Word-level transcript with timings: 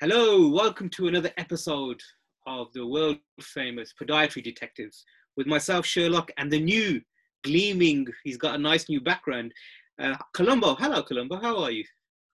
Hello, 0.00 0.46
welcome 0.46 0.88
to 0.90 1.08
another 1.08 1.32
episode 1.38 2.00
of 2.46 2.72
the 2.72 2.86
world 2.86 3.16
famous 3.40 3.92
Podiatry 4.00 4.44
Detectives 4.44 5.04
with 5.36 5.48
myself, 5.48 5.84
Sherlock, 5.84 6.30
and 6.36 6.52
the 6.52 6.60
new 6.60 7.00
gleaming, 7.42 8.06
he's 8.22 8.36
got 8.36 8.54
a 8.54 8.58
nice 8.58 8.88
new 8.88 9.00
background, 9.00 9.52
uh, 10.00 10.14
Columbo. 10.34 10.76
Hello, 10.76 11.02
Columbo, 11.02 11.40
how 11.40 11.58
are 11.64 11.72
you? 11.72 11.82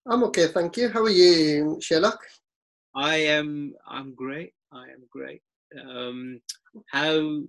I'm 0.07 0.23
okay, 0.25 0.49
thank 0.49 0.77
you. 0.77 0.91
How 0.91 1.05
are 1.05 1.09
you, 1.09 1.79
Sherlock? 1.81 2.19
I 2.95 3.17
am, 3.17 3.73
I'm 3.89 4.15
great. 4.15 4.53
I 4.71 4.83
am 4.83 5.09
great. 5.11 5.41
Um, 5.89 6.43
how, 6.93 7.41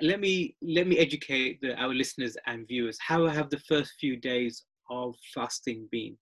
let 0.00 0.18
me, 0.18 0.56
let 0.62 0.88
me 0.88 0.98
educate 0.98 1.60
the, 1.60 1.80
our 1.80 1.94
listeners 1.94 2.36
and 2.48 2.66
viewers. 2.66 2.98
How 3.00 3.24
have 3.28 3.50
the 3.50 3.60
first 3.60 3.92
few 4.00 4.16
days 4.16 4.64
of 4.90 5.14
fasting 5.32 5.86
been? 5.92 6.16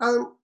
Um, 0.00 0.38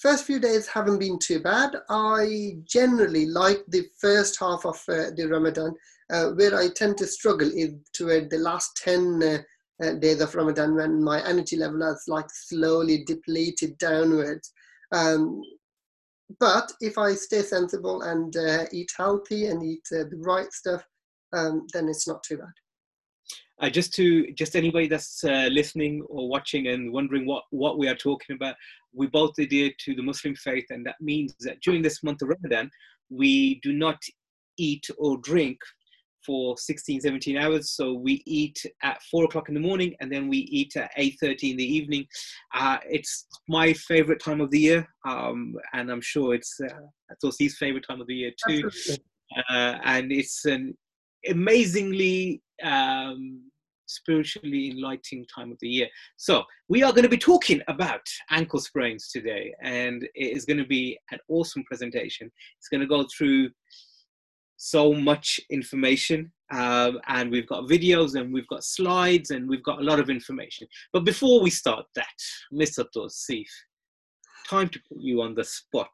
first 0.00 0.24
few 0.24 0.40
days 0.40 0.66
haven't 0.66 0.98
been 0.98 1.18
too 1.18 1.40
bad. 1.40 1.76
I 1.88 2.56
generally 2.64 3.26
like 3.26 3.64
the 3.68 3.86
first 3.98 4.38
half 4.40 4.64
of 4.64 4.82
uh, 4.88 5.10
the 5.16 5.28
Ramadan. 5.30 5.74
Uh, 6.10 6.30
where 6.30 6.56
I 6.58 6.68
tend 6.74 6.98
to 6.98 7.06
struggle 7.06 7.48
is 7.54 7.72
toward 7.92 8.30
the 8.30 8.38
last 8.38 8.76
10 8.82 9.22
uh, 9.22 9.38
uh, 9.84 9.94
days 9.94 10.20
of 10.20 10.34
Ramadan 10.34 10.74
when 10.74 11.04
my 11.04 11.24
energy 11.24 11.56
level 11.56 11.82
has 11.82 12.04
like 12.08 12.28
slowly 12.30 13.04
depleted 13.04 13.78
downwards. 13.78 14.52
Um, 14.92 15.40
but 16.38 16.72
if 16.80 16.98
I 16.98 17.14
stay 17.14 17.42
sensible 17.42 18.02
and 18.02 18.36
uh, 18.36 18.64
eat 18.72 18.90
healthy 18.96 19.46
and 19.46 19.62
eat 19.62 19.86
uh, 19.92 20.04
the 20.10 20.18
right 20.18 20.52
stuff, 20.52 20.84
um, 21.32 21.66
then 21.72 21.88
it's 21.88 22.08
not 22.08 22.22
too 22.22 22.38
bad. 22.38 22.52
Uh, 23.60 23.68
just 23.68 23.92
to 23.94 24.32
just 24.32 24.56
anybody 24.56 24.88
that's 24.88 25.22
uh, 25.22 25.48
listening 25.50 26.02
or 26.08 26.28
watching 26.28 26.68
and 26.68 26.90
wondering 26.90 27.26
what 27.26 27.44
what 27.50 27.78
we 27.78 27.88
are 27.88 27.94
talking 27.94 28.34
about 28.34 28.56
we 28.94 29.06
both 29.06 29.32
adhere 29.38 29.70
to 29.78 29.94
the 29.94 30.02
muslim 30.02 30.34
faith 30.34 30.66
and 30.70 30.84
that 30.86 30.96
means 31.00 31.34
that 31.40 31.60
during 31.60 31.82
this 31.82 32.02
month 32.02 32.22
of 32.22 32.28
ramadan 32.28 32.70
we 33.10 33.60
do 33.62 33.72
not 33.72 33.98
eat 34.58 34.86
or 34.98 35.18
drink 35.18 35.58
for 36.24 36.56
16 36.56 37.00
17 37.00 37.36
hours. 37.36 37.70
So 37.70 37.94
we 37.94 38.22
eat 38.26 38.64
at 38.82 39.02
4 39.10 39.24
o'clock 39.24 39.48
in 39.48 39.54
the 39.54 39.60
morning 39.60 39.94
and 40.00 40.12
then 40.12 40.28
we 40.28 40.38
eat 40.38 40.76
at 40.76 40.90
8.30 40.98 41.52
in 41.52 41.56
the 41.56 41.64
evening. 41.64 42.06
Uh, 42.54 42.78
it's 42.88 43.26
my 43.48 43.72
favorite 43.72 44.22
time 44.22 44.40
of 44.40 44.50
the 44.50 44.60
year 44.60 44.86
um, 45.06 45.54
and 45.72 45.90
i'm 45.90 46.00
sure 46.00 46.34
it's 46.34 46.58
uh, 46.60 47.28
his 47.38 47.56
favorite 47.56 47.84
time 47.88 48.00
of 48.00 48.06
the 48.06 48.14
year 48.14 48.32
too. 48.46 48.68
Uh, 49.50 49.78
and 49.84 50.10
it's 50.10 50.44
an 50.44 50.76
amazingly 51.28 52.42
um, 52.62 53.49
spiritually 53.90 54.70
enlightening 54.70 55.26
time 55.26 55.50
of 55.52 55.58
the 55.60 55.68
year. 55.68 55.88
So, 56.16 56.44
we 56.68 56.82
are 56.82 56.92
going 56.92 57.02
to 57.02 57.08
be 57.08 57.18
talking 57.18 57.60
about 57.68 58.02
ankle 58.30 58.60
sprains 58.60 59.08
today, 59.08 59.52
and 59.62 60.04
it 60.14 60.36
is 60.36 60.44
going 60.44 60.58
to 60.58 60.66
be 60.66 60.98
an 61.10 61.18
awesome 61.28 61.64
presentation. 61.64 62.30
It's 62.58 62.68
going 62.68 62.80
to 62.80 62.86
go 62.86 63.06
through 63.16 63.50
so 64.56 64.92
much 64.92 65.40
information, 65.50 66.30
um, 66.52 67.00
and 67.08 67.30
we've 67.30 67.48
got 67.48 67.64
videos, 67.64 68.14
and 68.14 68.32
we've 68.32 68.48
got 68.48 68.62
slides, 68.62 69.30
and 69.30 69.48
we've 69.48 69.64
got 69.64 69.80
a 69.80 69.84
lot 69.84 69.98
of 69.98 70.10
information. 70.10 70.66
But 70.92 71.04
before 71.04 71.40
we 71.40 71.50
start 71.50 71.86
that, 71.94 72.06
Mr. 72.52 72.84
Tosif, 72.94 73.48
time 74.48 74.68
to 74.68 74.80
put 74.88 75.00
you 75.00 75.22
on 75.22 75.34
the 75.34 75.44
spot. 75.44 75.90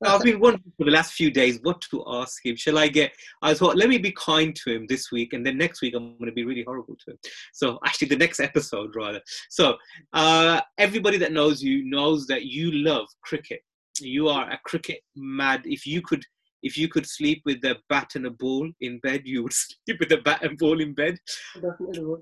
Now, 0.00 0.16
I've 0.16 0.22
been 0.22 0.40
wondering 0.40 0.72
for 0.76 0.84
the 0.84 0.90
last 0.90 1.12
few 1.12 1.30
days 1.30 1.58
what 1.62 1.80
to 1.90 2.04
ask 2.06 2.44
him. 2.44 2.56
Shall 2.56 2.78
I 2.78 2.88
get? 2.88 3.12
I 3.42 3.54
thought, 3.54 3.76
let 3.76 3.88
me 3.88 3.98
be 3.98 4.12
kind 4.12 4.54
to 4.56 4.72
him 4.72 4.86
this 4.88 5.10
week, 5.12 5.32
and 5.32 5.44
then 5.44 5.58
next 5.58 5.82
week 5.82 5.94
I'm 5.94 6.16
going 6.18 6.30
to 6.30 6.32
be 6.32 6.44
really 6.44 6.64
horrible 6.64 6.96
to 7.04 7.12
him. 7.12 7.18
So, 7.52 7.78
actually, 7.84 8.08
the 8.08 8.16
next 8.16 8.40
episode 8.40 8.94
rather. 8.96 9.20
So, 9.48 9.76
uh, 10.12 10.60
everybody 10.78 11.18
that 11.18 11.32
knows 11.32 11.62
you 11.62 11.84
knows 11.84 12.26
that 12.26 12.44
you 12.44 12.72
love 12.72 13.06
cricket. 13.22 13.60
You 14.00 14.28
are 14.28 14.50
a 14.50 14.60
cricket 14.64 15.00
mad. 15.16 15.62
If 15.64 15.86
you 15.86 16.02
could. 16.02 16.24
If 16.62 16.76
you 16.76 16.88
could 16.88 17.06
sleep 17.06 17.40
with 17.46 17.64
a 17.64 17.76
bat 17.88 18.10
and 18.16 18.26
a 18.26 18.30
ball 18.32 18.70
in 18.82 18.98
bed, 18.98 19.22
you 19.24 19.42
would 19.44 19.52
sleep 19.86 19.98
with 19.98 20.12
a 20.12 20.18
bat 20.18 20.42
and 20.42 20.58
ball 20.58 20.78
in 20.78 20.92
bed. 20.92 21.16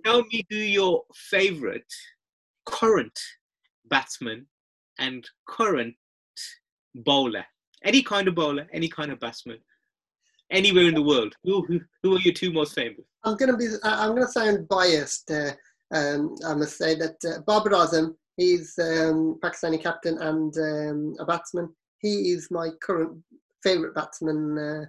Tell 0.04 0.22
me 0.22 0.46
who 0.48 0.56
your 0.58 1.02
favorite 1.28 1.92
current 2.68 3.18
batsman 3.90 4.46
and 4.98 5.28
current 5.46 5.94
bowler, 6.94 7.44
any 7.84 8.02
kind 8.02 8.28
of 8.28 8.34
bowler, 8.34 8.66
any 8.72 8.88
kind 8.88 9.10
of 9.12 9.20
batsman, 9.20 9.58
anywhere 10.50 10.88
in 10.88 10.94
the 10.94 11.02
world. 11.02 11.34
Who 11.44 11.64
who, 11.66 11.80
who 12.02 12.16
are 12.16 12.20
your 12.20 12.34
two 12.34 12.52
most 12.52 12.74
famous? 12.74 13.04
I'm 13.24 13.36
gonna 13.36 13.56
be. 13.56 13.68
I'm 13.82 14.14
gonna 14.14 14.28
sound 14.28 14.68
biased. 14.68 15.30
Uh, 15.30 15.52
um, 15.94 16.34
I 16.46 16.54
must 16.54 16.76
say 16.76 16.94
that 16.96 17.16
uh, 17.24 17.40
Babar 17.46 17.72
Azam, 17.72 18.14
he's 18.36 18.74
um, 18.78 19.38
Pakistani 19.42 19.82
captain 19.82 20.18
and 20.18 20.54
um, 20.58 21.16
a 21.18 21.24
batsman. 21.24 21.68
He 22.00 22.30
is 22.32 22.48
my 22.50 22.70
current 22.82 23.18
favorite 23.62 23.94
batsman. 23.94 24.58
Uh, 24.58 24.84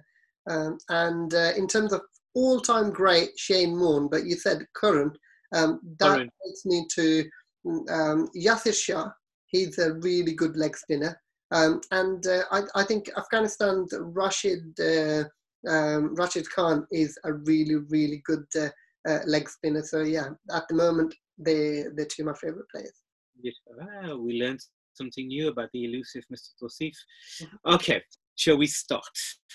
um, 0.50 0.78
and 0.88 1.34
uh, 1.34 1.52
in 1.56 1.66
terms 1.66 1.92
of 1.92 2.02
all-time 2.34 2.90
great, 2.90 3.30
Shane 3.36 3.78
Warne. 3.78 4.08
But 4.08 4.24
you 4.24 4.36
said 4.36 4.66
current. 4.74 5.16
Um, 5.52 5.80
that 5.98 6.16
current. 6.16 6.32
takes 6.46 6.64
me 6.64 6.86
to 6.94 7.24
um, 7.90 8.28
Yasir 8.36 8.74
Shah, 8.74 9.10
He's 9.50 9.78
a 9.78 9.94
really 9.94 10.34
good 10.34 10.56
leg 10.56 10.76
spinner. 10.76 11.20
Um, 11.52 11.80
and 11.90 12.24
uh, 12.26 12.44
I, 12.52 12.62
I, 12.76 12.84
think 12.84 13.10
Afghanistan's 13.16 13.92
Rashid 13.98 14.78
uh, 14.78 15.24
um, 15.68 16.14
Rashid 16.14 16.48
Khan 16.50 16.86
is 16.92 17.18
a 17.24 17.32
really 17.32 17.74
really 17.74 18.22
good 18.24 18.44
uh, 18.56 18.68
uh 19.08 19.18
leg 19.26 19.48
spinner. 19.48 19.82
So 19.82 20.02
yeah, 20.02 20.28
at 20.52 20.68
the 20.68 20.76
moment 20.76 21.12
they 21.38 21.84
they're 21.96 22.06
two 22.06 22.22
of 22.22 22.26
my 22.26 22.34
favorite 22.34 22.70
players. 22.70 22.94
We 23.42 24.40
learned 24.40 24.60
something 24.94 25.26
new 25.26 25.48
about 25.48 25.70
the 25.72 25.84
elusive 25.84 26.24
Mr. 26.32 26.50
Tosif. 26.62 26.94
Mm-hmm. 27.42 27.74
Okay, 27.74 28.02
shall 28.36 28.58
we 28.58 28.66
start? 28.66 29.02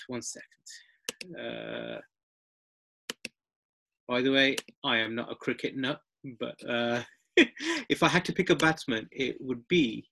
One 0.08 0.22
second. 0.22 1.38
Uh, 1.38 2.00
by 4.08 4.22
the 4.22 4.30
way, 4.30 4.56
I 4.84 4.98
am 4.98 5.14
not 5.14 5.32
a 5.32 5.36
cricket 5.36 5.76
nut, 5.76 6.00
but 6.38 6.56
uh, 6.68 7.02
if 7.88 8.02
I 8.02 8.08
had 8.08 8.24
to 8.26 8.32
pick 8.32 8.50
a 8.50 8.56
batsman, 8.56 9.08
it 9.12 9.36
would 9.40 9.66
be 9.68 10.08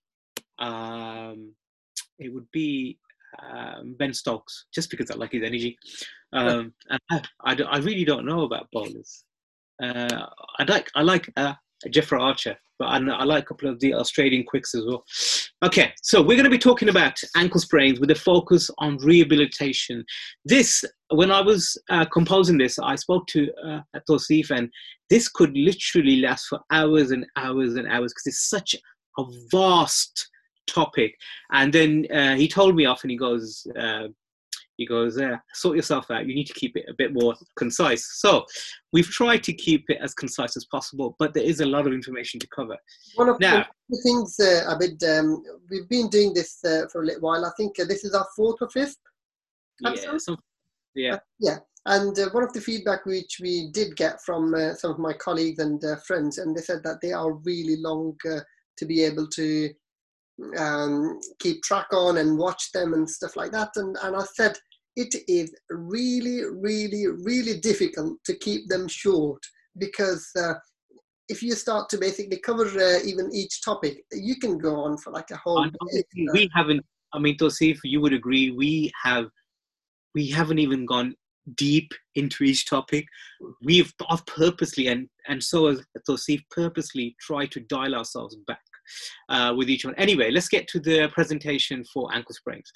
um, 0.59 1.53
it 2.19 2.33
would 2.33 2.49
be 2.51 2.97
um, 3.41 3.95
Ben 3.97 4.13
Stokes, 4.13 4.65
just 4.73 4.89
because 4.89 5.11
I 5.11 5.15
like 5.15 5.33
his 5.33 5.43
energy. 5.43 5.77
Um, 6.33 6.73
and 6.89 6.99
I, 7.11 7.21
I, 7.43 7.55
I, 7.63 7.77
really 7.79 8.05
don't 8.05 8.25
know 8.25 8.43
about 8.43 8.69
bowlers. 8.71 9.23
Uh, 9.81 10.25
I 10.59 10.63
like 10.63 10.89
I 10.95 11.01
like 11.01 11.31
uh, 11.37 11.53
Jeffrey 11.89 12.19
Archer, 12.19 12.57
but 12.77 12.85
I, 12.85 12.97
I, 12.97 13.23
like 13.23 13.43
a 13.43 13.45
couple 13.47 13.69
of 13.69 13.79
the 13.79 13.93
Australian 13.93 14.43
quicks 14.43 14.75
as 14.75 14.83
well. 14.85 15.03
Okay, 15.63 15.93
so 16.01 16.21
we're 16.21 16.35
going 16.35 16.45
to 16.45 16.49
be 16.49 16.57
talking 16.57 16.89
about 16.89 17.19
ankle 17.35 17.59
sprains 17.59 17.99
with 17.99 18.11
a 18.11 18.15
focus 18.15 18.69
on 18.79 18.97
rehabilitation. 18.97 20.03
This, 20.43 20.83
when 21.09 21.31
I 21.31 21.41
was 21.41 21.77
uh, 21.89 22.05
composing 22.05 22.57
this, 22.57 22.77
I 22.79 22.95
spoke 22.95 23.27
to 23.27 23.49
uh, 23.65 23.81
Tosif, 24.09 24.51
and 24.51 24.69
this 25.09 25.27
could 25.27 25.55
literally 25.55 26.17
last 26.17 26.47
for 26.47 26.59
hours 26.71 27.11
and 27.11 27.25
hours 27.35 27.75
and 27.75 27.87
hours 27.87 28.13
because 28.13 28.27
it's 28.27 28.49
such 28.49 28.75
a 29.17 29.23
vast 29.51 30.29
topic. 30.67 31.15
And 31.51 31.71
then 31.71 32.07
uh, 32.13 32.35
he 32.35 32.47
told 32.47 32.75
me 32.75 32.85
off, 32.85 33.03
and 33.03 33.11
he 33.11 33.17
goes, 33.17 33.65
uh, 33.79 34.07
he 34.77 34.85
goes, 34.85 35.17
uh, 35.17 35.37
sort 35.53 35.75
yourself 35.75 36.11
out. 36.11 36.27
You 36.27 36.35
need 36.35 36.47
to 36.47 36.53
keep 36.53 36.75
it 36.75 36.85
a 36.89 36.93
bit 36.93 37.13
more 37.13 37.33
concise. 37.55 38.19
So 38.19 38.45
we've 38.91 39.07
tried 39.07 39.43
to 39.43 39.53
keep 39.53 39.85
it 39.89 39.97
as 40.01 40.13
concise 40.13 40.57
as 40.57 40.65
possible, 40.65 41.15
but 41.19 41.33
there 41.33 41.43
is 41.43 41.61
a 41.61 41.65
lot 41.65 41.87
of 41.87 41.93
information 41.93 42.39
to 42.41 42.47
cover. 42.47 42.77
One 43.15 43.29
of 43.29 43.39
now, 43.39 43.65
the 43.89 44.01
things, 44.03 44.37
uh, 44.39 44.75
Abid, 44.75 45.01
um, 45.17 45.43
we've 45.69 45.87
been 45.87 46.09
doing 46.09 46.33
this 46.33 46.59
uh, 46.65 46.87
for 46.91 47.03
a 47.03 47.05
little 47.05 47.21
while. 47.21 47.45
I 47.45 47.51
think 47.57 47.79
uh, 47.79 47.85
this 47.85 48.03
is 48.03 48.13
our 48.13 48.27
fourth 48.35 48.57
or 48.61 48.69
fifth. 48.69 48.97
Yeah. 49.79 50.17
Some, 50.17 50.37
yeah. 50.93 51.15
Uh, 51.15 51.19
yeah. 51.39 51.57
And 51.85 52.17
uh, 52.17 52.29
one 52.31 52.43
of 52.43 52.51
the 52.51 52.61
feedback 52.61 53.05
which 53.05 53.37
we 53.39 53.69
did 53.71 53.95
get 53.95 54.21
from 54.21 54.53
uh, 54.55 54.73
some 54.73 54.91
of 54.91 54.99
my 54.99 55.13
colleagues 55.13 55.59
and 55.59 55.83
friends, 56.05 56.39
and 56.39 56.55
they 56.55 56.61
said 56.61 56.83
that 56.83 56.99
they 57.01 57.13
are 57.13 57.33
really 57.33 57.77
long 57.77 58.17
to 58.23 58.85
be 58.85 59.03
able 59.03 59.27
to 59.27 59.69
um, 60.57 61.19
keep 61.39 61.61
track 61.63 61.87
on 61.93 62.17
and 62.17 62.37
watch 62.37 62.71
them 62.71 62.93
and 62.93 63.09
stuff 63.09 63.35
like 63.35 63.51
that. 63.51 63.69
And, 63.75 63.95
and 64.03 64.15
I 64.15 64.23
said, 64.35 64.57
it 64.95 65.13
is 65.27 65.53
really, 65.69 66.43
really, 66.45 67.07
really 67.07 67.59
difficult 67.59 68.17
to 68.25 68.35
keep 68.37 68.67
them 68.67 68.87
short 68.87 69.41
because 69.77 70.29
uh, 70.37 70.53
if 71.27 71.41
you 71.41 71.53
start 71.53 71.89
to 71.89 71.97
basically 71.97 72.37
cover 72.37 72.65
uh, 72.65 72.99
even 73.03 73.29
each 73.33 73.61
topic, 73.61 74.03
you 74.13 74.37
can 74.39 74.57
go 74.57 74.75
on 74.75 74.97
for 74.97 75.11
like 75.11 75.31
a 75.31 75.37
whole. 75.37 75.69
we 76.33 76.49
haven't. 76.53 76.85
I 77.13 77.19
mean, 77.19 77.37
to 77.37 77.49
see 77.49 77.71
if 77.71 77.79
you 77.83 78.01
would 78.01 78.13
agree. 78.13 78.51
We 78.51 78.91
have, 79.03 79.27
we 80.13 80.29
haven't 80.29 80.59
even 80.59 80.85
gone 80.85 81.15
deep 81.55 81.91
into 82.15 82.43
each 82.43 82.65
topic. 82.65 83.05
We've 83.63 83.93
I've 84.09 84.25
purposely 84.25 84.87
and 84.87 85.07
and 85.27 85.43
so 85.43 85.67
as 85.67 85.81
Tosif 86.07 86.41
purposely 86.49 87.15
tried 87.21 87.51
to 87.51 87.59
dial 87.61 87.95
ourselves 87.95 88.35
back 88.47 88.61
uh, 89.29 89.53
with 89.55 89.69
each 89.69 89.85
one. 89.85 89.95
Anyway, 89.95 90.31
let's 90.31 90.49
get 90.49 90.67
to 90.69 90.79
the 90.79 91.09
presentation 91.13 91.83
for 91.93 92.13
ankle 92.13 92.35
sprains. 92.35 92.71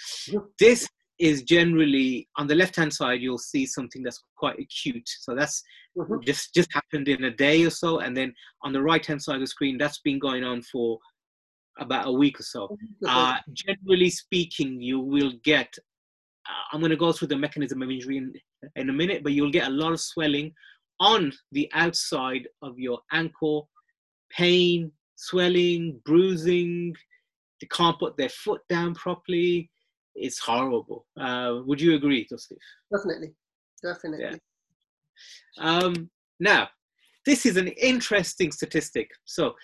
This 0.59 0.87
is 1.19 1.43
generally 1.43 2.29
on 2.37 2.47
the 2.47 2.55
left 2.55 2.77
hand 2.77 2.93
side 2.93 3.21
you'll 3.21 3.37
see 3.37 3.65
something 3.65 4.01
that's 4.01 4.23
quite 4.37 4.57
acute 4.57 5.03
so 5.05 5.35
that's 5.35 5.61
mm-hmm. 5.97 6.13
just 6.23 6.53
just 6.53 6.69
happened 6.71 7.09
in 7.09 7.25
a 7.25 7.29
day 7.29 7.65
or 7.65 7.69
so 7.69 7.99
and 7.99 8.15
then 8.15 8.33
on 8.63 8.71
the 8.71 8.81
right 8.81 9.05
hand 9.05 9.21
side 9.21 9.35
of 9.35 9.41
the 9.41 9.47
screen 9.47 9.77
that's 9.77 9.99
been 9.99 10.17
going 10.17 10.45
on 10.45 10.61
for 10.61 10.97
about 11.79 12.07
a 12.07 12.11
week 12.11 12.39
or 12.39 12.43
so. 12.43 12.77
Uh, 13.07 13.37
generally 13.53 14.09
speaking, 14.09 14.81
you 14.81 14.99
will 14.99 15.33
get. 15.43 15.73
Uh, 16.47 16.73
I'm 16.73 16.79
going 16.79 16.91
to 16.91 16.97
go 16.97 17.11
through 17.11 17.29
the 17.29 17.37
mechanism 17.37 17.81
of 17.81 17.89
injury 17.89 18.17
in, 18.17 18.33
in 18.75 18.89
a 18.89 18.93
minute, 18.93 19.23
but 19.23 19.33
you'll 19.33 19.51
get 19.51 19.67
a 19.67 19.71
lot 19.71 19.93
of 19.93 19.99
swelling 19.99 20.53
on 20.99 21.31
the 21.51 21.69
outside 21.73 22.47
of 22.61 22.77
your 22.77 22.99
ankle, 23.11 23.69
pain, 24.29 24.91
swelling, 25.19 25.99
bruising. 26.05 26.95
They 27.59 27.67
can't 27.67 27.99
put 27.99 28.15
their 28.15 28.29
foot 28.29 28.61
down 28.69 28.95
properly. 28.95 29.69
It's 30.15 30.39
horrible. 30.39 31.05
Uh, 31.19 31.59
would 31.65 31.81
you 31.81 31.95
agree, 31.95 32.25
Tosif? 32.25 32.57
Definitely, 32.91 33.33
definitely. 33.83 34.25
Yeah. 34.25 34.35
Um, 35.59 36.09
now, 36.39 36.69
this 37.25 37.45
is 37.45 37.57
an 37.57 37.67
interesting 37.67 38.51
statistic. 38.51 39.09
So, 39.25 39.55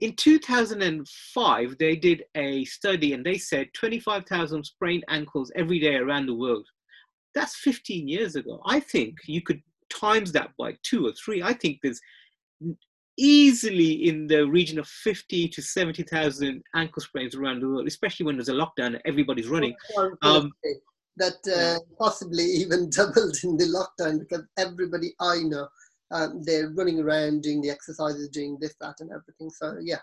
in 0.00 0.14
2005, 0.14 1.78
they 1.78 1.96
did 1.96 2.24
a 2.36 2.64
study 2.64 3.12
and 3.14 3.24
they 3.24 3.38
said 3.38 3.68
25,000 3.74 4.64
sprained 4.64 5.04
ankles 5.08 5.50
every 5.56 5.80
day 5.80 5.96
around 5.96 6.26
the 6.26 6.34
world. 6.34 6.66
That's 7.34 7.56
15 7.56 8.06
years 8.08 8.36
ago. 8.36 8.60
I 8.66 8.80
think 8.80 9.16
you 9.26 9.42
could 9.42 9.60
times 9.90 10.32
that 10.32 10.50
by 10.58 10.76
two 10.82 11.06
or 11.06 11.12
three. 11.12 11.42
I 11.42 11.52
think 11.52 11.78
there's 11.82 12.00
easily 13.18 14.08
in 14.08 14.26
the 14.26 14.46
region 14.46 14.78
of 14.78 14.86
50 14.88 15.48
to 15.48 15.60
70,000 15.60 16.62
ankle 16.74 17.02
sprains 17.02 17.34
around 17.34 17.60
the 17.60 17.68
world, 17.68 17.86
especially 17.86 18.24
when 18.24 18.36
there's 18.36 18.48
a 18.48 18.52
lockdown 18.52 18.86
and 18.86 19.02
everybody's 19.04 19.48
running. 19.48 19.74
Um, 20.22 20.52
that 21.16 21.34
uh, 21.52 21.80
possibly 21.98 22.44
even 22.44 22.88
doubled 22.90 23.36
in 23.42 23.56
the 23.56 23.64
lockdown 23.66 24.20
because 24.20 24.44
everybody 24.56 25.14
I 25.20 25.42
know 25.42 25.68
um, 26.10 26.42
they're 26.42 26.70
running 26.70 27.00
around 27.00 27.42
doing 27.42 27.60
the 27.60 27.70
exercises, 27.70 28.28
doing 28.28 28.56
this, 28.60 28.74
that, 28.80 28.94
and 29.00 29.10
everything. 29.10 29.50
So 29.50 29.76
yeah. 29.82 29.98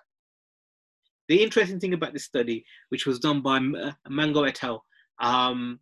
The 1.28 1.42
interesting 1.42 1.80
thing 1.80 1.94
about 1.94 2.14
this 2.14 2.26
study, 2.26 2.64
which 2.90 3.08
was 3.08 3.18
done 3.18 3.42
by 3.42 3.58
uh, 3.58 3.92
Mango 4.10 4.44
et 4.44 4.64
al., 4.64 4.84
um, 5.20 5.80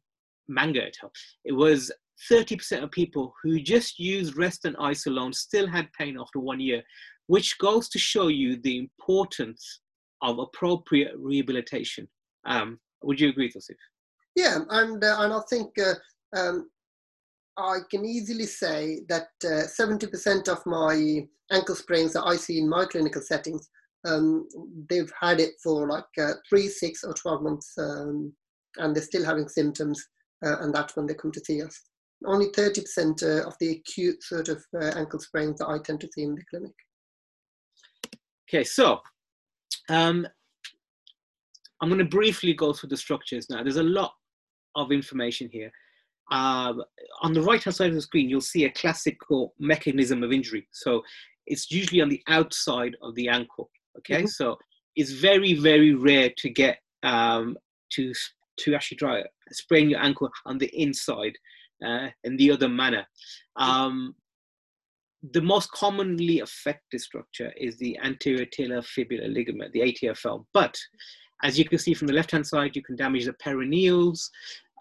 Mango 0.47 0.79
et 0.79 0.95
al., 1.03 1.11
it 1.43 1.51
was 1.51 1.91
30% 2.31 2.83
of 2.83 2.91
people 2.91 3.33
who 3.43 3.59
just 3.59 3.99
used 3.99 4.37
rest 4.37 4.63
and 4.65 4.77
ice 4.79 5.05
alone 5.05 5.33
still 5.33 5.67
had 5.67 5.91
pain 5.93 6.17
after 6.19 6.39
one 6.39 6.59
year, 6.59 6.81
which 7.27 7.57
goes 7.57 7.89
to 7.89 7.99
show 7.99 8.27
you 8.27 8.57
the 8.57 8.77
importance 8.77 9.81
of 10.21 10.39
appropriate 10.39 11.13
rehabilitation. 11.17 12.07
Um, 12.45 12.79
would 13.03 13.19
you 13.19 13.29
agree, 13.29 13.51
Tosif? 13.51 13.75
Yeah, 14.35 14.59
and 14.69 15.03
uh, 15.03 15.17
and 15.19 15.33
I 15.33 15.39
think 15.49 15.69
uh, 15.79 15.93
um, 16.35 16.69
I 17.57 17.79
can 17.91 18.05
easily 18.05 18.45
say 18.45 19.01
that 19.09 19.27
uh, 19.45 19.67
70% 19.79 20.47
of 20.47 20.65
my 20.65 21.27
ankle 21.51 21.75
sprains 21.75 22.13
that 22.13 22.23
I 22.25 22.35
see 22.35 22.59
in 22.59 22.67
my 22.67 22.85
clinical 22.85 23.21
settings, 23.21 23.69
um, 24.05 24.47
they've 24.89 25.11
had 25.19 25.39
it 25.39 25.53
for 25.61 25.87
like 25.87 26.05
uh, 26.19 26.33
three, 26.49 26.67
six, 26.67 27.03
or 27.03 27.13
12 27.13 27.41
months, 27.43 27.73
um, 27.77 28.33
and 28.77 28.95
they're 28.95 29.03
still 29.03 29.23
having 29.23 29.47
symptoms, 29.47 30.03
uh, 30.45 30.59
and 30.61 30.73
that's 30.73 30.95
when 30.95 31.05
they 31.05 31.13
come 31.13 31.31
to 31.31 31.45
see 31.45 31.61
us. 31.61 31.79
Only 32.25 32.47
30% 32.47 33.21
uh, 33.21 33.47
of 33.47 33.55
the 33.59 33.71
acute 33.71 34.23
sort 34.23 34.49
of 34.49 34.63
uh, 34.81 34.91
ankle 34.95 35.19
sprains 35.19 35.59
that 35.59 35.67
I 35.67 35.77
tend 35.79 36.01
to 36.01 36.09
see 36.13 36.23
in 36.23 36.35
the 36.35 36.43
clinic. 36.49 36.73
Okay, 38.53 38.63
so 38.63 39.01
um, 39.89 40.27
I'm 41.81 41.89
going 41.89 41.97
to 41.97 42.05
briefly 42.05 42.53
go 42.53 42.71
through 42.71 42.89
the 42.89 42.97
structures 42.97 43.49
now. 43.49 43.63
There's 43.63 43.77
a 43.77 43.83
lot 43.83 44.13
of 44.75 44.91
information 44.91 45.49
here. 45.51 45.71
Um, 46.31 46.83
on 47.23 47.33
the 47.33 47.41
right 47.41 47.63
hand 47.63 47.75
side 47.75 47.89
of 47.89 47.95
the 47.95 48.01
screen, 48.01 48.29
you'll 48.29 48.41
see 48.41 48.65
a 48.65 48.69
classical 48.69 49.55
mechanism 49.57 50.21
of 50.21 50.31
injury. 50.31 50.67
So 50.71 51.01
it's 51.47 51.71
usually 51.71 52.01
on 52.01 52.09
the 52.09 52.21
outside 52.27 52.95
of 53.01 53.15
the 53.15 53.27
ankle. 53.27 53.71
Okay, 53.97 54.19
mm-hmm. 54.19 54.27
so 54.27 54.57
it's 54.95 55.13
very, 55.13 55.55
very 55.55 55.95
rare 55.95 56.29
to 56.37 56.49
get 56.49 56.77
um, 57.01 57.57
to 57.93 58.13
to 58.59 58.75
actually 58.75 58.97
try 58.97 59.23
sprain 59.51 59.89
your 59.89 59.99
ankle 59.99 60.29
on 60.45 60.59
the 60.59 60.69
inside 60.79 61.33
uh, 61.83 62.09
in 62.23 62.37
the 62.37 62.51
other 62.51 62.69
manner. 62.69 63.03
Um, 63.55 64.13
the 65.31 65.41
most 65.41 65.71
commonly 65.71 66.41
affected 66.41 66.99
structure 66.99 67.53
is 67.55 67.77
the 67.77 67.97
anterior 68.03 68.45
talar 68.45 68.83
fibular 68.83 69.33
ligament, 69.33 69.71
the 69.71 69.79
ATFL. 69.81 70.45
But 70.53 70.77
as 71.43 71.57
you 71.57 71.65
can 71.65 71.77
see 71.77 71.93
from 71.93 72.07
the 72.07 72.13
left 72.13 72.31
hand 72.31 72.45
side, 72.45 72.75
you 72.75 72.83
can 72.83 72.95
damage 72.95 73.25
the 73.25 73.33
peroneals, 73.33 74.29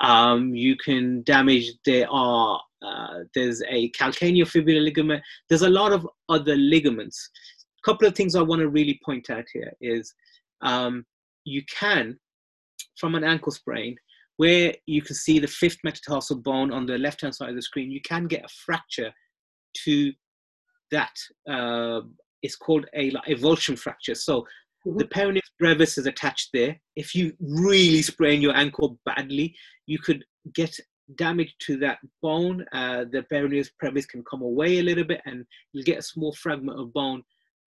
um, 0.01 0.55
you 0.55 0.77
can 0.77 1.23
damage, 1.23 1.73
there 1.85 2.11
are, 2.11 2.61
uh, 2.85 3.21
there's 3.35 3.63
a 3.69 3.91
calcaneofibular 3.91 4.83
ligament. 4.83 5.23
There's 5.49 5.63
a 5.63 5.71
lot 5.71 5.93
of 5.93 6.09
other 6.29 6.57
ligaments. 6.57 7.31
A 7.79 7.91
couple 7.91 8.09
of 8.09 8.15
things 8.15 8.35
I 8.35 8.43
want 8.43 8.61
to 8.61 8.69
really 8.69 9.01
point 9.05 9.31
out 9.31 9.45
here 9.53 9.73
is 9.81 10.13
um, 10.63 11.05
you 11.45 11.63
can, 11.71 12.19
from 12.97 13.15
an 13.15 13.23
ankle 13.25 13.53
sprain, 13.53 13.97
where 14.39 14.75
you 14.87 15.03
can 15.03 15.15
see 15.15 15.39
the 15.39 15.47
fifth 15.47 15.79
metatarsal 15.85 16.39
bone 16.39 16.73
on 16.73 16.87
the 16.87 16.99
left 16.99 17.21
hand 17.21 17.35
side 17.35 17.51
of 17.51 17.55
the 17.55 17.63
screen, 17.63 17.91
you 17.91 18.01
can 18.01 18.27
get 18.27 18.45
a 18.45 18.49
fracture 18.49 19.13
to 19.85 20.13
that. 20.93 21.13
Uh, 21.49 22.03
it's 22.43 22.57
called 22.57 22.87
a 22.95 23.11
like, 23.11 23.25
avulsion 23.27 23.79
fracture. 23.79 24.17
So 24.17 24.47
Mm-hmm. 24.87 24.99
The 24.99 25.05
peroneus 25.05 25.51
brevis 25.59 25.99
is 25.99 26.07
attached 26.07 26.51
there. 26.53 26.81
If 26.97 27.15
you 27.15 27.33
really 27.41 28.03
sprain 28.03 28.43
your 28.43 28.57
ankle 28.57 28.99
badly, 29.07 29.55
you 29.87 29.99
could 29.99 30.25
get 30.55 30.77
damage 31.17 31.55
to 31.67 31.77
that 31.79 31.99
bone. 32.21 32.65
Uh, 32.73 33.05
the 33.11 33.25
peroneus 33.33 33.69
brevis 33.79 34.07
can 34.07 34.25
come 34.29 34.43
away 34.43 34.79
a 34.79 34.83
little 34.83 35.05
bit, 35.05 35.21
and 35.25 35.45
you'll 35.73 35.85
get 35.85 35.99
a 35.99 36.03
small 36.03 36.33
fragment 36.35 36.81
of 36.81 36.93
bone 36.93 37.23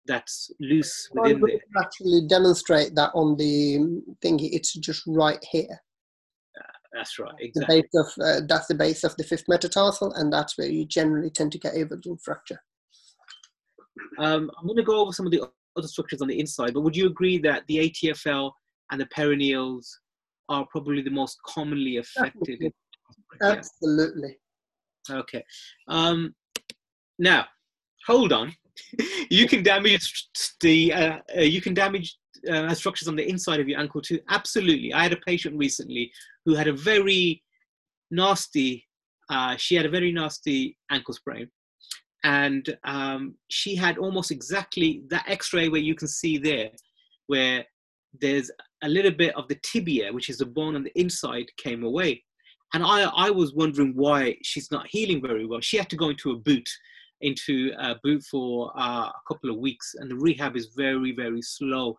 that's 0.06 0.52
loose 0.60 1.10
within 1.14 1.42
there. 1.42 1.60
Actually, 1.80 2.28
demonstrate 2.28 2.94
that 2.96 3.12
on 3.14 3.38
the 3.38 3.78
thingy. 4.24 4.50
It's 4.52 4.74
just 4.74 5.04
right 5.08 5.44
here. 5.52 5.82
Uh, 6.60 6.72
that's 6.94 7.18
right. 7.18 7.34
Exactly. 7.40 7.78
The 7.78 7.82
base 7.82 7.92
of 7.96 8.26
uh, 8.26 8.46
that's 8.48 8.68
the 8.68 8.76
base 8.76 9.06
of 9.06 9.16
the 9.16 9.24
fifth 9.24 9.46
metatarsal, 9.48 10.12
and 10.14 10.34
that's 10.34 10.58
where 10.58 10.68
you 10.68 10.86
generally 10.86 11.30
tend 11.30 11.54
to 11.54 11.60
get 11.60 11.76
avulsion 11.76 12.22
fracture. 12.22 12.62
Um, 14.18 14.52
I'm 14.58 14.66
going 14.66 14.78
to 14.78 14.84
go 14.84 15.00
over 15.00 15.12
some 15.12 15.26
of 15.26 15.32
the 15.32 15.44
other 15.78 15.88
structures 15.88 16.22
on 16.22 16.28
the 16.28 16.40
inside, 16.40 16.74
but 16.74 16.82
would 16.82 16.96
you 16.96 17.08
agree 17.08 17.38
that 17.40 17.64
the 17.68 17.90
ATFL 17.90 18.52
and 18.92 19.02
the 19.02 19.08
peroneals 19.08 19.88
are 20.50 20.66
probably 20.70 21.02
the 21.02 21.10
most 21.10 21.38
commonly 21.46 21.98
affected? 21.98 22.72
Absolutely. 23.42 24.38
Yeah. 25.08 25.18
Okay. 25.18 25.44
Um, 25.88 26.34
now, 27.20 27.46
hold 28.08 28.34
on. 28.34 28.54
you 29.30 29.48
can 29.48 29.62
damage 29.62 30.30
the 30.62 30.94
uh, 30.94 31.20
uh, 31.38 31.42
you 31.42 31.62
can 31.62 31.76
damage 31.76 32.18
uh, 32.50 32.74
structures 32.74 33.08
on 33.08 33.16
the 33.16 33.28
inside 33.28 33.60
of 33.60 33.68
your 33.70 33.80
ankle 33.80 34.02
too. 34.02 34.20
Absolutely. 34.30 34.94
I 34.94 35.04
had 35.04 35.14
a 35.14 35.18
patient 35.18 35.58
recently 35.58 36.12
who 36.46 36.56
had 36.56 36.68
a 36.68 36.74
very 36.74 37.44
nasty. 38.12 38.88
Uh, 39.30 39.56
she 39.58 39.76
had 39.76 39.86
a 39.86 39.90
very 39.90 40.12
nasty 40.12 40.78
ankle 40.92 41.14
sprain, 41.14 41.50
and 42.26 42.76
um, 42.86 43.36
she 43.50 43.76
had 43.76 44.00
almost 44.00 44.32
exactly 44.32 45.04
that 45.10 45.24
x-ray 45.28 45.70
where 45.70 45.80
you 45.80 45.94
can 45.94 46.08
see 46.08 46.38
there 46.38 46.72
where 47.28 47.64
there's 48.20 48.50
a 48.84 48.90
little 48.90 49.12
bit 49.12 49.34
of 49.36 49.48
the 49.48 49.60
tibia 49.64 50.12
which 50.12 50.30
is 50.30 50.40
the 50.40 50.46
bone 50.46 50.76
on 50.76 50.84
the 50.84 51.00
inside 51.00 51.46
came 51.58 51.84
away. 51.84 52.24
And 52.74 52.84
i 52.84 53.04
i 53.26 53.30
was 53.30 53.54
wondering 53.54 53.94
why 53.96 54.36
she's 54.44 54.72
not 54.72 54.88
healing 54.88 55.22
very 55.22 55.46
well. 55.46 55.62
She 55.62 55.78
had 55.78 55.90
to 55.92 55.96
go 55.96 56.10
into 56.10 56.32
a 56.32 56.38
boot 56.48 56.70
into 57.22 57.72
a 57.80 57.96
boot 58.04 58.22
for 58.24 58.72
uh, 58.78 59.08
a 59.08 59.22
couple 59.28 59.50
of 59.50 59.58
weeks 59.58 59.96
and 59.98 60.10
the 60.10 60.16
rehab 60.16 60.56
is 60.58 60.68
very 60.76 61.12
very 61.24 61.44
slow. 61.44 61.96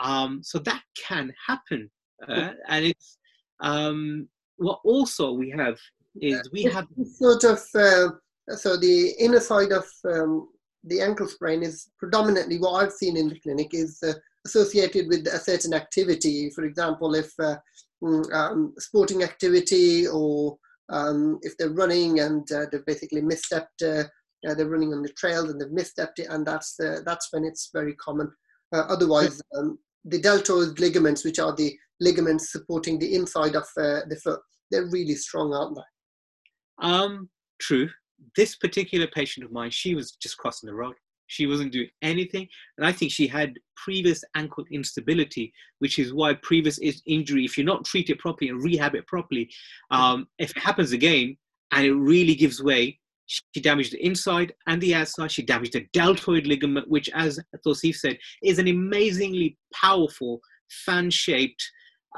Um, 0.00 0.42
so 0.42 0.58
that 0.58 0.82
can 1.08 1.32
happen 1.48 1.90
uh, 2.28 2.52
and 2.68 2.84
it's 2.84 3.18
um, 3.60 4.28
what 4.56 4.80
also 4.84 5.32
we 5.32 5.48
have 5.50 5.78
is 6.20 6.50
we 6.52 6.62
have 6.64 6.86
sort 7.04 7.44
of 7.44 7.60
uh, 7.74 8.08
so 8.56 8.76
the 8.76 9.14
inner 9.18 9.40
side 9.40 9.72
of 9.72 9.84
um, 10.04 10.48
the 10.84 11.00
ankle 11.00 11.26
sprain 11.26 11.62
is 11.62 11.90
predominantly 11.98 12.58
what 12.58 12.72
I've 12.72 12.92
seen 12.92 13.16
in 13.16 13.28
the 13.28 13.40
clinic 13.40 13.72
is 13.72 13.98
uh, 14.02 14.12
associated 14.46 15.08
with 15.08 15.26
a 15.26 15.38
certain 15.38 15.72
activity. 15.72 16.50
For 16.50 16.64
example, 16.64 17.14
if 17.14 17.32
uh, 17.40 17.56
mm, 18.02 18.32
um, 18.32 18.74
sporting 18.78 19.22
activity 19.22 20.06
or 20.06 20.58
um, 20.90 21.38
if 21.42 21.56
they're 21.56 21.70
running 21.70 22.20
and 22.20 22.50
uh, 22.52 22.66
they've 22.70 22.84
basically 22.84 23.22
misstepped, 23.22 23.82
uh, 23.82 24.04
uh, 24.46 24.54
they're 24.54 24.68
running 24.68 24.92
on 24.92 25.02
the 25.02 25.08
trails 25.10 25.48
and 25.48 25.58
they've 25.58 25.68
misstepped 25.68 26.18
it, 26.18 26.26
and 26.28 26.46
that's 26.46 26.78
uh, 26.78 27.00
that's 27.06 27.28
when 27.32 27.44
it's 27.44 27.70
very 27.72 27.94
common. 27.94 28.30
otherwise, 28.72 29.40
um, 29.56 29.78
the 30.04 30.20
deltoid 30.20 30.78
ligaments, 30.78 31.24
which 31.24 31.38
are 31.38 31.56
the 31.56 31.74
ligaments 32.00 32.52
supporting 32.52 32.98
the 32.98 33.14
inside 33.14 33.56
of 33.56 33.64
the 33.76 34.20
foot, 34.22 34.40
they're 34.70 34.90
really 34.90 35.14
strong, 35.14 35.54
aren't 35.54 35.76
they? 35.76 36.86
Um, 36.86 37.30
true 37.58 37.88
this 38.36 38.56
particular 38.56 39.06
patient 39.06 39.44
of 39.44 39.52
mine, 39.52 39.70
she 39.70 39.94
was 39.94 40.12
just 40.12 40.36
crossing 40.38 40.68
the 40.68 40.74
road. 40.74 40.94
She 41.26 41.46
wasn't 41.46 41.72
doing 41.72 41.88
anything. 42.02 42.46
And 42.76 42.86
I 42.86 42.92
think 42.92 43.10
she 43.10 43.26
had 43.26 43.54
previous 43.76 44.22
ankle 44.36 44.64
instability, 44.70 45.52
which 45.78 45.98
is 45.98 46.12
why 46.12 46.34
previous 46.34 46.78
injury, 47.06 47.44
if 47.44 47.56
you're 47.56 47.66
not 47.66 47.84
treated 47.84 48.18
properly 48.18 48.50
and 48.50 48.62
rehab 48.62 48.94
it 48.94 49.06
properly, 49.06 49.50
um, 49.90 50.26
if 50.38 50.50
it 50.50 50.62
happens 50.62 50.92
again 50.92 51.36
and 51.72 51.86
it 51.86 51.94
really 51.94 52.34
gives 52.34 52.62
way, 52.62 52.98
she 53.26 53.60
damaged 53.62 53.92
the 53.94 54.04
inside 54.04 54.52
and 54.66 54.82
the 54.82 54.94
outside. 54.94 55.32
She 55.32 55.42
damaged 55.42 55.72
the 55.72 55.86
deltoid 55.94 56.46
ligament, 56.46 56.88
which, 56.88 57.08
as 57.14 57.40
Tosif 57.66 57.96
said, 57.96 58.18
is 58.42 58.58
an 58.58 58.68
amazingly 58.68 59.56
powerful 59.72 60.40
fan-shaped 60.84 61.62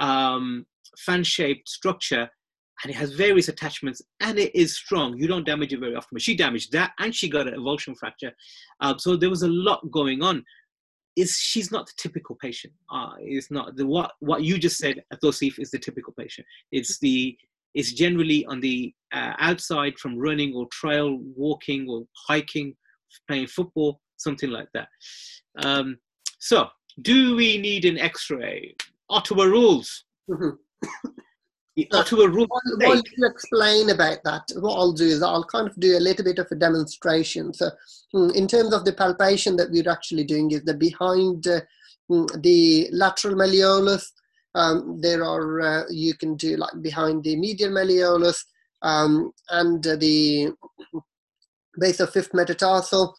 um, 0.00 0.67
fan-shaped 0.99 1.69
structure 1.69 2.29
and 2.83 2.90
it 2.90 2.97
has 2.97 3.12
various 3.12 3.49
attachments 3.49 4.02
and 4.21 4.38
it 4.38 4.54
is 4.54 4.76
strong. 4.76 5.16
You 5.16 5.26
don't 5.26 5.47
damage 5.47 5.73
it 5.73 5.80
very 5.80 5.95
often. 5.95 6.11
But 6.12 6.23
she 6.23 6.37
damaged 6.37 6.73
that 6.73 6.92
and 6.99 7.14
she 7.14 7.28
got 7.28 7.49
an 7.49 7.54
avulsion 7.54 7.97
fracture. 7.97 8.33
Um, 8.80 8.99
so 8.99 9.16
there 9.16 9.30
was 9.30 9.42
a 9.42 9.49
lot 9.49 9.90
going 9.90 10.23
on. 10.23 10.45
Is 11.16 11.38
she's 11.38 11.73
not 11.73 11.87
the 11.87 11.95
typical 11.97 12.37
patient. 12.37 12.75
Uh, 12.92 13.12
it's 13.21 13.50
not 13.50 13.75
the 13.76 13.87
what 13.87 14.12
what 14.21 14.42
you 14.42 14.59
just 14.59 14.76
said, 14.76 15.02
Atosif, 15.14 15.59
is 15.59 15.71
the 15.71 15.78
typical 15.78 16.12
patient. 16.12 16.47
It's 16.73 16.99
the 16.99 17.35
it's 17.75 17.92
generally 17.92 18.45
on 18.47 18.61
the 18.61 18.92
uh, 19.12 19.33
outside 19.38 19.99
from 19.99 20.18
running 20.18 20.54
or 20.54 20.66
trail 20.73 21.18
walking 21.35 21.88
or 21.88 22.04
hiking, 22.28 22.75
playing 23.28 23.47
football, 23.47 24.00
something 24.18 24.50
like 24.50 24.68
that. 24.75 24.88
Um, 25.62 25.99
so, 26.38 26.68
do 27.00 27.37
we 27.37 27.59
need 27.59 27.87
an 27.87 27.99
X-ray? 27.99 28.76
Ottawa 29.09 29.45
rules. 29.45 30.04
Ottawa 31.92 32.25
rules. 32.25 32.49
While, 32.49 32.88
while 32.88 33.02
you 33.16 33.26
explain 33.26 33.90
about 33.90 34.18
that, 34.25 34.42
what 34.56 34.76
I'll 34.76 34.92
do 34.92 35.04
is 35.04 35.23
I'll 35.23 35.45
kind 35.45 35.68
of 35.68 35.78
do 35.78 35.99
a 35.99 36.00
little 36.00 36.25
bit 36.25 36.38
of 36.38 36.49
a 36.50 36.54
demonstration. 36.54 37.52
So, 37.52 37.71
mm, 38.14 38.35
in 38.35 38.49
terms 38.49 38.73
of 38.73 38.85
the 38.85 38.95
palpation 38.95 39.56
that 39.56 39.71
we're 39.71 39.90
actually 39.90 40.25
doing, 40.25 40.50
is 40.50 40.62
that 40.62 40.78
behind 40.78 41.47
uh, 41.47 41.61
mm, 42.11 42.42
the 42.42 42.88
lateral 42.92 43.35
malleolus, 43.35 44.04
um, 44.54 45.00
there 45.02 45.23
are 45.23 45.61
uh, 45.61 45.83
you 45.90 46.14
can 46.14 46.35
do 46.37 46.56
like 46.56 46.80
behind 46.80 47.25
the 47.25 47.37
medial 47.37 47.71
malleolus 47.71 48.38
um, 48.80 49.30
and 49.50 49.87
uh, 49.87 49.97
the 49.97 50.52
base 51.78 52.00
of 52.00 52.11
fifth 52.11 52.33
metatarsal, 52.33 53.14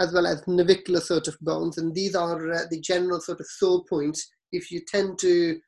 as 0.00 0.14
well 0.14 0.26
as 0.26 0.42
navicular 0.46 1.00
sort 1.00 1.28
of 1.28 1.38
bones, 1.40 1.76
and 1.76 1.94
these 1.94 2.14
are 2.14 2.52
uh, 2.52 2.62
the 2.70 2.80
general 2.80 3.20
sort 3.20 3.40
of 3.40 3.46
sore 3.46 3.84
points. 3.84 4.26
If 4.50 4.70
you 4.70 4.80
tend 4.88 5.18
to 5.18 5.60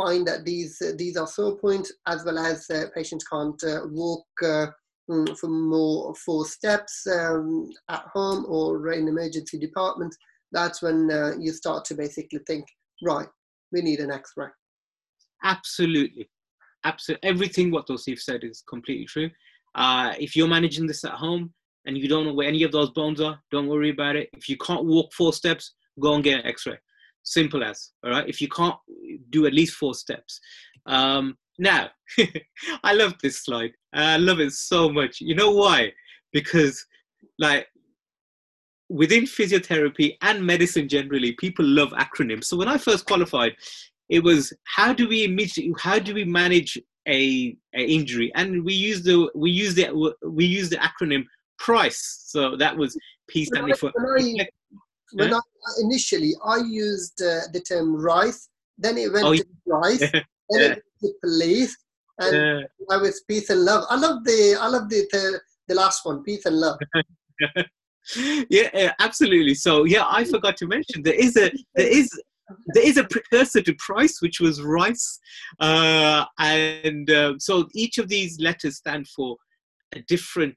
find 0.00 0.26
that 0.26 0.44
these 0.44 0.80
uh, 0.80 0.92
these 0.96 1.16
are 1.16 1.26
sore 1.26 1.56
points 1.56 1.92
as 2.06 2.24
well 2.24 2.38
as 2.38 2.68
uh, 2.70 2.84
patients 2.94 3.24
can't 3.32 3.62
uh, 3.64 3.80
walk 3.90 4.26
mm, 4.42 5.38
for 5.38 5.48
more 5.48 6.14
four 6.26 6.44
steps 6.46 7.06
um, 7.18 7.70
at 7.88 8.04
home 8.14 8.44
or 8.48 8.92
in 8.92 9.08
emergency 9.08 9.58
department 9.58 10.14
that's 10.52 10.80
when 10.82 11.10
uh, 11.10 11.32
you 11.38 11.52
start 11.52 11.84
to 11.84 11.94
basically 11.94 12.40
think 12.46 12.64
right 13.02 13.28
we 13.72 13.80
need 13.80 14.00
an 14.00 14.10
x-ray 14.10 14.48
Absolutely. 15.42 16.28
Absolutely. 16.84 17.28
Everything 17.28 17.70
what 17.70 17.86
Tosif 17.86 18.20
said 18.20 18.44
is 18.44 18.62
completely 18.68 19.06
true. 19.06 19.30
Uh, 19.74 20.14
if 20.18 20.34
you're 20.34 20.48
managing 20.48 20.86
this 20.86 21.04
at 21.04 21.12
home 21.12 21.52
and 21.86 21.96
you 21.96 22.08
don't 22.08 22.24
know 22.24 22.34
where 22.34 22.48
any 22.48 22.62
of 22.62 22.72
those 22.72 22.90
bones 22.90 23.20
are, 23.20 23.38
don't 23.50 23.68
worry 23.68 23.90
about 23.90 24.16
it. 24.16 24.28
If 24.32 24.48
you 24.48 24.56
can't 24.56 24.84
walk 24.84 25.12
four 25.12 25.32
steps, 25.32 25.74
go 26.00 26.14
and 26.14 26.24
get 26.24 26.40
an 26.40 26.46
x 26.46 26.66
ray. 26.66 26.78
Simple 27.22 27.62
as. 27.62 27.92
All 28.04 28.10
right. 28.10 28.28
If 28.28 28.40
you 28.40 28.48
can't 28.48 28.76
do 29.30 29.46
at 29.46 29.54
least 29.54 29.74
four 29.74 29.94
steps. 29.94 30.40
Um, 30.86 31.36
now, 31.58 31.90
I 32.84 32.94
love 32.94 33.14
this 33.22 33.44
slide. 33.44 33.72
I 33.92 34.16
love 34.16 34.40
it 34.40 34.52
so 34.52 34.88
much. 34.88 35.20
You 35.20 35.34
know 35.34 35.50
why? 35.50 35.92
Because, 36.32 36.84
like, 37.38 37.66
within 38.88 39.24
physiotherapy 39.24 40.16
and 40.22 40.44
medicine 40.44 40.88
generally, 40.88 41.32
people 41.32 41.64
love 41.64 41.90
acronyms. 41.90 42.44
So 42.44 42.56
when 42.56 42.68
I 42.68 42.78
first 42.78 43.06
qualified, 43.06 43.54
it 44.08 44.22
was 44.22 44.52
how 44.64 44.92
do 44.92 45.08
we 45.08 45.48
how 45.78 45.98
do 45.98 46.14
we 46.14 46.24
manage 46.24 46.78
a, 47.06 47.56
a 47.74 47.84
injury 47.84 48.30
and 48.34 48.64
we 48.64 48.74
use 48.74 49.02
the 49.02 49.30
we 49.34 49.50
use 49.50 49.74
the 49.74 50.14
we 50.22 50.44
use 50.44 50.68
the 50.68 50.76
acronym 50.76 51.24
price 51.58 52.24
so 52.26 52.56
that 52.56 52.76
was 52.76 52.96
p 53.28 53.44
standing 53.44 53.74
for 53.74 53.92
when 55.14 55.32
I, 55.32 55.38
I 55.38 55.70
initially 55.82 56.34
I 56.44 56.58
used 56.58 57.20
uh, 57.22 57.48
the 57.52 57.60
term 57.60 57.96
rice 57.96 58.48
then 58.76 58.98
it 58.98 59.12
went 59.12 59.26
Oh, 59.26 59.34
to 59.34 59.44
rice 59.66 60.10
then 60.50 60.60
Yeah. 60.60 60.66
it 60.66 60.68
went 60.70 60.82
to 61.02 61.12
police 61.22 61.76
and 62.18 62.36
Uh, 62.36 62.60
now 62.88 63.02
it's 63.04 63.22
peace 63.24 63.50
and 63.50 63.64
love 63.64 63.84
I 63.90 63.96
love 63.96 64.24
the 64.24 64.56
I 64.60 64.68
love 64.68 64.88
the 64.88 65.06
the, 65.12 65.40
the 65.68 65.74
last 65.74 66.04
one 66.04 66.22
peace 66.22 66.46
and 66.46 66.56
love 66.56 66.78
yeah, 68.48 68.70
yeah, 68.72 68.94
absolutely. 69.00 69.54
So 69.54 69.84
yeah, 69.84 70.04
I 70.08 70.24
forgot 70.24 70.56
to 70.58 70.66
mention 70.66 71.02
there 71.02 71.14
is 71.14 71.36
a 71.36 71.50
there 71.74 71.86
is 71.86 72.10
there 72.74 72.86
is 72.86 72.96
a 72.96 73.04
precursor 73.04 73.60
to 73.62 73.74
price, 73.74 74.22
which 74.22 74.40
was 74.40 74.62
rice, 74.62 75.18
uh, 75.60 76.24
and 76.38 77.10
uh, 77.10 77.34
so 77.38 77.68
each 77.74 77.98
of 77.98 78.08
these 78.08 78.40
letters 78.40 78.76
stand 78.76 79.08
for 79.08 79.36
a 79.94 80.00
different 80.02 80.56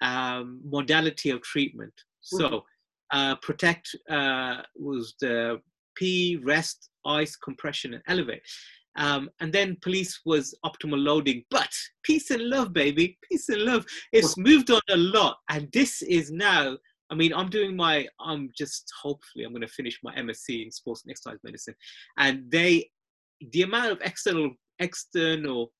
um, 0.00 0.60
modality 0.64 1.30
of 1.30 1.42
treatment. 1.42 1.92
So 2.20 2.64
uh, 3.14 3.36
protect 3.36 3.94
uh, 4.10 4.56
was 4.74 5.14
the 5.20 5.60
P, 5.94 6.40
rest, 6.42 6.90
ice, 7.06 7.36
compression, 7.36 7.94
and 7.94 8.02
elevate. 8.08 8.42
Um, 8.96 9.30
and 9.40 9.52
then 9.52 9.76
police 9.82 10.20
was 10.24 10.54
optimal 10.66 11.02
loading, 11.02 11.44
but 11.50 11.70
peace 12.02 12.30
and 12.30 12.42
love, 12.42 12.72
baby, 12.72 13.16
peace 13.28 13.48
and 13.48 13.62
love. 13.62 13.86
It's 14.12 14.36
moved 14.36 14.70
on 14.70 14.80
a 14.90 14.96
lot, 14.96 15.38
and 15.48 15.70
this 15.72 16.02
is 16.02 16.30
now. 16.30 16.76
I 17.10 17.14
mean, 17.14 17.32
I'm 17.32 17.50
doing 17.50 17.76
my. 17.76 18.06
I'm 18.20 18.50
just 18.56 18.90
hopefully 19.00 19.44
I'm 19.44 19.52
going 19.52 19.62
to 19.62 19.68
finish 19.68 19.98
my 20.02 20.14
MSc 20.16 20.64
in 20.64 20.70
sports 20.72 21.02
and 21.04 21.10
exercise 21.10 21.38
medicine, 21.44 21.74
and 22.18 22.50
they, 22.50 22.90
the 23.52 23.62
amount 23.62 23.92
of 23.92 24.00
external 24.02 24.50
external 24.80 25.72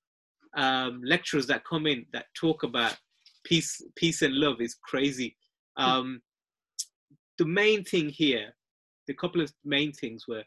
um, 0.57 1.00
lecturers 1.05 1.47
that 1.49 1.64
come 1.64 1.87
in 1.87 2.07
that 2.12 2.26
talk 2.35 2.62
about 2.62 2.97
peace, 3.45 3.81
peace 3.97 4.23
and 4.23 4.35
love 4.35 4.61
is 4.61 4.76
crazy. 4.85 5.37
Um, 5.76 6.21
the 7.38 7.47
main 7.47 7.85
thing 7.85 8.09
here, 8.09 8.55
the 9.07 9.14
couple 9.14 9.41
of 9.41 9.53
main 9.64 9.93
things 9.93 10.26
were 10.29 10.45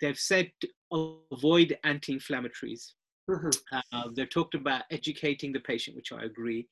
they've 0.00 0.18
said 0.18 0.50
avoid 0.92 1.78
anti-inflammatories. 1.84 2.92
Mhm. 3.28 3.62
Uh, 3.92 4.08
they've 4.14 4.30
talked 4.30 4.54
about 4.54 4.84
educating 4.90 5.52
the 5.52 5.60
patient, 5.60 5.96
which 5.96 6.12
I 6.12 6.24
agree. 6.24 6.68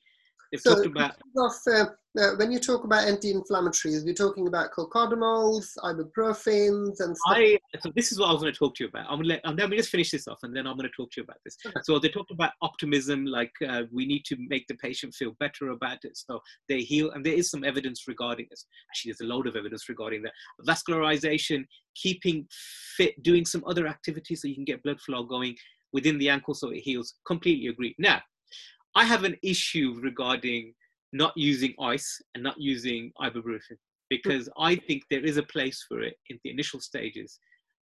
So, 0.56 0.82
about 0.82 1.14
of, 1.36 1.52
uh, 1.70 1.86
uh, 2.18 2.34
when 2.36 2.50
you 2.50 2.58
talk 2.58 2.84
about 2.84 3.06
anti-inflammatories, 3.06 4.04
we're 4.04 4.14
talking 4.14 4.48
about 4.48 4.70
cocodamols, 4.72 5.76
ibuprofens, 5.84 7.00
and 7.00 7.16
stuff. 7.16 7.36
I. 7.36 7.58
So 7.80 7.92
this 7.94 8.12
is 8.12 8.18
what 8.18 8.30
I 8.30 8.32
was 8.32 8.40
going 8.40 8.52
to 8.52 8.58
talk 8.58 8.74
to 8.76 8.84
you 8.84 8.88
about. 8.88 9.04
I'm 9.10 9.18
going 9.18 9.24
to 9.24 9.28
let. 9.28 9.40
I'm 9.44 9.56
let 9.56 9.68
me 9.68 9.76
just 9.76 9.90
finish 9.90 10.10
this 10.10 10.26
off, 10.26 10.38
and 10.42 10.56
then 10.56 10.66
I'm 10.66 10.76
going 10.76 10.88
to 10.88 10.96
talk 10.96 11.10
to 11.12 11.20
you 11.20 11.24
about 11.24 11.36
this. 11.44 11.56
Okay. 11.66 11.76
So 11.82 11.98
they 11.98 12.08
talked 12.08 12.30
about 12.30 12.52
optimism, 12.62 13.26
like 13.26 13.52
uh, 13.68 13.82
we 13.92 14.06
need 14.06 14.24
to 14.26 14.36
make 14.48 14.66
the 14.68 14.74
patient 14.76 15.14
feel 15.14 15.36
better 15.38 15.68
about 15.68 15.98
it, 16.04 16.16
so 16.16 16.40
they 16.68 16.80
heal. 16.80 17.10
And 17.10 17.24
there 17.24 17.34
is 17.34 17.50
some 17.50 17.62
evidence 17.62 18.08
regarding 18.08 18.46
this. 18.50 18.64
Actually, 18.90 19.12
there's 19.12 19.28
a 19.28 19.32
load 19.32 19.46
of 19.46 19.54
evidence 19.54 19.88
regarding 19.88 20.22
that. 20.22 20.32
Vascularization, 20.66 21.66
keeping 21.94 22.46
fit, 22.96 23.22
doing 23.22 23.44
some 23.44 23.62
other 23.66 23.86
activities 23.86 24.40
so 24.40 24.48
you 24.48 24.54
can 24.54 24.64
get 24.64 24.82
blood 24.82 25.00
flow 25.00 25.24
going 25.24 25.56
within 25.92 26.18
the 26.18 26.30
ankle 26.30 26.54
so 26.54 26.70
it 26.70 26.80
heals. 26.80 27.14
Completely 27.26 27.68
agree. 27.68 27.94
Now, 27.98 28.20
I 28.94 29.04
have 29.04 29.24
an 29.24 29.36
issue 29.42 29.98
regarding 30.02 30.74
not 31.12 31.32
using 31.36 31.74
ice 31.80 32.20
and 32.34 32.42
not 32.42 32.60
using 32.60 33.12
ibuprofen 33.20 33.78
because 34.10 34.48
I 34.58 34.76
think 34.76 35.04
there 35.10 35.24
is 35.24 35.36
a 35.36 35.42
place 35.42 35.84
for 35.86 36.00
it 36.02 36.16
in 36.30 36.38
the 36.42 36.50
initial 36.50 36.80
stages, 36.80 37.38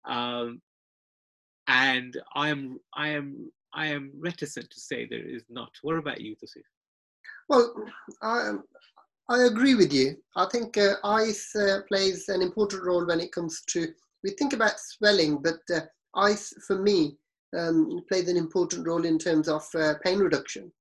um, 0.08 0.62
and 1.68 2.20
I 2.36 2.50
am 2.50 2.80
I 2.96 3.10
am 3.10 3.52
I 3.74 3.88
am 3.88 4.12
reticent 4.18 4.70
to 4.70 4.80
say 4.80 5.06
there 5.06 5.28
is 5.28 5.44
not. 5.50 5.72
What 5.82 5.98
about 5.98 6.22
you, 6.22 6.36
Tosif? 6.36 6.64
Well, 7.50 7.74
I, 8.22 8.54
I 9.30 9.44
agree 9.44 9.76
with 9.76 9.94
you. 9.94 10.18
I 10.36 10.46
think 10.52 10.78
uh, 10.78 10.96
ice 11.04 11.56
uh, 11.56 11.82
plays 11.88 12.30
an 12.30 12.42
important 12.42 12.84
role 12.84 13.06
when 13.06 13.20
it 13.20 13.32
comes 13.32 13.62
to, 13.68 13.88
we 14.24 14.32
think 14.32 14.54
about 14.54 14.80
swelling, 14.80 15.42
but 15.42 15.60
uh, 15.74 15.82
ice 16.16 16.54
for 16.68 16.78
me 16.78 17.18
um, 17.58 18.02
plays 18.10 18.30
an 18.30 18.38
important 18.38 18.86
role 18.86 19.06
in 19.06 19.18
terms 19.18 19.48
of 19.48 19.64
uh, 19.76 19.94
pain 20.04 20.20
reduction. 20.20 20.72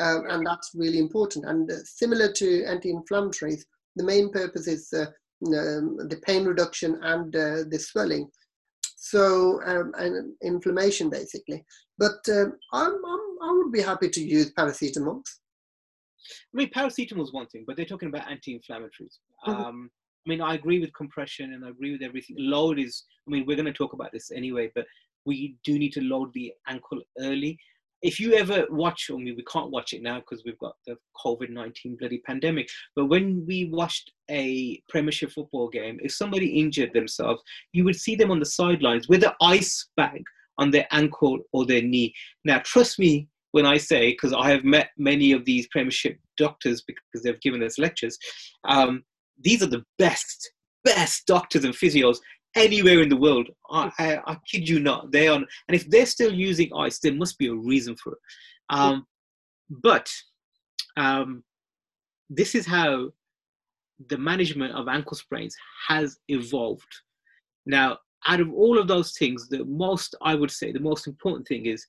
Um, 0.00 0.24
and 0.28 0.46
that's 0.46 0.70
really 0.74 0.98
important. 0.98 1.44
And 1.46 1.70
uh, 1.70 1.76
similar 1.84 2.32
to 2.32 2.64
anti 2.64 2.92
inflammatories, 2.92 3.62
the 3.96 4.04
main 4.04 4.30
purpose 4.30 4.66
is 4.66 4.92
uh, 4.92 5.06
um, 5.46 5.96
the 6.08 6.20
pain 6.24 6.44
reduction 6.44 6.98
and 7.02 7.34
uh, 7.34 7.64
the 7.68 7.78
swelling. 7.78 8.28
So, 8.96 9.60
um, 9.66 9.92
and 9.98 10.32
inflammation 10.42 11.10
basically. 11.10 11.64
But 11.98 12.26
um, 12.30 12.54
I'm, 12.72 12.92
I'm, 12.92 13.20
I 13.42 13.52
would 13.52 13.72
be 13.72 13.82
happy 13.82 14.08
to 14.08 14.20
use 14.20 14.52
paracetamol. 14.52 15.22
I 16.54 16.56
mean, 16.56 16.70
paracetamol 16.70 17.24
is 17.24 17.32
one 17.32 17.46
thing, 17.48 17.64
but 17.66 17.76
they're 17.76 17.84
talking 17.84 18.08
about 18.08 18.30
anti-inflammatories. 18.30 19.18
Mhm. 19.46 19.54
Um, 19.54 19.90
I 20.24 20.30
mean, 20.30 20.40
I 20.40 20.54
agree 20.54 20.78
with 20.78 20.94
compression 20.94 21.52
and 21.52 21.64
I 21.64 21.70
agree 21.70 21.92
with 21.92 22.02
everything. 22.02 22.36
Load 22.38 22.78
is, 22.78 23.04
I 23.26 23.30
mean, 23.32 23.44
we're 23.44 23.56
going 23.56 23.66
to 23.66 23.72
talk 23.72 23.92
about 23.92 24.12
this 24.12 24.30
anyway, 24.30 24.70
but 24.74 24.86
we 25.24 25.56
do 25.64 25.78
need 25.78 25.92
to 25.94 26.00
load 26.00 26.32
the 26.32 26.52
ankle 26.68 27.02
early. 27.18 27.58
If 28.02 28.18
you 28.18 28.34
ever 28.34 28.66
watch, 28.70 29.10
I 29.10 29.14
mean, 29.14 29.36
we 29.36 29.44
can't 29.44 29.70
watch 29.70 29.92
it 29.92 30.02
now 30.02 30.20
because 30.20 30.42
we've 30.44 30.58
got 30.58 30.74
the 30.86 30.96
COVID 31.24 31.50
19 31.50 31.96
bloody 31.98 32.18
pandemic, 32.18 32.68
but 32.96 33.06
when 33.06 33.44
we 33.46 33.66
watched 33.66 34.12
a 34.30 34.82
Premiership 34.88 35.30
football 35.30 35.68
game, 35.68 35.98
if 36.02 36.12
somebody 36.12 36.58
injured 36.58 36.92
themselves, 36.92 37.42
you 37.72 37.84
would 37.84 37.96
see 37.96 38.16
them 38.16 38.30
on 38.30 38.40
the 38.40 38.46
sidelines 38.46 39.08
with 39.08 39.24
an 39.24 39.32
ice 39.40 39.88
bag 39.96 40.22
on 40.58 40.70
their 40.70 40.86
ankle 40.90 41.38
or 41.52 41.64
their 41.64 41.82
knee. 41.82 42.12
Now, 42.44 42.60
trust 42.64 42.98
me 42.98 43.28
when 43.52 43.66
I 43.66 43.76
say, 43.76 44.10
because 44.10 44.32
I 44.32 44.50
have 44.50 44.64
met 44.64 44.90
many 44.98 45.32
of 45.32 45.44
these 45.44 45.68
Premiership 45.68 46.18
doctors 46.36 46.82
because 46.82 47.22
they've 47.22 47.40
given 47.40 47.62
us 47.62 47.78
lectures, 47.78 48.18
um, 48.66 49.04
these 49.40 49.62
are 49.62 49.66
the 49.66 49.84
best, 49.98 50.52
best 50.84 51.26
doctors 51.26 51.64
and 51.64 51.74
physios. 51.74 52.18
Anywhere 52.54 53.02
in 53.02 53.08
the 53.08 53.16
world. 53.16 53.48
I, 53.70 53.90
I, 53.98 54.18
I, 54.26 54.36
kid 54.50 54.68
you 54.68 54.80
not. 54.80 55.12
They 55.12 55.28
are, 55.28 55.36
and 55.36 55.46
if 55.68 55.88
they're 55.88 56.06
still 56.06 56.32
using 56.32 56.70
ice, 56.76 56.98
there 56.98 57.14
must 57.14 57.38
be 57.38 57.48
a 57.48 57.54
reason 57.54 57.96
for 57.96 58.12
it. 58.12 58.18
Um, 58.70 59.06
but 59.68 60.08
um, 60.96 61.44
this 62.28 62.54
is 62.54 62.66
how 62.66 63.10
the 64.08 64.18
management 64.18 64.74
of 64.74 64.88
ankle 64.88 65.16
sprains 65.16 65.54
has 65.88 66.18
evolved. 66.28 66.82
Now, 67.66 67.98
out 68.26 68.40
of 68.40 68.52
all 68.52 68.78
of 68.78 68.88
those 68.88 69.12
things, 69.12 69.48
the 69.48 69.64
most 69.64 70.14
I 70.22 70.34
would 70.34 70.50
say 70.50 70.72
the 70.72 70.80
most 70.80 71.06
important 71.06 71.46
thing 71.46 71.66
is 71.66 71.86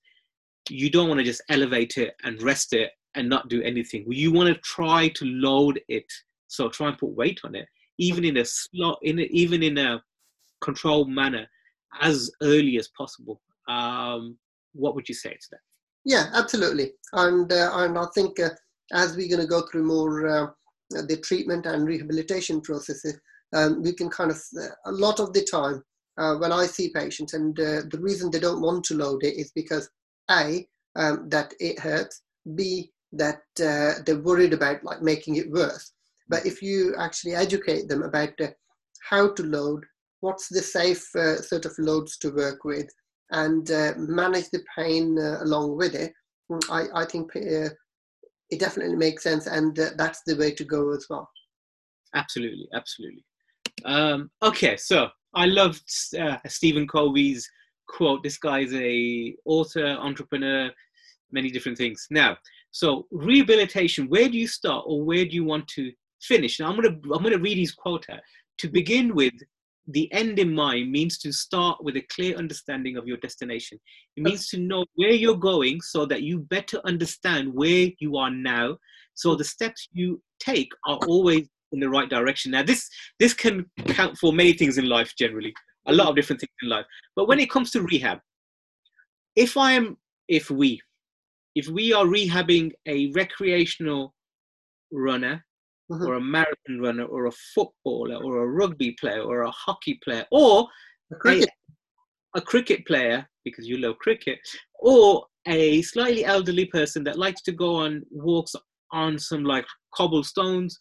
you 0.69 0.89
don't 0.89 1.07
want 1.07 1.19
to 1.19 1.25
just 1.25 1.43
elevate 1.49 1.97
it 1.97 2.15
and 2.23 2.41
rest 2.41 2.73
it 2.73 2.91
and 3.15 3.29
not 3.29 3.49
do 3.49 3.61
anything. 3.61 4.05
You 4.07 4.31
want 4.31 4.53
to 4.53 4.61
try 4.61 5.09
to 5.09 5.25
load 5.25 5.79
it. 5.87 6.05
So 6.47 6.69
try 6.69 6.89
and 6.89 6.97
put 6.97 7.09
weight 7.09 7.39
on 7.43 7.55
it, 7.55 7.67
even 7.97 8.23
in 8.23 8.37
a 8.37 8.45
slot, 8.45 8.99
in 9.01 9.19
a, 9.19 9.23
even 9.23 9.63
in 9.63 9.77
a 9.77 10.01
controlled 10.63 11.09
manner, 11.09 11.45
as 12.01 12.31
early 12.41 12.77
as 12.77 12.89
possible. 12.97 13.41
Um, 13.67 14.37
what 14.73 14.95
would 14.95 15.07
you 15.07 15.15
say 15.15 15.31
to 15.31 15.47
that? 15.51 15.59
Yeah, 16.05 16.25
absolutely. 16.33 16.93
And 17.13 17.51
uh, 17.51 17.71
and 17.73 17.97
I 17.97 18.05
think 18.13 18.39
uh, 18.39 18.49
as 18.93 19.15
we're 19.15 19.29
going 19.29 19.41
to 19.41 19.47
go 19.47 19.63
through 19.67 19.85
more 19.85 20.27
uh, 20.27 20.47
the 20.89 21.17
treatment 21.17 21.65
and 21.65 21.87
rehabilitation 21.87 22.61
processes, 22.61 23.19
um, 23.55 23.81
we 23.81 23.93
can 23.93 24.09
kind 24.09 24.31
of 24.31 24.41
uh, 24.59 24.67
a 24.85 24.91
lot 24.91 25.19
of 25.19 25.33
the 25.33 25.43
time 25.43 25.83
uh, 26.17 26.35
when 26.35 26.51
I 26.51 26.65
see 26.65 26.89
patients, 26.89 27.33
and 27.33 27.57
uh, 27.59 27.81
the 27.89 27.99
reason 28.01 28.29
they 28.29 28.39
don't 28.39 28.61
want 28.61 28.83
to 28.85 28.95
load 28.95 29.23
it 29.23 29.37
is 29.37 29.51
because 29.55 29.89
a 30.29 30.67
um, 30.95 31.29
that 31.29 31.53
it 31.59 31.79
hurts, 31.79 32.21
b 32.55 32.91
that 33.13 33.41
they're 33.55 34.27
worried 34.29 34.53
about 34.53 34.83
like 34.83 35.01
making 35.01 35.35
it 35.35 35.51
worse. 35.51 35.93
But 36.27 36.45
if 36.45 36.63
you 36.63 36.95
actually 36.97 37.35
educate 37.35 37.87
them 37.87 38.01
about 38.01 38.33
how 39.07 39.33
to 39.33 39.43
load, 39.43 39.85
what's 40.23 40.47
the 40.47 40.61
safe 40.61 41.03
sort 41.51 41.65
of 41.65 41.73
loads 41.77 42.17
to 42.17 42.29
work 42.43 42.63
with, 42.63 42.89
and 43.31 43.69
uh, 43.71 43.93
manage 43.97 44.49
the 44.51 44.63
pain 44.77 45.17
uh, 45.19 45.43
along 45.43 45.75
with 45.75 45.93
it, 45.95 46.13
I, 46.69 46.85
I 47.01 47.05
think 47.05 47.35
uh, 47.35 47.69
it 48.49 48.59
definitely 48.59 48.95
makes 48.95 49.23
sense, 49.23 49.47
and 49.47 49.75
that's 49.97 50.21
the 50.25 50.37
way 50.37 50.51
to 50.51 50.63
go 50.63 50.91
as 50.91 51.05
well. 51.09 51.27
Absolutely, 52.15 52.67
absolutely. 52.73 53.25
Um, 53.85 54.29
okay, 54.41 54.77
so 54.77 55.09
I 55.33 55.45
loved 55.45 55.83
uh, 56.19 56.37
Stephen 56.47 56.87
Covey's 56.87 57.49
quote. 57.87 58.23
This 58.23 58.37
guy's 58.37 58.73
a 58.73 59.35
author, 59.45 59.87
entrepreneur, 59.99 60.69
many 61.31 61.49
different 61.49 61.77
things. 61.77 62.07
Now, 62.11 62.37
so 62.71 63.07
rehabilitation. 63.11 64.07
Where 64.07 64.29
do 64.29 64.37
you 64.37 64.47
start, 64.47 64.85
or 64.87 65.03
where 65.03 65.25
do 65.25 65.35
you 65.35 65.43
want 65.43 65.67
to 65.69 65.91
finish? 66.21 66.59
Now, 66.59 66.69
I'm 66.69 66.75
gonna 66.75 66.95
I'm 67.13 67.23
gonna 67.23 67.37
read 67.37 67.57
his 67.57 67.73
quote 67.73 68.05
out. 68.09 68.21
To 68.59 68.67
begin 68.69 69.15
with, 69.15 69.33
the 69.87 70.11
end 70.13 70.39
in 70.39 70.53
mind 70.53 70.91
means 70.91 71.17
to 71.19 71.31
start 71.33 71.83
with 71.83 71.97
a 71.97 72.05
clear 72.09 72.35
understanding 72.37 72.95
of 72.95 73.05
your 73.05 73.17
destination. 73.17 73.79
It 74.15 74.23
means 74.23 74.47
to 74.49 74.57
know 74.57 74.85
where 74.95 75.11
you're 75.11 75.35
going 75.35 75.81
so 75.81 76.05
that 76.05 76.23
you 76.23 76.39
better 76.39 76.79
understand 76.85 77.53
where 77.53 77.89
you 77.99 78.15
are 78.17 78.29
now. 78.29 78.77
So 79.13 79.35
the 79.35 79.43
steps 79.43 79.89
you 79.91 80.21
take 80.39 80.71
are 80.87 80.99
always 81.07 81.49
in 81.73 81.79
the 81.79 81.89
right 81.89 82.09
direction. 82.09 82.51
Now, 82.51 82.63
this 82.63 82.89
this 83.19 83.33
can 83.33 83.65
count 83.87 84.17
for 84.17 84.31
many 84.31 84.53
things 84.53 84.77
in 84.77 84.87
life 84.87 85.13
generally, 85.17 85.53
a 85.87 85.93
lot 85.93 86.07
of 86.07 86.15
different 86.15 86.39
things 86.39 86.51
in 86.61 86.69
life. 86.69 86.85
But 87.15 87.27
when 87.27 87.39
it 87.39 87.49
comes 87.49 87.71
to 87.71 87.81
rehab, 87.81 88.19
if 89.35 89.57
I 89.57 89.73
am, 89.73 89.97
if 90.27 90.49
we, 90.49 90.79
if 91.55 91.67
we 91.67 91.91
are 91.91 92.05
rehabbing 92.05 92.71
a 92.85 93.11
recreational 93.11 94.13
runner 94.91 95.43
mm-hmm. 95.93 96.07
or 96.07 96.15
a 96.15 96.21
marathon 96.21 96.79
runner 96.79 97.05
or 97.05 97.27
a 97.27 97.31
footballer 97.53 98.15
or 98.15 98.43
a 98.43 98.47
rugby 98.47 98.95
player 98.99 99.21
or 99.21 99.41
a 99.41 99.51
hockey 99.51 99.99
player 100.03 100.25
or 100.31 100.67
a 101.11 101.15
cricket, 101.15 101.49
a, 102.35 102.39
a 102.39 102.41
cricket 102.41 102.85
player 102.85 103.27
because 103.43 103.67
you 103.67 103.77
love 103.77 103.97
cricket 103.99 104.39
or 104.79 105.25
a 105.47 105.81
slightly 105.81 106.25
elderly 106.25 106.65
person 106.65 107.03
that 107.03 107.17
likes 107.17 107.41
to 107.41 107.51
go 107.51 107.75
on 107.75 108.01
walks 108.11 108.55
on 108.91 109.19
some 109.19 109.43
like 109.43 109.65
cobblestones. 109.95 110.79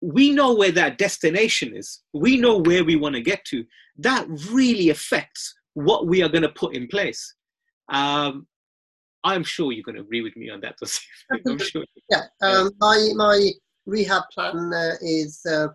We 0.00 0.32
know 0.32 0.54
where 0.54 0.72
that 0.72 0.98
destination 0.98 1.76
is. 1.76 2.02
We 2.12 2.36
know 2.36 2.58
where 2.58 2.84
we 2.84 2.96
want 2.96 3.14
to 3.14 3.20
get 3.20 3.44
to. 3.46 3.64
That 3.98 4.26
really 4.50 4.90
affects 4.90 5.54
what 5.74 6.06
we 6.06 6.22
are 6.22 6.28
going 6.28 6.42
to 6.42 6.48
put 6.50 6.74
in 6.74 6.88
place. 6.88 7.34
Um, 7.88 8.46
i'm 9.24 9.44
sure 9.44 9.72
you're 9.72 9.84
going 9.84 9.96
to 9.96 10.02
agree 10.02 10.22
with 10.22 10.36
me 10.36 10.50
on 10.50 10.60
that 10.60 10.76
i'm 11.46 11.58
sure. 11.58 11.84
Yeah 12.10 12.22
um, 12.42 12.70
my 12.80 13.12
my 13.14 13.50
rehab 13.86 14.24
plan 14.32 14.72
uh, 14.74 14.94
is 15.00 15.40
uh, 15.50 15.68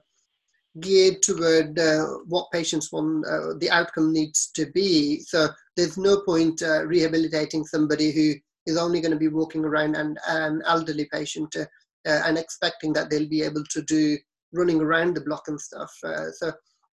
geared 0.79 1.21
toward 1.21 1.77
uh, 1.79 2.05
what 2.27 2.51
patients 2.51 2.91
want 2.91 3.25
the 3.59 3.69
outcome 3.71 4.13
needs 4.13 4.51
to 4.55 4.67
be. 4.67 5.19
So 5.21 5.49
there's 5.75 5.97
no 5.97 6.21
point 6.21 6.61
rehabilitating 6.61 7.65
somebody 7.65 8.11
who 8.11 8.35
is 8.65 8.77
only 8.77 9.01
going 9.01 9.11
to 9.11 9.17
be 9.17 9.27
walking 9.27 9.65
around 9.65 9.95
and 9.95 10.19
an 10.27 10.61
elderly 10.65 11.09
patient 11.11 11.55
and 12.05 12.37
expecting 12.37 12.93
that 12.93 13.09
they'll 13.09 13.27
be 13.27 13.41
able 13.41 13.63
to 13.71 13.81
do 13.81 14.17
running 14.53 14.81
around 14.81 15.15
the 15.15 15.21
block 15.21 15.47
and 15.47 15.59
stuff. 15.59 15.91
so 16.33 16.51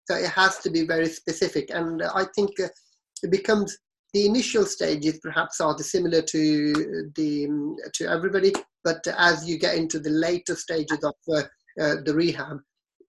so 0.09 0.15
it 0.15 0.29
has 0.31 0.57
to 0.59 0.71
be 0.71 0.87
very 0.87 1.07
specific, 1.07 1.69
and 1.69 2.01
I 2.01 2.25
think 2.35 2.49
it 2.57 3.29
becomes 3.29 3.77
the 4.13 4.25
initial 4.25 4.65
stages 4.65 5.19
perhaps 5.21 5.61
are 5.61 5.77
similar 5.77 6.21
to 6.21 7.11
the 7.15 7.47
to 7.93 8.09
everybody 8.09 8.51
but 8.83 9.05
as 9.17 9.47
you 9.47 9.57
get 9.57 9.75
into 9.75 9.99
the 9.99 10.09
later 10.09 10.55
stages 10.55 11.03
of 11.03 11.13
uh, 11.33 11.41
uh, 11.81 11.95
the 12.05 12.13
rehab 12.13 12.59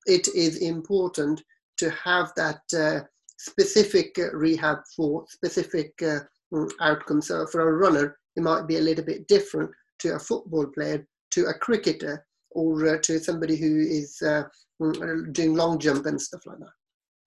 it 0.07 0.29
is 0.29 0.59
important 0.59 1.43
to 1.77 1.91
have 1.91 2.33
that 2.37 2.61
uh, 2.77 3.01
specific 3.39 4.19
rehab 4.33 4.79
for 4.95 5.25
specific 5.29 5.93
uh, 6.03 6.21
mm, 6.53 6.71
outcomes 6.81 7.29
so 7.29 7.47
for 7.47 7.69
a 7.69 7.73
runner 7.73 8.17
it 8.37 8.43
might 8.43 8.67
be 8.67 8.77
a 8.77 8.81
little 8.81 9.05
bit 9.05 9.27
different 9.29 9.71
to 9.99 10.15
a 10.15 10.19
football 10.19 10.67
player 10.67 11.07
to 11.31 11.47
a 11.47 11.55
cricketer 11.55 12.25
or 12.51 12.87
uh, 12.89 12.99
to 13.03 13.19
somebody 13.19 13.57
who 13.57 13.81
is 13.81 14.21
uh, 14.23 14.43
mm, 14.83 15.33
doing 15.33 15.55
long 15.55 15.79
jump 15.79 16.07
and 16.07 16.21
stuff 16.21 16.43
like 16.47 16.59
that 16.59 16.75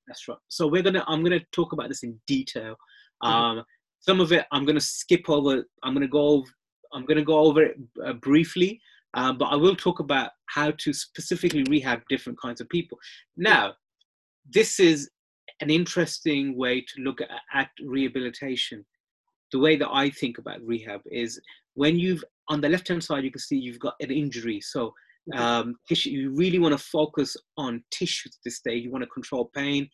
that's 0.07 0.27
right 0.27 0.37
so 0.49 0.67
we're 0.67 0.83
gonna 0.83 1.03
i'm 1.07 1.23
gonna 1.23 1.39
talk 1.51 1.73
about 1.73 1.89
this 1.89 2.03
in 2.03 2.19
detail. 2.27 2.75
Um, 3.23 3.63
some 3.99 4.19
of 4.19 4.31
it 4.31 4.45
I'm 4.51 4.65
going 4.65 4.75
to 4.75 4.81
skip 4.81 5.29
over. 5.29 5.63
I'm 5.83 5.93
going 5.93 6.01
to 6.01 6.07
go. 6.07 6.27
Over, 6.27 6.47
I'm 6.93 7.05
going 7.05 7.17
to 7.17 7.23
go 7.23 7.39
over 7.39 7.63
it 7.63 7.77
uh, 8.05 8.13
briefly, 8.13 8.79
uh, 9.15 9.33
but 9.33 9.45
I 9.45 9.55
will 9.55 9.75
talk 9.75 9.99
about 9.99 10.31
how 10.45 10.71
to 10.71 10.93
specifically 10.93 11.63
rehab 11.69 12.01
different 12.09 12.39
kinds 12.39 12.61
of 12.61 12.69
people. 12.69 12.97
Now, 13.35 13.73
this 14.51 14.79
is 14.79 15.09
an 15.61 15.69
interesting 15.69 16.57
way 16.57 16.81
to 16.81 17.01
look 17.01 17.21
at, 17.21 17.29
at 17.53 17.69
rehabilitation. 17.83 18.85
The 19.51 19.59
way 19.59 19.75
that 19.77 19.89
I 19.91 20.09
think 20.09 20.37
about 20.37 20.61
rehab 20.61 21.01
is 21.05 21.39
when 21.75 21.97
you've 21.97 22.23
on 22.49 22.61
the 22.61 22.69
left 22.69 22.87
hand 22.89 23.03
side, 23.03 23.23
you 23.23 23.31
can 23.31 23.39
see 23.39 23.57
you've 23.57 23.79
got 23.79 23.95
an 24.01 24.11
injury. 24.11 24.59
So 24.61 24.93
um, 25.33 25.75
tissue, 25.87 26.09
you 26.09 26.31
really 26.31 26.59
want 26.59 26.77
to 26.77 26.83
focus 26.83 27.37
on 27.57 27.83
tissue 27.91 28.29
at 28.29 28.35
this 28.43 28.57
stage. 28.57 28.83
You 28.83 28.91
want 28.91 29.03
to 29.03 29.09
control 29.09 29.49
pain. 29.55 29.89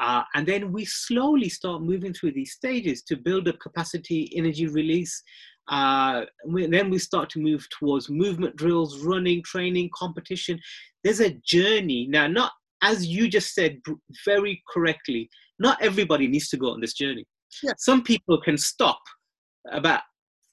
Uh, 0.00 0.22
and 0.34 0.46
then 0.46 0.72
we 0.72 0.84
slowly 0.84 1.48
start 1.48 1.82
moving 1.82 2.12
through 2.12 2.32
these 2.32 2.52
stages 2.52 3.02
to 3.02 3.16
build 3.16 3.48
up 3.48 3.58
capacity, 3.60 4.32
energy 4.34 4.66
release. 4.66 5.22
Uh, 5.68 6.22
we, 6.46 6.66
then 6.66 6.90
we 6.90 6.98
start 6.98 7.30
to 7.30 7.38
move 7.38 7.66
towards 7.78 8.10
movement 8.10 8.56
drills, 8.56 9.04
running, 9.04 9.42
training, 9.42 9.90
competition. 9.94 10.58
There's 11.04 11.20
a 11.20 11.38
journey. 11.44 12.06
Now, 12.08 12.26
not 12.26 12.52
as 12.82 13.06
you 13.06 13.28
just 13.28 13.54
said 13.54 13.80
very 14.24 14.62
correctly, 14.72 15.30
not 15.58 15.80
everybody 15.80 16.26
needs 16.26 16.48
to 16.48 16.56
go 16.56 16.70
on 16.70 16.80
this 16.80 16.94
journey. 16.94 17.24
Yeah. 17.62 17.72
Some 17.78 18.02
people 18.02 18.40
can 18.40 18.58
stop 18.58 18.98
about 19.70 20.02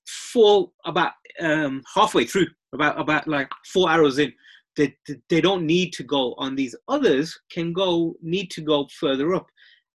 four, 0.08 0.70
about 0.86 1.14
um, 1.42 1.82
halfway 1.96 2.26
through, 2.26 2.48
about 2.74 3.00
about 3.00 3.28
like 3.28 3.50
four 3.74 3.90
hours 3.90 4.20
in, 4.20 4.32
they, 4.80 5.18
they 5.28 5.42
don't 5.42 5.66
need 5.66 5.92
to 5.94 6.04
go 6.04 6.34
on 6.38 6.56
these 6.56 6.74
others 6.88 7.38
can 7.52 7.74
go 7.74 8.16
need 8.22 8.50
to 8.52 8.62
go 8.62 8.88
further 9.00 9.36
up. 9.36 9.48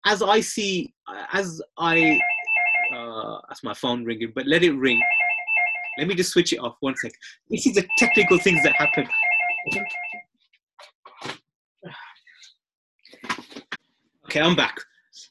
As 0.05 0.23
i 0.23 0.39
see 0.41 0.93
as 1.31 1.61
i 1.77 2.19
uh, 2.95 3.37
that's 3.47 3.63
my 3.63 3.73
phone 3.75 4.03
ringing 4.03 4.31
but 4.33 4.47
let 4.47 4.63
it 4.63 4.73
ring. 4.73 4.99
Let 5.97 6.07
me 6.07 6.15
just 6.15 6.31
switch 6.31 6.51
it 6.53 6.57
off 6.57 6.75
one 6.79 6.95
sec. 6.97 7.11
This 7.49 7.67
is 7.67 7.75
the 7.75 7.87
technical 7.97 8.39
things 8.39 8.63
that 8.63 8.75
happen. 8.75 9.07
Okay 14.25 14.39
i'm 14.39 14.55
back. 14.55 14.77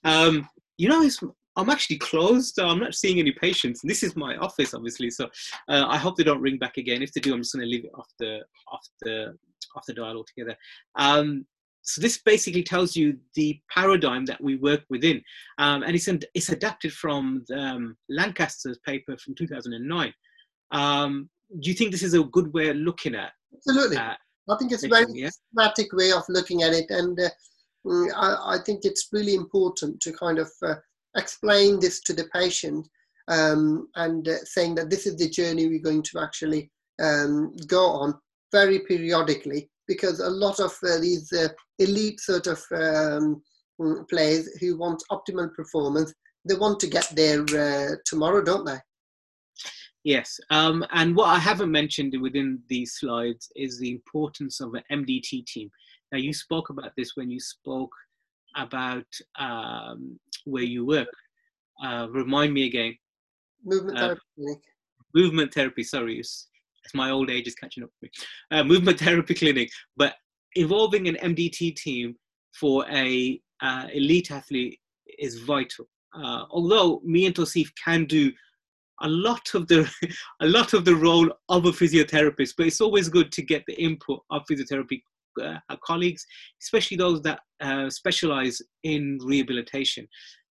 Um, 0.04 0.46
you 0.76 0.86
know 0.88 1.00
it's 1.02 1.22
I'm 1.56 1.70
actually 1.70 1.98
closed. 1.98 2.54
So 2.54 2.66
I'm 2.66 2.78
not 2.78 2.94
seeing 2.94 3.18
any 3.18 3.32
patients. 3.32 3.80
This 3.82 4.02
is 4.02 4.16
my 4.16 4.36
office, 4.36 4.74
obviously. 4.74 5.10
So 5.10 5.26
uh, 5.68 5.86
I 5.88 5.96
hope 5.96 6.16
they 6.16 6.24
don't 6.24 6.40
ring 6.40 6.58
back 6.58 6.76
again. 6.76 7.02
If 7.02 7.12
they 7.12 7.20
do, 7.20 7.34
I'm 7.34 7.40
just 7.40 7.54
going 7.54 7.64
to 7.64 7.70
leave 7.70 7.84
it 7.84 7.92
off 7.94 8.08
the 8.18 8.40
off 8.70 8.86
the 9.02 9.36
off 9.76 9.86
the 9.86 9.94
dial 9.94 10.16
altogether. 10.16 10.56
Um, 10.96 11.46
so 11.82 12.00
this 12.00 12.18
basically 12.18 12.62
tells 12.62 12.94
you 12.94 13.18
the 13.34 13.58
paradigm 13.74 14.26
that 14.26 14.40
we 14.40 14.56
work 14.56 14.82
within, 14.90 15.22
um, 15.58 15.82
and 15.82 15.94
it's 15.94 16.08
it's 16.34 16.50
adapted 16.50 16.92
from 16.92 17.44
the, 17.48 17.58
um, 17.58 17.96
Lancaster's 18.08 18.78
paper 18.86 19.16
from 19.16 19.34
2009. 19.34 20.12
Um, 20.72 21.30
do 21.60 21.70
you 21.70 21.74
think 21.74 21.90
this 21.90 22.02
is 22.02 22.14
a 22.14 22.22
good 22.22 22.52
way 22.52 22.68
of 22.68 22.76
looking 22.76 23.14
at? 23.14 23.32
Absolutely. 23.54 23.96
Uh, 23.96 24.14
I 24.48 24.56
think 24.58 24.72
it's 24.72 24.84
a 24.84 24.88
very 24.88 25.06
yeah? 25.12 25.28
systematic 25.28 25.92
way 25.92 26.12
of 26.12 26.22
looking 26.28 26.62
at 26.62 26.72
it, 26.72 26.86
and 26.90 27.18
uh, 27.18 27.28
mm, 27.86 28.10
I, 28.14 28.56
I, 28.56 28.58
think 28.64 28.84
it's 28.84 29.08
really 29.12 29.34
important 29.34 30.00
to 30.02 30.12
kind 30.12 30.38
of 30.38 30.50
uh, 30.62 30.74
explain 31.16 31.80
this 31.80 32.00
to 32.00 32.12
the 32.12 32.28
patient 32.32 32.88
um, 33.28 33.88
and 33.96 34.28
uh, 34.28 34.38
saying 34.44 34.74
that 34.76 34.90
this 34.90 35.06
is 35.06 35.16
the 35.16 35.28
journey 35.28 35.68
we're 35.68 35.80
going 35.80 36.02
to 36.02 36.20
actually 36.20 36.70
um, 37.02 37.54
go 37.66 37.86
on 37.86 38.14
very 38.52 38.80
periodically 38.80 39.70
because 39.86 40.20
a 40.20 40.28
lot 40.28 40.60
of 40.60 40.72
uh, 40.84 40.98
these 40.98 41.32
uh, 41.32 41.48
elite 41.78 42.20
sort 42.20 42.46
of 42.46 42.58
um, 42.72 43.42
mm, 43.80 44.08
players 44.08 44.48
who 44.60 44.76
want 44.76 45.02
optimal 45.10 45.52
performance 45.54 46.12
they 46.48 46.54
want 46.54 46.80
to 46.80 46.86
get 46.86 47.08
there 47.14 47.42
uh, 47.56 47.94
tomorrow 48.04 48.42
don't 48.42 48.64
they 48.64 48.78
Yes, 50.02 50.40
um, 50.48 50.84
and 50.92 51.14
what 51.14 51.28
I 51.28 51.38
haven't 51.38 51.70
mentioned 51.70 52.14
within 52.22 52.60
these 52.68 52.94
slides 52.94 53.52
is 53.54 53.78
the 53.78 53.90
importance 53.90 54.60
of 54.60 54.72
an 54.74 54.82
MDT 54.90 55.44
team. 55.44 55.70
Now, 56.10 56.18
you 56.18 56.32
spoke 56.32 56.70
about 56.70 56.92
this 56.96 57.12
when 57.16 57.30
you 57.30 57.38
spoke 57.38 57.92
about 58.56 59.06
um, 59.38 60.18
where 60.44 60.62
you 60.62 60.86
work. 60.86 61.08
Uh, 61.82 62.06
remind 62.10 62.52
me 62.52 62.66
again. 62.66 62.96
Movement 63.64 63.98
uh, 63.98 64.00
therapy 64.00 64.20
clinic. 64.36 64.58
Movement 65.14 65.54
therapy. 65.54 65.82
Sorry, 65.82 66.18
it's, 66.18 66.48
it's, 66.84 66.94
my 66.94 67.10
old 67.10 67.30
age 67.30 67.46
is 67.46 67.54
catching 67.54 67.82
up 67.82 67.90
with 68.00 68.10
me. 68.10 68.58
Uh, 68.58 68.64
movement 68.64 68.98
therapy 69.06 69.34
clinic, 69.34 69.70
but 69.96 70.14
involving 70.54 71.08
an 71.08 71.16
MDT 71.16 71.76
team 71.76 72.16
for 72.54 72.84
a 72.90 73.40
uh, 73.62 73.86
elite 73.92 74.30
athlete 74.30 74.78
is 75.18 75.40
vital. 75.40 75.86
Uh, 76.14 76.44
although 76.50 77.00
me 77.04 77.26
and 77.26 77.34
Tosif 77.34 77.68
can 77.82 78.04
do 78.04 78.32
a 79.02 79.08
lot 79.08 79.54
of 79.54 79.66
the 79.68 79.90
a 80.40 80.46
lot 80.46 80.74
of 80.74 80.84
the 80.84 80.94
role 80.94 81.30
of 81.48 81.64
a 81.66 81.70
physiotherapist 81.70 82.54
but 82.56 82.66
it's 82.66 82.80
always 82.80 83.08
good 83.08 83.32
to 83.32 83.42
get 83.42 83.64
the 83.66 83.80
input 83.82 84.20
of 84.30 84.42
physiotherapy 84.50 85.02
uh, 85.42 85.76
colleagues 85.84 86.24
especially 86.62 86.96
those 86.96 87.22
that 87.22 87.40
uh, 87.60 87.90
specialize 87.90 88.60
in 88.84 89.18
rehabilitation. 89.22 90.06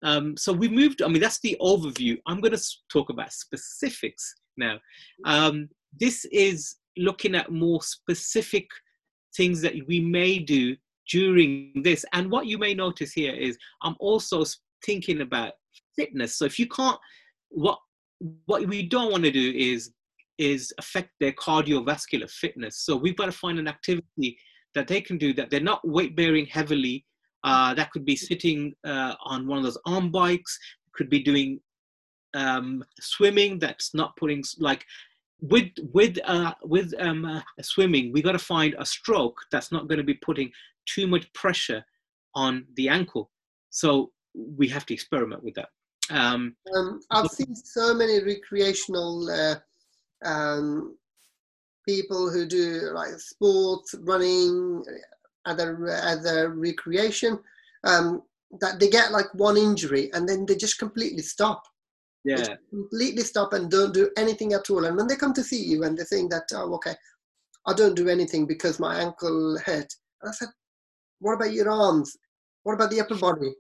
Um, 0.02 0.37
so 0.37 0.52
we 0.52 0.68
moved 0.68 1.02
i 1.02 1.08
mean 1.08 1.20
that's 1.20 1.40
the 1.40 1.56
overview. 1.60 2.18
I'm 2.26 2.40
going 2.40 2.56
to 2.56 2.64
talk 2.92 3.10
about 3.10 3.32
specifics 3.32 4.34
now. 4.56 4.78
Um, 5.24 5.68
this 5.98 6.24
is 6.26 6.76
looking 6.96 7.34
at 7.34 7.50
more 7.50 7.82
specific 7.82 8.66
things 9.37 9.60
that 9.62 9.74
we 9.88 10.00
may 10.00 10.38
do 10.38 10.76
during 11.10 11.72
this. 11.82 12.04
And 12.12 12.30
what 12.30 12.46
you 12.46 12.58
may 12.58 12.74
notice 12.74 13.12
here 13.12 13.34
is 13.34 13.58
i'm 13.82 13.96
also 13.98 14.44
thinking 14.84 15.20
about 15.20 15.52
fitness. 15.96 16.37
So 16.37 16.44
if 16.44 16.58
you 16.58 16.68
can't 16.68 16.98
what 17.48 17.78
what 18.46 18.66
we 18.66 18.82
don't 18.82 19.10
want 19.10 19.24
to 19.24 19.30
do 19.30 19.52
is 19.56 19.92
is 20.38 20.72
affect 20.78 21.10
their 21.20 21.32
cardiovascular 21.32 22.30
fitness. 22.30 22.78
So 22.78 22.96
we've 22.96 23.16
got 23.16 23.26
to 23.26 23.32
find 23.32 23.58
an 23.58 23.68
activity 23.68 24.37
that 24.74 24.88
they 24.88 25.00
can 25.00 25.18
do 25.18 25.32
that 25.34 25.50
they're 25.50 25.60
not 25.60 25.87
weight 25.87 26.16
bearing 26.16 26.46
heavily. 26.46 27.04
Uh, 27.42 27.74
that 27.74 27.90
could 27.90 28.04
be 28.04 28.16
sitting 28.16 28.72
uh, 28.84 29.14
on 29.24 29.46
one 29.46 29.58
of 29.58 29.64
those 29.64 29.78
arm 29.87 30.10
bikes. 30.10 30.58
Could 30.92 31.10
be 31.10 31.22
doing 31.22 31.60
um, 32.34 32.84
swimming. 33.00 33.58
That's 33.58 33.94
not 33.94 34.16
putting 34.16 34.42
like 34.58 34.84
with 35.40 35.70
with 35.92 36.18
uh, 36.24 36.54
with 36.62 36.94
um, 36.98 37.24
uh, 37.24 37.42
swimming. 37.60 38.12
We 38.12 38.22
got 38.22 38.32
to 38.32 38.38
find 38.38 38.74
a 38.78 38.87
stroke 38.87 39.38
that's 39.50 39.72
not 39.72 39.88
going 39.88 39.98
to 39.98 40.04
be 40.04 40.14
putting 40.14 40.50
too 40.87 41.06
much 41.06 41.30
pressure 41.32 41.84
on 42.34 42.66
the 42.76 42.88
ankle. 42.88 43.30
So 43.70 44.12
we 44.34 44.68
have 44.68 44.87
to 44.87 44.94
experiment 44.94 45.42
with 45.42 45.54
that. 45.54 45.68
Um, 46.10 46.56
um, 46.74 47.00
I've 47.10 47.30
seen 47.30 47.54
so 47.54 47.94
many 47.94 48.22
recreational 48.22 49.30
uh, 49.30 49.54
um, 50.24 50.96
people 51.87 52.31
who 52.31 52.47
do 52.47 52.90
like 52.94 53.18
sports, 53.18 53.94
running, 54.01 54.85
other 55.44 55.87
other 56.03 56.51
recreation, 56.51 57.38
um, 57.85 58.23
that 58.61 58.81
they 58.81 58.88
get 58.88 59.12
like 59.12 59.33
one 59.35 59.57
injury 59.57 60.11
and 60.12 60.29
then 60.29 60.47
they 60.47 60.57
just 60.57 60.79
completely 60.79 61.23
stop. 61.23 61.62
Yeah. 62.25 62.57
completely 62.70 63.23
stop 63.23 63.53
and 63.53 63.70
don't 63.70 63.92
do 63.92 64.11
anything 64.16 64.55
at 64.55 64.70
all. 64.70 64.87
And 64.87 64.97
when 64.97 65.07
they 65.07 65.16
come 65.16 65.35
to 65.35 65.42
see 65.42 65.62
you 65.62 65.85
and 65.85 65.99
they 65.99 66.05
think 66.05 66.31
that, 66.31 66.44
oh, 66.55 66.73
okay, 66.77 66.94
I 67.66 67.75
don't 67.75 67.94
do 67.94 68.09
anything 68.09 68.47
because 68.47 68.81
my 68.81 68.97
ankle 68.99 69.59
hurt. 69.59 69.92
And 70.23 70.31
I 70.31 70.33
said, 70.33 70.49
what 71.20 71.35
about 71.35 71.53
your 71.53 71.70
arms? 71.70 72.16
What 72.62 72.75
about 72.75 72.90
the 72.90 73.01
upper 73.03 73.16
body? 73.16 73.53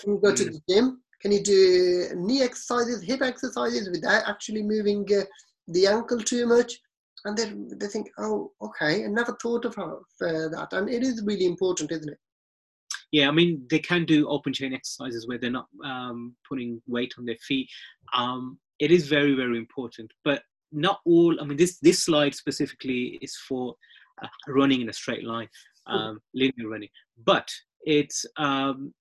Can 0.00 0.14
you 0.14 0.20
go 0.20 0.34
to 0.34 0.44
mm. 0.44 0.52
the 0.52 0.60
gym? 0.68 1.02
Can 1.22 1.32
you 1.32 1.42
do 1.42 2.08
knee 2.16 2.42
exercises, 2.42 3.02
hip 3.02 3.22
exercises 3.22 3.90
without 3.90 4.28
actually 4.28 4.62
moving 4.62 5.06
uh, 5.14 5.22
the 5.72 5.86
ankle 5.86 6.18
too 6.18 6.46
much? 6.46 6.78
And 7.24 7.36
then 7.36 7.70
they 7.78 7.86
think, 7.86 8.08
oh, 8.18 8.52
okay, 8.62 9.04
I 9.04 9.08
never 9.08 9.36
thought 9.42 9.66
of 9.66 9.76
uh, 9.78 9.92
that. 10.20 10.68
And 10.72 10.88
it 10.88 11.02
is 11.02 11.22
really 11.24 11.44
important, 11.44 11.92
isn't 11.92 12.08
it? 12.08 12.18
Yeah, 13.12 13.28
I 13.28 13.32
mean, 13.32 13.66
they 13.68 13.80
can 13.80 14.04
do 14.04 14.28
open 14.28 14.52
chain 14.52 14.72
exercises 14.72 15.26
where 15.26 15.36
they're 15.36 15.50
not 15.50 15.66
um, 15.84 16.34
putting 16.48 16.80
weight 16.86 17.12
on 17.18 17.26
their 17.26 17.36
feet. 17.46 17.68
Um, 18.14 18.58
it 18.78 18.90
is 18.90 19.08
very, 19.08 19.34
very 19.34 19.58
important. 19.58 20.10
But 20.24 20.42
not 20.72 21.00
all, 21.04 21.38
I 21.40 21.44
mean, 21.44 21.58
this, 21.58 21.78
this 21.80 22.04
slide 22.04 22.34
specifically 22.34 23.18
is 23.20 23.36
for 23.48 23.74
uh, 24.22 24.28
running 24.48 24.80
in 24.80 24.88
a 24.88 24.92
straight 24.92 25.24
line, 25.24 25.48
um, 25.86 26.20
linear 26.34 26.68
running. 26.68 26.88
But 27.24 27.50
it's 27.82 28.24
um, 28.36 28.94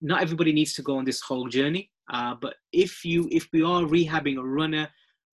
not 0.00 0.22
everybody 0.22 0.52
needs 0.52 0.74
to 0.74 0.82
go 0.82 0.96
on 0.96 1.04
this 1.04 1.20
whole 1.20 1.48
journey. 1.48 1.90
Uh, 2.12 2.34
but 2.40 2.54
if 2.72 3.04
you 3.04 3.28
if 3.30 3.48
we 3.52 3.62
are 3.62 3.82
rehabbing 3.82 4.38
a 4.38 4.44
runner, 4.44 4.88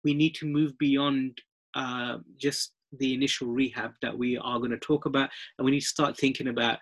we 0.04 0.14
need 0.14 0.34
to 0.36 0.46
move 0.46 0.76
beyond 0.78 1.40
uh, 1.74 2.18
just 2.38 2.72
the 2.98 3.14
initial 3.14 3.48
rehab 3.48 3.92
that 4.02 4.16
we 4.16 4.36
are 4.36 4.58
going 4.58 4.70
to 4.70 4.78
talk 4.78 5.06
about, 5.06 5.30
and 5.58 5.64
we 5.64 5.70
need 5.70 5.80
to 5.80 5.86
start 5.86 6.16
thinking 6.16 6.48
about 6.48 6.78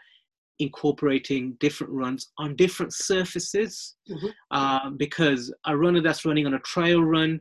incorporating 0.59 1.57
different 1.59 1.93
runs 1.93 2.33
on 2.39 2.55
different 2.55 2.93
surfaces 2.93 3.97
mm-hmm. 4.11 4.27
uh, 4.51 4.91
because 4.91 5.53
a 5.67 5.77
runner 5.77 6.03
that's 6.03 6.27
running 6.27 6.47
on 6.47 6.55
a 6.55 6.59
trail 6.61 7.03
run 7.03 7.41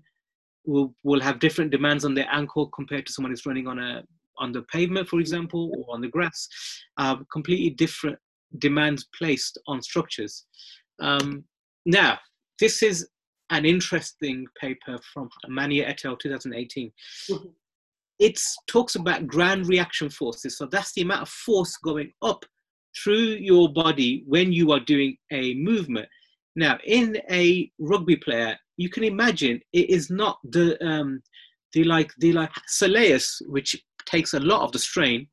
will 0.65 0.94
will 1.04 1.20
have 1.20 1.39
different 1.39 1.72
demands 1.72 2.06
on 2.06 2.13
their 2.13 2.28
ankle 2.32 2.68
compared 2.68 3.06
to 3.06 3.12
someone 3.12 3.32
who's 3.32 3.46
running 3.46 3.68
on 3.68 3.80
a 3.80 4.04
on 4.38 4.52
the 4.54 4.62
pavement, 4.63 5.08
for 5.08 5.20
example, 5.20 5.72
or 5.76 5.94
on 5.94 6.02
the 6.02 6.08
grass. 6.08 6.48
Uh, 6.98 7.18
completely 7.32 7.70
different 7.72 8.18
demands 8.58 9.08
placed 9.18 9.60
on 9.68 9.82
structures. 9.82 10.46
Um, 11.02 11.44
now, 11.86 12.18
this 12.60 12.82
is 12.82 13.08
an 13.49 13.65
interesting 13.65 14.45
paper 14.59 14.99
from 15.13 15.29
Mania 15.47 15.88
et 15.88 16.05
al. 16.05 16.15
2018. 16.17 16.91
Mm-hmm. 17.31 17.47
It 18.19 18.39
talks 18.67 18.95
about 18.95 19.27
ground 19.27 19.67
reaction 19.67 20.09
forces. 20.09 20.57
So 20.57 20.65
that's 20.65 20.93
the 20.93 21.01
amount 21.01 21.23
of 21.23 21.29
force 21.29 21.77
going 21.77 22.12
up 22.21 22.43
through 23.01 23.38
your 23.39 23.71
body 23.71 24.23
when 24.27 24.51
you 24.51 24.71
are 24.71 24.79
doing 24.79 25.17
a 25.31 25.53
movement. 25.55 26.07
Now, 26.55 26.77
in 26.85 27.17
a 27.31 27.71
rugby 27.79 28.17
player, 28.17 28.57
you 28.77 28.89
can 28.89 29.03
imagine 29.03 29.62
it 29.71 29.89
is 29.89 30.09
not 30.09 30.39
the 30.43 30.83
um, 30.85 31.21
the 31.73 31.83
like 31.83 32.12
the 32.17 32.33
like 32.33 32.51
soleus, 32.67 33.41
which 33.47 33.81
takes 34.05 34.33
a 34.33 34.39
lot 34.39 34.63
of 34.63 34.71
the 34.71 34.79
strain, 34.79 35.27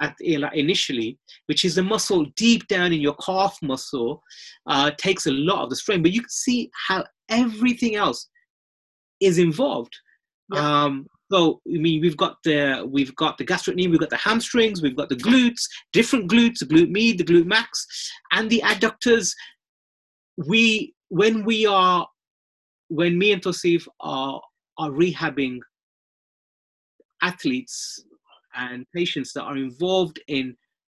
at 0.00 0.16
initially, 0.20 1.18
which 1.46 1.64
is 1.64 1.76
the 1.76 1.82
muscle 1.82 2.26
deep 2.36 2.66
down 2.66 2.92
in 2.92 3.00
your 3.00 3.14
calf 3.24 3.56
muscle, 3.62 4.22
uh, 4.66 4.90
takes 4.98 5.26
a 5.26 5.30
lot 5.30 5.62
of 5.62 5.70
the 5.70 5.76
strain. 5.76 6.02
But 6.02 6.12
you 6.12 6.20
can 6.20 6.30
see 6.30 6.70
how 6.88 7.04
everything 7.32 7.96
else 7.96 8.28
is 9.20 9.38
involved. 9.38 9.94
Yeah. 10.52 10.84
Um, 10.84 11.06
so 11.30 11.60
I 11.66 11.78
mean, 11.78 12.02
we've 12.02 12.16
got 12.16 12.36
the 12.44 12.86
we've 12.86 13.14
got 13.16 13.38
the 13.38 13.46
gastrocnemius, 13.46 13.90
we've 13.90 14.00
got 14.00 14.10
the 14.10 14.16
hamstrings, 14.18 14.82
we've 14.82 14.96
got 14.96 15.08
the 15.08 15.16
glutes, 15.16 15.62
different 15.92 16.30
glutes, 16.30 16.58
the 16.58 16.66
glute 16.66 16.90
med, 16.90 17.18
the 17.18 17.24
glute 17.24 17.46
max, 17.46 17.86
and 18.32 18.50
the 18.50 18.62
adductors. 18.64 19.32
We 20.36 20.94
when 21.08 21.44
we 21.44 21.66
are 21.66 22.06
when 22.88 23.18
me 23.18 23.32
and 23.32 23.42
Tosif 23.42 23.86
are 24.00 24.40
are 24.78 24.90
rehabbing 24.90 25.58
athletes 27.22 28.04
and 28.54 28.84
patients 28.94 29.32
that 29.32 29.44
are 29.44 29.56
involved 29.56 30.20
in 30.28 30.54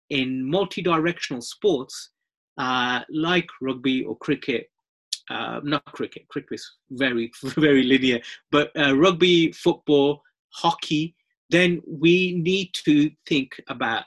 in 0.09 0.49
multi-directional 0.49 1.41
sports 1.41 2.11
uh, 2.57 3.01
like 3.09 3.47
rugby 3.61 4.03
or 4.03 4.17
cricket 4.17 4.67
uh, 5.29 5.59
not 5.63 5.85
cricket 5.85 6.27
cricket 6.27 6.49
is 6.53 6.71
very 6.91 7.31
very 7.57 7.83
linear 7.83 8.19
but 8.51 8.71
uh, 8.77 8.95
rugby 8.95 9.51
football 9.51 10.21
hockey 10.53 11.15
then 11.49 11.81
we 11.87 12.33
need 12.41 12.69
to 12.73 13.09
think 13.27 13.51
about 13.69 14.03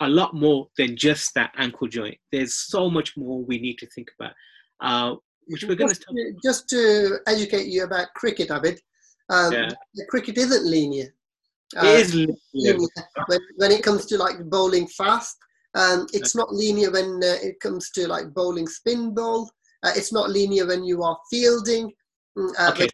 a 0.00 0.08
lot 0.08 0.34
more 0.34 0.68
than 0.78 0.96
just 0.96 1.34
that 1.34 1.52
ankle 1.58 1.86
joint 1.86 2.16
there's 2.32 2.54
so 2.54 2.88
much 2.88 3.16
more 3.16 3.44
we 3.44 3.58
need 3.58 3.76
to 3.76 3.86
think 3.94 4.08
about 4.18 4.32
uh, 4.80 5.14
which 5.46 5.64
we're 5.64 5.74
going 5.74 5.92
to 5.92 6.34
just 6.42 6.68
to 6.68 7.18
educate 7.26 7.66
you 7.66 7.84
about 7.84 8.08
cricket 8.14 8.48
Abid 8.48 8.78
um, 9.28 9.52
yeah. 9.52 9.68
cricket 10.08 10.38
isn't 10.38 10.64
linear 10.64 11.12
uh, 11.76 11.86
it 11.86 12.00
is 12.00 12.14
linear. 12.14 12.78
When, 13.26 13.40
when 13.56 13.70
it 13.70 13.82
comes 13.82 14.06
to 14.06 14.18
like 14.18 14.42
bowling 14.50 14.88
fast. 14.88 15.36
Um, 15.76 16.08
it's 16.12 16.34
not 16.34 16.52
linear 16.52 16.90
when 16.90 17.20
uh, 17.22 17.38
it 17.42 17.60
comes 17.60 17.90
to 17.90 18.08
like 18.08 18.34
bowling 18.34 18.66
spin 18.66 19.14
ball. 19.14 19.48
Uh, 19.82 19.92
it's 19.96 20.12
not 20.12 20.30
linear 20.30 20.66
when 20.66 20.84
you 20.84 21.02
are 21.02 21.18
fielding. 21.30 21.92
Mm, 22.36 22.50
uh, 22.58 22.70
okay, 22.70 22.88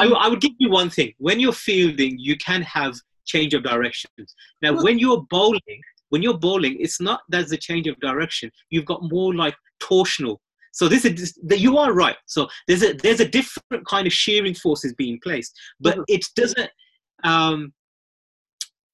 I, 0.00 0.06
I, 0.06 0.28
would 0.28 0.40
give 0.40 0.52
you 0.58 0.70
one 0.70 0.90
thing. 0.90 1.12
When 1.18 1.38
you're 1.38 1.52
fielding, 1.52 2.18
you 2.18 2.36
can 2.38 2.62
have 2.62 2.96
change 3.26 3.54
of 3.54 3.62
directions. 3.62 4.34
Now, 4.62 4.82
when 4.82 4.98
you're 4.98 5.22
bowling, 5.30 5.80
when 6.08 6.22
you're 6.22 6.38
bowling, 6.38 6.76
it's 6.80 7.00
not 7.00 7.20
there's 7.28 7.52
a 7.52 7.56
change 7.56 7.86
of 7.86 7.98
direction. 8.00 8.50
You've 8.70 8.86
got 8.86 9.00
more 9.02 9.34
like 9.34 9.54
torsional. 9.82 10.38
So 10.72 10.88
this 10.88 11.04
is 11.04 11.38
you 11.50 11.78
are 11.78 11.92
right. 11.92 12.16
So 12.26 12.48
there's 12.68 12.82
a 12.82 12.94
there's 12.94 13.20
a 13.20 13.28
different 13.28 13.86
kind 13.86 14.06
of 14.06 14.12
shearing 14.12 14.54
forces 14.54 14.94
being 14.94 15.18
placed, 15.22 15.58
but 15.80 15.98
it 16.08 16.24
doesn't. 16.36 16.70
Um, 17.24 17.72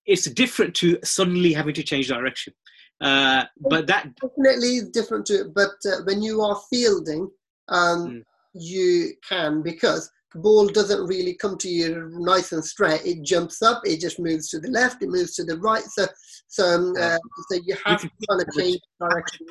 it's 0.04 0.30
different 0.30 0.74
to 0.76 0.98
suddenly 1.02 1.52
having 1.52 1.74
to 1.74 1.82
change 1.82 2.08
direction. 2.08 2.52
Uh, 3.00 3.44
but 3.60 3.86
that 3.86 4.14
definitely 4.16 4.76
is 4.76 4.90
different 4.90 5.26
to. 5.26 5.52
But 5.54 5.74
uh, 5.86 6.02
when 6.04 6.22
you 6.22 6.40
are 6.42 6.60
fielding, 6.70 7.30
um, 7.68 8.08
mm. 8.08 8.22
you 8.54 9.12
can 9.28 9.62
because 9.62 10.10
ball 10.34 10.66
doesn't 10.66 11.06
really 11.06 11.34
come 11.34 11.56
to 11.58 11.68
you 11.68 12.10
nice 12.14 12.52
and 12.52 12.64
straight. 12.64 13.04
It 13.04 13.22
jumps 13.22 13.62
up, 13.62 13.82
it 13.84 14.00
just 14.00 14.18
moves 14.18 14.48
to 14.50 14.60
the 14.60 14.68
left, 14.68 15.02
it 15.02 15.08
moves 15.08 15.34
to 15.36 15.44
the 15.44 15.58
right. 15.58 15.84
So, 15.84 16.06
so, 16.48 16.64
um, 16.64 16.94
uh, 16.98 17.18
so 17.50 17.60
you 17.64 17.76
have 17.84 18.00
to 18.00 18.10
kind 18.28 18.42
of 18.42 18.54
change 18.56 18.80
direction. 19.00 19.46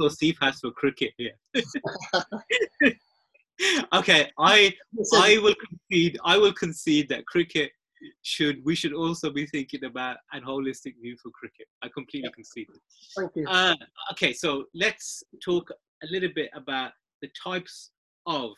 So 0.00 0.08
Steve 0.08 0.36
has 0.40 0.58
for 0.60 0.70
cricket, 0.72 1.12
yeah. 1.18 1.30
okay, 3.94 4.30
I 4.38 4.74
I 5.14 5.38
will 5.38 5.54
concede. 5.54 6.18
I 6.24 6.38
will 6.38 6.52
concede 6.52 7.08
that 7.08 7.26
cricket 7.26 7.72
should 8.22 8.64
we 8.64 8.74
should 8.74 8.92
also 8.92 9.30
be 9.30 9.46
thinking 9.46 9.84
about 9.84 10.18
a 10.32 10.40
holistic 10.40 10.94
view 11.00 11.16
for 11.22 11.30
cricket. 11.30 11.66
I 11.82 11.88
completely 11.88 12.30
concede. 12.34 12.66
Thank 13.16 13.32
you. 13.36 13.46
Uh, 13.46 13.74
okay, 14.12 14.32
so 14.32 14.64
let's 14.74 15.22
talk 15.44 15.70
a 16.02 16.06
little 16.10 16.30
bit 16.34 16.50
about 16.54 16.92
the 17.22 17.28
types 17.42 17.90
of 18.26 18.50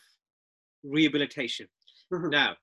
rehabilitation. 0.83 1.67
Mm-hmm. 2.13 2.29
Now, 2.29 2.55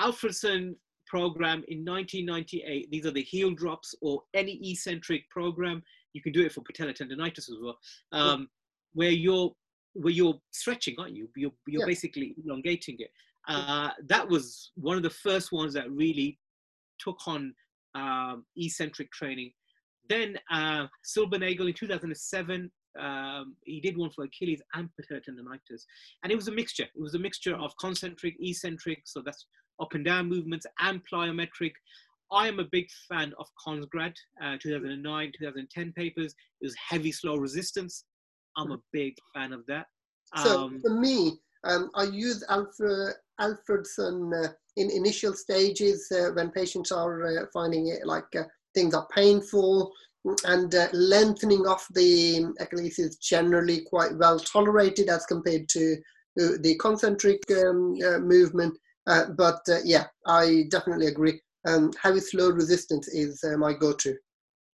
Alfredson 0.00 0.74
program 1.06 1.64
in 1.68 1.84
1998. 1.84 2.90
These 2.90 3.06
are 3.06 3.10
the 3.10 3.22
heel 3.22 3.50
drops 3.52 3.94
or 4.02 4.22
any 4.34 4.60
eccentric 4.70 5.28
program. 5.30 5.82
You 6.12 6.22
can 6.22 6.32
do 6.32 6.44
it 6.44 6.52
for 6.52 6.62
patella 6.62 6.92
tendonitis 6.92 7.48
as 7.50 7.56
well, 7.62 7.78
um, 8.12 8.48
where 8.94 9.10
you're 9.10 9.52
where 9.94 10.12
you're 10.12 10.38
stretching, 10.50 10.94
aren't 10.98 11.16
you? 11.16 11.28
You're, 11.36 11.52
you're 11.66 11.80
yeah. 11.80 11.86
basically 11.86 12.34
elongating 12.44 12.96
it. 12.98 13.10
Uh, 13.48 13.90
that 14.08 14.28
was 14.28 14.72
one 14.74 14.96
of 14.96 15.02
the 15.02 15.10
first 15.10 15.52
ones 15.52 15.74
that 15.74 15.90
really 15.90 16.38
took 16.98 17.18
on 17.26 17.54
um, 17.94 18.44
eccentric 18.56 19.10
training. 19.12 19.52
Then 20.08 20.38
uh, 20.50 20.86
Silbernagel 21.04 21.68
in 21.68 21.74
2007 21.74 22.70
um, 22.98 23.56
he 23.64 23.80
did 23.80 23.96
one 23.96 24.10
for 24.10 24.24
Achilles 24.24 24.62
and 24.74 24.88
patella 24.96 25.20
tendonitis, 25.20 25.82
and 26.22 26.32
it 26.32 26.36
was 26.36 26.48
a 26.48 26.52
mixture. 26.52 26.84
It 26.84 27.00
was 27.00 27.14
a 27.14 27.18
mixture 27.18 27.56
of 27.56 27.76
concentric, 27.78 28.34
eccentric, 28.40 29.02
so 29.04 29.22
that's 29.24 29.46
up 29.80 29.94
and 29.94 30.04
down 30.04 30.28
movements, 30.28 30.66
and 30.80 31.00
plyometric. 31.10 31.72
I 32.32 32.48
am 32.48 32.58
a 32.58 32.64
big 32.64 32.88
fan 33.08 33.32
of 33.38 33.46
Kongsgaard, 33.64 34.14
uh, 34.42 34.56
2009, 34.60 35.32
2010 35.38 35.92
papers. 35.92 36.34
It 36.60 36.64
was 36.64 36.74
heavy, 36.88 37.12
slow 37.12 37.36
resistance. 37.36 38.04
I'm 38.56 38.72
a 38.72 38.78
big 38.92 39.14
fan 39.34 39.52
of 39.52 39.64
that. 39.66 39.86
So 40.36 40.64
um, 40.64 40.80
for 40.80 40.90
me, 40.90 41.38
um, 41.66 41.90
I 41.94 42.04
use 42.04 42.44
Alfred, 42.48 43.14
Alfredson 43.40 44.44
uh, 44.44 44.48
in 44.76 44.90
initial 44.90 45.32
stages 45.32 46.06
uh, 46.12 46.30
when 46.34 46.50
patients 46.50 46.92
are 46.92 47.26
uh, 47.26 47.46
finding 47.52 47.88
it 47.88 48.06
like 48.06 48.34
uh, 48.36 48.44
things 48.74 48.94
are 48.94 49.06
painful 49.14 49.92
and 50.44 50.74
uh, 50.74 50.88
lengthening 50.92 51.66
of 51.66 51.84
the 51.94 52.52
Achilles 52.58 52.98
is 52.98 53.16
generally 53.16 53.82
quite 53.82 54.16
well 54.16 54.38
tolerated 54.38 55.08
as 55.08 55.24
compared 55.26 55.68
to 55.68 55.96
the 56.36 56.76
concentric 56.80 57.40
um, 57.52 57.96
movement. 58.26 58.76
But 59.06 59.60
yeah, 59.84 60.06
I 60.26 60.64
definitely 60.70 61.06
agree. 61.06 61.40
Um, 61.66 61.92
heavy 62.02 62.20
slow 62.20 62.50
resistance 62.50 63.08
is 63.08 63.42
my 63.56 63.72
go-to. 63.72 64.16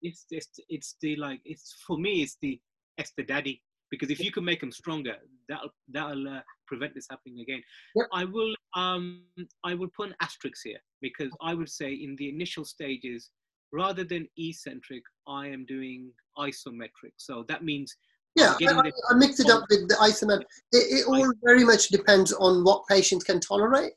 It's 0.00 0.24
just 0.32 0.60
it's 0.70 0.96
the 1.02 1.16
like 1.16 1.40
it's 1.44 1.76
for 1.86 1.98
me 1.98 2.22
it's 2.22 2.38
the 2.40 2.58
it's 2.96 3.12
the 3.16 3.22
daddy 3.22 3.62
because 3.92 4.10
if 4.10 4.20
you 4.20 4.32
can 4.32 4.44
make 4.44 4.58
them 4.58 4.72
stronger, 4.72 5.16
that'll 5.48 5.68
that'll 5.92 6.40
prevent 6.66 6.94
this 6.94 7.06
happening 7.10 7.40
again. 7.40 7.62
Yep. 7.94 8.06
I 8.12 8.24
will 8.24 8.54
um 8.74 9.22
I 9.64 9.74
will 9.74 9.90
put 9.94 10.08
an 10.08 10.14
asterisk 10.20 10.62
here 10.64 10.82
because 11.02 11.30
I 11.42 11.54
would 11.54 11.68
say 11.68 11.92
in 11.92 12.16
the 12.16 12.28
initial 12.30 12.64
stages 12.64 13.30
rather 13.70 14.02
than 14.02 14.26
eccentric, 14.36 15.02
I 15.28 15.46
am 15.48 15.64
doing 15.66 16.10
isometric. 16.38 17.14
So 17.18 17.44
that 17.48 17.62
means 17.64 17.94
yeah, 18.34 18.54
I, 18.62 18.90
I, 19.10 19.14
mix 19.14 19.40
it 19.40 19.50
up 19.50 19.64
with 19.68 19.88
the 19.88 19.94
isometric. 19.96 20.46
It, 20.72 21.00
it, 21.00 21.06
all 21.06 21.30
very 21.44 21.64
much 21.64 21.88
depends 21.88 22.32
on 22.32 22.64
what 22.64 22.86
patients 22.88 23.24
can 23.24 23.40
tolerate. 23.40 23.92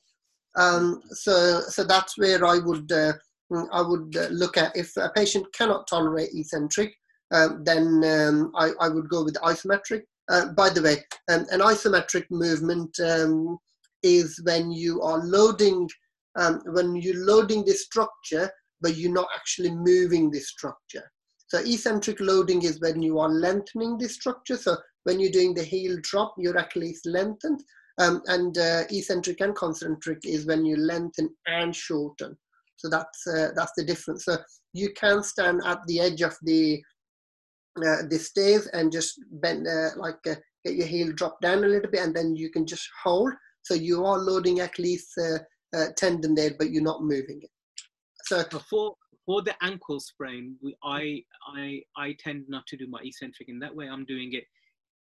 Um, 0.57 1.01
so, 1.11 1.61
so 1.61 1.85
that's 1.85 2.17
where 2.17 2.45
I 2.45 2.59
would 2.59 2.91
uh, 2.91 3.13
I 3.71 3.81
would 3.81 4.15
uh, 4.17 4.27
look 4.31 4.57
at 4.57 4.75
if 4.75 4.91
a 4.97 5.09
patient 5.15 5.45
cannot 5.53 5.87
tolerate 5.87 6.31
eccentric, 6.33 6.93
um, 7.33 7.63
then 7.63 8.03
um, 8.05 8.51
I, 8.55 8.71
I 8.79 8.89
would 8.89 9.09
go 9.09 9.23
with 9.23 9.35
isometric. 9.35 10.03
Uh, 10.29 10.47
by 10.53 10.69
the 10.69 10.81
way, 10.81 10.97
um, 11.31 11.45
an 11.51 11.59
isometric 11.59 12.25
movement 12.31 12.99
um, 12.99 13.57
is 14.03 14.41
when 14.43 14.71
you 14.71 15.01
are 15.01 15.23
loading 15.25 15.89
um, 16.37 16.61
when 16.65 16.95
you're 16.95 17.25
loading 17.25 17.63
the 17.63 17.71
structure 17.71 18.51
but 18.81 18.97
you're 18.97 19.11
not 19.11 19.27
actually 19.35 19.71
moving 19.71 20.29
the 20.29 20.39
structure. 20.39 21.11
So 21.47 21.59
eccentric 21.59 22.19
loading 22.19 22.63
is 22.63 22.79
when 22.81 23.01
you 23.01 23.19
are 23.19 23.29
lengthening 23.29 23.97
the 23.97 24.09
structure. 24.09 24.57
So 24.57 24.77
when 25.03 25.19
you're 25.19 25.31
doing 25.31 25.53
the 25.53 25.63
heel 25.63 25.97
drop, 26.01 26.35
your 26.37 26.57
Achilles 26.57 27.01
lengthened. 27.05 27.63
Um, 27.97 28.21
and 28.27 28.57
uh, 28.57 28.83
eccentric 28.89 29.39
and 29.41 29.55
concentric 29.55 30.19
is 30.25 30.45
when 30.45 30.65
you 30.65 30.75
lengthen 30.75 31.29
and 31.47 31.73
shorten. 31.73 32.37
So 32.75 32.89
that's 32.89 33.25
uh, 33.25 33.51
that's 33.55 33.71
the 33.77 33.85
difference. 33.85 34.25
So 34.25 34.37
you 34.73 34.91
can 34.93 35.23
stand 35.23 35.61
at 35.65 35.79
the 35.87 36.01
edge 36.01 36.21
of 36.21 36.35
the 36.43 36.83
uh, 37.77 38.03
the 38.09 38.17
stairs 38.17 38.67
and 38.67 38.91
just 38.91 39.19
bend 39.31 39.67
uh, 39.67 39.89
like 39.97 40.19
uh, 40.27 40.35
get 40.63 40.75
your 40.75 40.87
heel 40.87 41.11
drop 41.13 41.39
down 41.41 41.63
a 41.63 41.67
little 41.67 41.91
bit, 41.91 42.01
and 42.01 42.15
then 42.15 42.35
you 42.35 42.49
can 42.49 42.65
just 42.65 42.87
hold. 43.03 43.33
So 43.63 43.73
you 43.73 44.05
are 44.05 44.17
loading 44.17 44.61
Achilles 44.61 45.11
uh, 45.17 45.87
tendon 45.97 46.35
there, 46.35 46.51
but 46.57 46.71
you're 46.71 46.83
not 46.83 47.03
moving 47.03 47.41
it. 47.41 47.49
So 48.25 48.43
for 48.69 48.95
for 49.25 49.41
the 49.41 49.55
ankle 49.61 49.99
sprain, 49.99 50.55
we, 50.61 50.75
I 50.83 51.23
I 51.55 51.81
I 51.97 52.15
tend 52.19 52.45
not 52.47 52.65
to 52.67 52.77
do 52.77 52.87
my 52.87 52.99
eccentric 53.03 53.49
in 53.49 53.59
that 53.59 53.75
way. 53.75 53.87
I'm 53.87 54.05
doing 54.05 54.33
it 54.33 54.45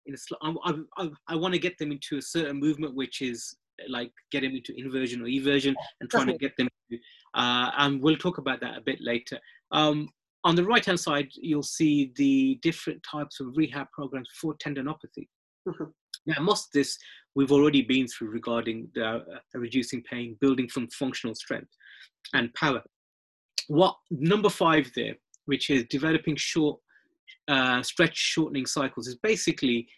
in 0.07 0.15
a 0.15 0.19
sl- 0.19 0.35
I, 0.43 0.75
I, 0.99 1.11
I 1.29 1.37
want 1.37 1.55
to 1.55 1.61
get 1.61 1.79
them 1.79 1.93
into 1.93 2.19
a 2.19 2.23
certain 2.23 2.59
movement, 2.59 2.95
which 2.95 3.23
is 3.23 3.57
like 3.89 4.13
get 4.31 4.43
them 4.43 4.55
into 4.55 4.75
inversion 4.77 5.23
or 5.23 5.27
eversion, 5.27 5.75
and 6.01 6.11
trying 6.11 6.27
to 6.27 6.39
get 6.39 6.57
them. 6.57 6.69
To, 6.91 6.99
uh, 7.35 7.71
and 7.79 8.03
we'll 8.03 8.17
talk 8.17 8.39
about 8.39 8.61
that 8.61 8.77
a 8.77 8.83
bit 8.83 8.99
later. 9.01 9.39
Um, 9.73 10.09
on 10.45 10.55
the 10.55 10.65
right 10.65 10.85
hand 10.85 11.01
side, 11.01 11.29
you'll 11.35 11.63
see 11.63 12.13
the 12.17 12.59
different 12.63 13.03
types 13.11 13.41
of 13.41 13.57
rehab 13.57 13.87
programs 13.93 14.29
for 14.41 14.55
tendinopathy. 14.55 15.29
Mm-hmm. 15.67 15.85
Now, 16.27 16.41
most 16.41 16.67
of 16.67 16.73
this 16.73 16.99
we've 17.35 17.53
already 17.53 17.83
been 17.83 18.07
through 18.07 18.29
regarding 18.29 18.89
the, 18.95 19.05
uh, 19.05 19.21
reducing 19.55 20.03
pain, 20.03 20.37
building 20.41 20.69
from 20.69 20.89
functional 20.91 21.35
strength 21.35 21.71
and 22.33 22.53
power 22.55 22.83
what 23.69 23.97
number 24.11 24.49
five 24.49 24.91
there, 24.95 25.15
which 25.47 25.71
is 25.71 25.85
developing 25.91 26.37
short 26.37 26.81
uh, 27.49 27.83
stretch 27.83 28.17
shortening 28.17 28.67
cycles, 28.67 29.07
is 29.07 29.17
basically 29.17 29.89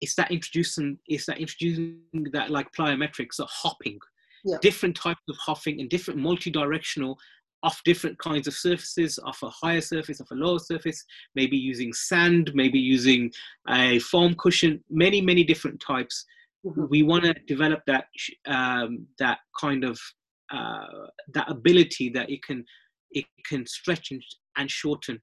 it's 0.00 0.14
that 0.14 0.30
introducing 0.30 0.98
it's 1.06 1.26
that 1.26 1.38
introducing 1.38 2.00
that 2.32 2.50
like 2.50 2.68
plyometrics, 2.72 3.34
so 3.34 3.46
hopping, 3.48 3.98
yeah. 4.44 4.56
different 4.62 4.96
types 4.96 5.22
of 5.28 5.36
hopping 5.36 5.80
and 5.80 5.90
different 5.90 6.20
multi-directional 6.20 7.18
off 7.62 7.82
different 7.84 8.18
kinds 8.18 8.46
of 8.46 8.54
surfaces, 8.54 9.18
off 9.24 9.42
a 9.42 9.50
higher 9.50 9.80
surface, 9.80 10.20
off 10.20 10.30
a 10.30 10.34
lower 10.34 10.58
surface, 10.58 11.04
maybe 11.34 11.56
using 11.56 11.92
sand, 11.92 12.52
maybe 12.54 12.78
using 12.78 13.32
a 13.68 13.98
foam 13.98 14.34
cushion, 14.34 14.82
many, 14.90 15.20
many 15.20 15.42
different 15.44 15.80
types. 15.80 16.24
Mm-hmm. 16.64 16.86
We 16.88 17.02
want 17.02 17.24
to 17.24 17.34
develop 17.46 17.80
that 17.86 18.06
um, 18.46 19.06
that 19.18 19.38
kind 19.60 19.84
of 19.84 19.98
uh, 20.52 21.06
that 21.34 21.50
ability 21.50 22.10
that 22.10 22.30
it 22.30 22.42
can 22.42 22.64
it 23.10 23.24
can 23.44 23.66
stretch 23.66 24.10
and, 24.10 24.22
and 24.56 24.70
shorten 24.70 25.20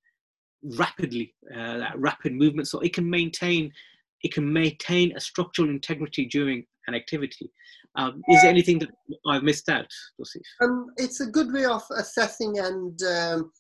rapidly, 0.78 1.34
uh, 1.56 1.78
that 1.78 1.98
rapid 1.98 2.34
movement. 2.34 2.68
So 2.68 2.80
it 2.80 2.94
can 2.94 3.10
maintain 3.10 3.72
it 4.24 4.34
can 4.34 4.52
maintain 4.52 5.16
a 5.16 5.20
structural 5.20 5.70
integrity 5.70 6.26
during 6.26 6.66
an 6.88 6.96
activity. 6.96 7.52
Um, 7.96 8.22
is 8.28 8.42
there 8.42 8.50
anything 8.50 8.80
that 8.80 8.90
I've 9.28 9.44
missed 9.44 9.70
out, 9.70 9.88
Um, 10.62 10.88
it's 10.98 11.22
a 11.22 11.28
good 11.28 11.52
way 11.54 11.66
of 11.66 11.84
assessing 11.96 12.60
and 12.60 13.02
um, 13.04 13.52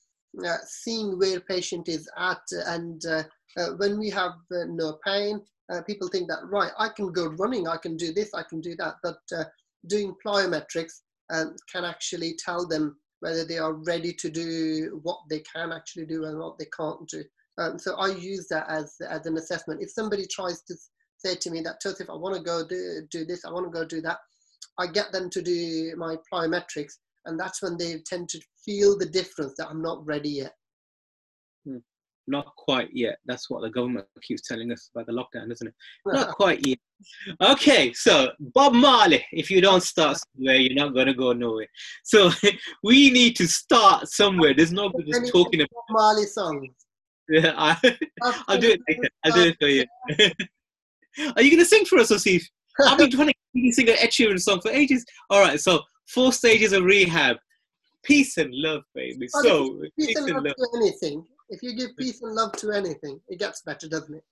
uh, 0.46 0.58
seeing 0.68 1.18
where 1.18 1.40
patient 1.40 1.88
is 1.88 2.10
at. 2.18 2.42
And 2.68 3.02
uh, 3.06 3.24
uh, 3.58 3.70
when 3.78 3.98
we 3.98 4.10
have 4.10 4.34
uh, 4.52 4.66
no 4.68 5.00
pain, 5.06 5.42
uh, 5.72 5.82
people 5.84 6.08
think 6.10 6.28
that 6.28 6.46
right, 6.46 6.72
I 6.78 6.90
can 6.90 7.12
go 7.12 7.28
running, 7.28 7.68
I 7.68 7.78
can 7.78 7.98
do 7.98 8.14
this, 8.14 8.34
I 8.34 8.44
can 8.44 8.62
do 8.62 8.76
that. 8.78 8.96
But 9.02 9.20
uh, 9.36 9.46
doing 9.88 10.14
plyometrics 10.26 11.02
um, 11.34 11.56
can 11.72 11.86
actually 11.86 12.36
tell 12.44 12.68
them 12.68 12.98
whether 13.22 13.46
they 13.46 13.58
are 13.58 13.74
ready 13.74 14.14
to 14.14 14.30
do 14.30 15.00
what 15.04 15.20
they 15.30 15.40
can 15.40 15.72
actually 15.72 16.06
do 16.06 16.26
and 16.26 16.38
what 16.38 16.60
they 16.60 16.68
can't 16.78 17.08
do. 17.08 17.24
Um, 17.58 17.80
so 17.80 17.96
I 17.96 18.10
use 18.10 18.48
that 18.50 18.66
as, 18.70 18.96
as 19.10 19.26
an 19.26 19.38
assessment. 19.38 19.82
If 19.82 19.90
somebody 19.92 20.28
tries 20.28 20.62
to 20.64 20.76
say 21.18 21.36
to 21.36 21.52
me 21.52 21.62
that, 21.62 21.78
if 21.84 22.10
I 22.10 22.16
want 22.16 22.36
to 22.36 22.42
go 22.42 22.66
do, 22.68 23.02
do 23.10 23.26
this, 23.26 23.46
I 23.46 23.52
want 23.52 23.66
to 23.66 23.72
go 23.72 23.86
do 23.86 24.02
that, 24.02 24.18
I 24.78 24.88
get 24.88 25.12
them 25.12 25.30
to 25.30 25.42
do 25.42 25.94
my 25.98 26.18
plyometrics, 26.32 26.94
and 27.26 27.40
that's 27.40 27.62
when 27.62 27.78
they 27.78 28.00
tend 28.06 28.30
to 28.30 28.42
feel 28.64 28.98
the 28.98 29.06
difference 29.06 29.54
that 29.58 29.70
I'm 29.70 29.82
not 29.82 30.06
ready 30.06 30.30
yet. 30.30 30.54
Hmm. 31.66 31.78
not 32.28 32.48
quite 32.58 32.90
yet. 32.94 33.18
That's 33.26 33.50
what 33.50 33.62
the 33.62 33.70
government 33.70 34.08
keeps 34.22 34.48
telling 34.48 34.72
us 34.72 34.90
about 34.94 35.08
the 35.08 35.14
lockdown, 35.14 35.52
isn't 35.52 35.68
it? 35.68 35.74
Not 36.06 36.36
quite 36.36 36.66
yet. 36.66 36.80
Okay, 37.42 37.92
so 37.94 38.30
Bob 38.40 38.74
Marley, 38.74 39.26
if 39.32 39.50
you 39.50 39.62
don't 39.62 39.82
start 39.82 40.18
somewhere, 40.18 40.56
you're 40.56 40.76
not 40.76 40.94
going 40.94 41.08
to 41.08 41.14
go 41.14 41.34
nowhere. 41.34 41.68
So 42.04 42.32
we 42.84 43.10
need 43.10 43.36
to 43.38 43.48
start 43.48 44.08
somewhere. 44.08 44.54
There's 44.54 44.72
no 44.72 44.90
good 44.90 45.08
just 45.08 45.32
talking 45.32 45.62
about 45.62 45.70
Bob 45.74 45.98
Marley 45.98 46.26
songs. 46.26 46.70
Yeah, 47.28 47.54
I, 47.58 47.98
will 48.48 48.60
do 48.60 48.70
it 48.72 48.82
later. 48.88 49.10
I'll 49.24 49.32
do 49.32 49.42
it 49.42 49.58
for 49.60 49.68
you. 49.68 49.86
Are 51.36 51.42
you 51.42 51.52
going 51.52 51.64
to 51.64 51.66
sing 51.66 51.86
for 51.86 52.00
us, 52.00 52.12
Asif? 52.12 52.44
I've 52.86 52.98
been 52.98 53.12
trying 53.12 53.28
to 53.30 53.72
sing 53.72 53.90
an 53.90 53.96
Ed 54.00 54.10
Sheeran 54.10 54.40
song 54.40 54.62
for 54.62 54.72
ages. 54.72 55.06
All 55.30 55.42
right, 55.42 55.60
so 55.60 55.82
four 56.08 56.34
stages 56.34 56.74
of 56.74 56.84
rehab. 56.84 57.38
Peace 58.04 58.38
and 58.38 58.54
love, 58.54 58.84
baby. 58.94 59.28
Oh, 59.36 59.42
so, 59.42 59.80
peace, 59.98 60.08
peace 60.08 60.18
and 60.18 60.28
love, 60.28 60.38
and 60.38 60.46
love. 60.46 60.56
to 60.56 60.78
anything. 60.78 61.26
If 61.50 61.64
you 61.64 61.76
give 61.76 61.96
peace 61.98 62.22
and 62.22 62.36
love 62.36 62.52
to 62.54 62.72
anything, 62.72 63.20
it 63.28 63.40
gets 63.40 63.62
better, 63.62 63.88
doesn't 63.88 64.16
it? 64.16 64.24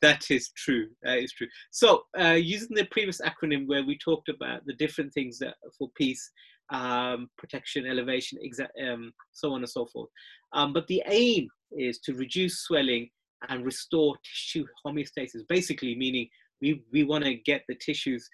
That 0.00 0.30
is 0.30 0.50
true. 0.56 0.88
That 1.02 1.18
is 1.18 1.32
true. 1.32 1.46
So, 1.70 2.02
uh, 2.18 2.32
using 2.32 2.74
the 2.74 2.86
previous 2.86 3.20
acronym 3.20 3.66
where 3.66 3.84
we 3.84 3.98
talked 3.98 4.28
about 4.28 4.64
the 4.66 4.74
different 4.74 5.12
things 5.12 5.38
that 5.38 5.54
for 5.78 5.88
peace, 5.96 6.30
um, 6.70 7.28
protection, 7.38 7.86
elevation, 7.86 8.38
exa- 8.44 8.92
um, 8.92 9.12
so 9.32 9.52
on 9.52 9.60
and 9.60 9.68
so 9.68 9.86
forth. 9.86 10.08
Um, 10.52 10.72
but 10.72 10.86
the 10.86 11.02
aim 11.06 11.48
is 11.72 11.98
to 12.00 12.14
reduce 12.14 12.60
swelling 12.60 13.10
and 13.48 13.64
restore 13.64 14.16
tissue 14.24 14.64
homeostasis. 14.86 15.46
Basically, 15.48 15.94
meaning 15.94 16.28
we 16.60 16.82
we 16.92 17.04
want 17.04 17.24
to 17.24 17.34
get 17.34 17.62
the 17.68 17.74
tissues 17.74 18.28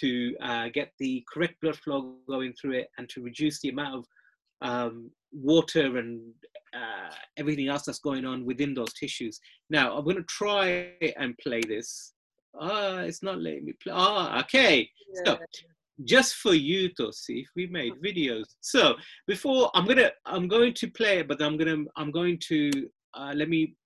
to 0.00 0.34
uh, 0.42 0.68
get 0.72 0.92
the 0.98 1.24
correct 1.32 1.54
blood 1.62 1.76
flow 1.76 2.16
going 2.28 2.52
through 2.60 2.72
it 2.72 2.88
and 2.98 3.08
to 3.08 3.22
reduce 3.22 3.60
the 3.60 3.68
amount 3.68 3.94
of 3.94 4.04
um, 4.62 5.10
water 5.32 5.98
and 5.98 6.20
uh, 6.74 7.14
everything 7.36 7.68
else 7.68 7.84
that's 7.84 8.00
going 8.00 8.24
on 8.24 8.44
within 8.44 8.74
those 8.74 8.92
tissues. 8.94 9.38
Now, 9.70 9.96
I'm 9.96 10.04
going 10.04 10.16
to 10.16 10.24
try 10.24 10.90
and 11.16 11.38
play 11.38 11.60
this. 11.60 12.12
Ah, 12.60 12.98
it's 12.98 13.22
not 13.22 13.40
letting 13.40 13.66
me 13.66 13.74
play. 13.80 13.92
Ah, 13.94 14.40
okay. 14.40 14.88
So, 15.24 15.38
just 16.04 16.36
for 16.36 16.54
you 16.54 16.88
to 16.94 17.12
see 17.12 17.40
if 17.40 17.48
we 17.54 17.66
made 17.68 17.92
videos. 18.04 18.46
So 18.60 18.96
before 19.26 19.70
I'm 19.74 19.86
gonna 19.86 20.10
I'm 20.26 20.48
going 20.48 20.74
to 20.74 20.90
play 20.90 21.18
it, 21.20 21.28
but 21.28 21.40
I'm 21.40 21.56
gonna 21.56 21.84
I'm 21.96 22.10
going 22.10 22.38
to 22.48 22.70
uh, 23.14 23.32
let 23.34 23.48
me 23.48 23.76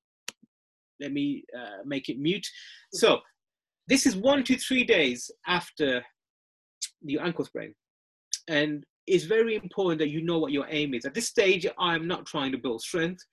let 1.00 1.12
me 1.12 1.44
uh, 1.58 1.82
make 1.84 2.08
it 2.08 2.18
mute. 2.18 2.46
So 2.92 3.20
this 3.86 4.06
is 4.06 4.16
one 4.16 4.44
to 4.44 4.56
three 4.56 4.84
days 4.84 5.30
after 5.46 6.04
the 7.02 7.18
ankle 7.18 7.44
sprain, 7.44 7.74
and 8.48 8.84
it's 9.06 9.24
very 9.24 9.54
important 9.54 9.98
that 10.00 10.10
you 10.10 10.22
know 10.22 10.38
what 10.38 10.52
your 10.52 10.66
aim 10.68 10.94
is. 10.94 11.04
At 11.04 11.14
this 11.14 11.28
stage, 11.28 11.66
I'm 11.78 12.06
not 12.06 12.26
trying 12.26 12.52
to 12.52 12.58
build 12.58 12.82
strength. 12.82 13.24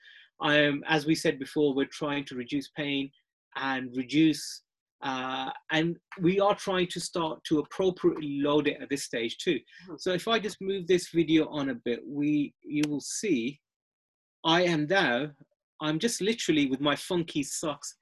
I 0.41 0.55
am, 0.55 0.83
as 0.87 1.05
we 1.05 1.15
said 1.15 1.39
before, 1.39 1.73
we're 1.73 1.85
trying 1.91 2.25
to 2.25 2.35
reduce 2.35 2.69
pain 2.69 3.09
and 3.55 3.89
reduce, 3.95 4.63
uh, 5.01 5.49
and 5.71 5.97
we 6.21 6.39
are 6.39 6.55
trying 6.55 6.87
to 6.87 6.99
start 6.99 7.43
to 7.45 7.59
appropriately 7.59 8.39
load 8.41 8.67
it 8.67 8.81
at 8.81 8.89
this 8.89 9.03
stage 9.03 9.37
too. 9.37 9.59
Mhm. 9.87 9.99
So 9.99 10.11
if 10.11 10.27
I 10.27 10.39
just 10.39 10.61
move 10.61 10.87
this 10.87 11.09
video 11.09 11.47
on 11.47 11.69
a 11.69 11.75
bit, 11.75 12.05
we 12.05 12.53
you 12.63 12.83
will 12.87 13.01
see, 13.01 13.59
I 14.43 14.63
am 14.63 14.87
now. 14.87 15.31
I'm 15.81 15.99
just 15.99 16.21
literally 16.21 16.67
with 16.67 16.81
my 16.81 16.95
funky 16.95 17.43
socks, 17.43 17.95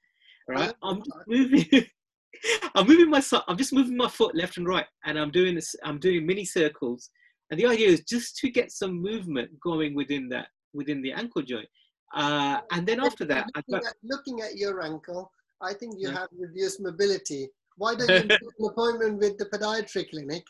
right? 0.48 0.72
I'm 0.82 0.98
just 0.98 1.26
moving. 1.26 1.66
I'm 2.74 2.86
moving 2.86 3.10
my 3.10 3.20
so- 3.20 3.42
I'm 3.48 3.56
just 3.56 3.72
moving 3.72 3.96
my 3.96 4.08
foot 4.08 4.34
left 4.34 4.56
and 4.56 4.66
right, 4.66 4.86
and 5.04 5.18
I'm 5.18 5.30
doing 5.30 5.54
this. 5.54 5.74
I'm 5.84 5.98
doing 5.98 6.26
mini 6.26 6.44
circles, 6.44 7.10
and 7.50 7.58
the 7.58 7.66
idea 7.66 7.88
is 7.88 8.02
just 8.04 8.36
to 8.38 8.50
get 8.50 8.72
some 8.72 9.00
movement 9.00 9.50
going 9.60 9.94
within 9.94 10.28
that 10.30 10.48
within 10.72 11.02
the 11.02 11.12
ankle 11.12 11.42
joint. 11.42 11.68
Uh, 12.14 12.60
and 12.72 12.86
then 12.86 13.00
after 13.00 13.24
that, 13.24 13.46
looking 13.56 13.74
got, 13.74 13.86
at, 13.86 13.94
looking 14.02 14.40
at 14.40 14.56
your 14.56 14.82
ankle, 14.82 15.30
I 15.60 15.72
think 15.72 15.94
you 15.98 16.08
Yeah. 16.08 16.20
have 16.20 16.28
reduced 16.36 16.80
mobility. 16.80 17.48
Why 17.76 17.94
don't 17.94 18.08
you 18.08 18.24
make 18.28 18.40
an 18.40 18.68
appointment 18.68 19.18
with 19.18 19.38
the 19.38 19.46
podiatry 19.46 20.08
clinic? 20.10 20.44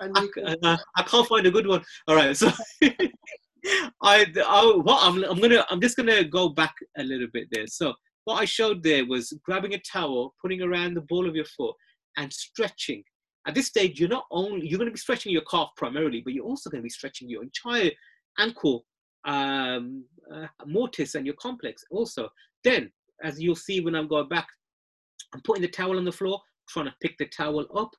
And 0.00 0.16
I, 0.16 0.26
can, 0.32 0.56
uh, 0.62 0.76
I 0.96 1.02
can't 1.02 1.26
find 1.26 1.44
a 1.46 1.50
good 1.50 1.66
one. 1.66 1.82
All 2.06 2.14
right, 2.14 2.36
so 2.36 2.50
I, 4.02 4.26
I 4.46 4.80
what 4.82 5.00
I'm, 5.02 5.24
I'm 5.24 5.40
gonna 5.40 5.64
I'm 5.70 5.80
just 5.80 5.96
gonna 5.96 6.24
go 6.24 6.48
back 6.50 6.74
a 6.98 7.02
little 7.02 7.28
bit 7.32 7.48
there. 7.50 7.66
So 7.66 7.94
what 8.24 8.40
I 8.40 8.44
showed 8.44 8.82
there 8.82 9.06
was 9.06 9.32
grabbing 9.44 9.74
a 9.74 9.80
towel, 9.80 10.34
putting 10.40 10.62
around 10.62 10.94
the 10.94 11.02
ball 11.02 11.28
of 11.28 11.34
your 11.34 11.44
foot, 11.44 11.74
and 12.16 12.32
stretching. 12.32 13.02
At 13.46 13.54
this 13.54 13.66
stage, 13.66 13.98
you're 13.98 14.08
not 14.08 14.26
only 14.30 14.68
you're 14.68 14.84
to 14.84 14.90
be 14.90 14.98
stretching 14.98 15.32
your 15.32 15.44
calf 15.50 15.70
primarily, 15.76 16.20
but 16.20 16.34
you're 16.34 16.44
also 16.44 16.68
to 16.70 16.82
be 16.82 16.90
stretching 16.90 17.30
your 17.30 17.42
entire 17.42 17.90
ankle 18.38 18.84
um, 19.24 20.04
uh, 20.34 20.46
mortise 20.66 21.14
and 21.14 21.26
your 21.26 21.36
complex 21.40 21.82
also. 21.90 22.28
Then, 22.64 22.90
as 23.24 23.40
you'll 23.40 23.56
see 23.56 23.80
when 23.80 23.94
I'm 23.94 24.08
going 24.08 24.28
back, 24.28 24.46
I'm 25.34 25.40
putting 25.42 25.62
the 25.62 25.68
towel 25.68 25.96
on 25.96 26.04
the 26.04 26.12
floor, 26.12 26.40
trying 26.68 26.86
to 26.86 26.94
pick 27.00 27.16
the 27.18 27.26
towel 27.26 27.66
up. 27.76 27.90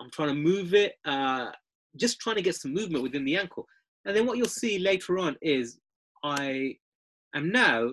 I'm 0.00 0.10
trying 0.10 0.28
to 0.28 0.34
move 0.34 0.74
it, 0.74 0.94
uh, 1.04 1.50
just 1.96 2.20
trying 2.20 2.36
to 2.36 2.42
get 2.42 2.56
some 2.56 2.74
movement 2.74 3.02
within 3.02 3.24
the 3.24 3.36
ankle. 3.36 3.66
And 4.04 4.16
then 4.16 4.26
what 4.26 4.36
you'll 4.36 4.46
see 4.46 4.78
later 4.78 5.18
on 5.18 5.36
is 5.40 5.78
I 6.22 6.76
am 7.34 7.50
now, 7.50 7.90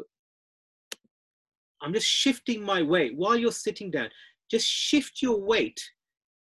I'm 1.82 1.93
just 1.93 2.08
shifting 2.08 2.62
my 2.63 2.82
weight 2.82 3.15
while 3.15 3.38
you're 3.38 3.52
sitting 3.52 3.91
down. 3.91 4.10
Just 4.50 4.67
shift 4.67 5.21
your 5.21 5.39
weight 5.39 5.80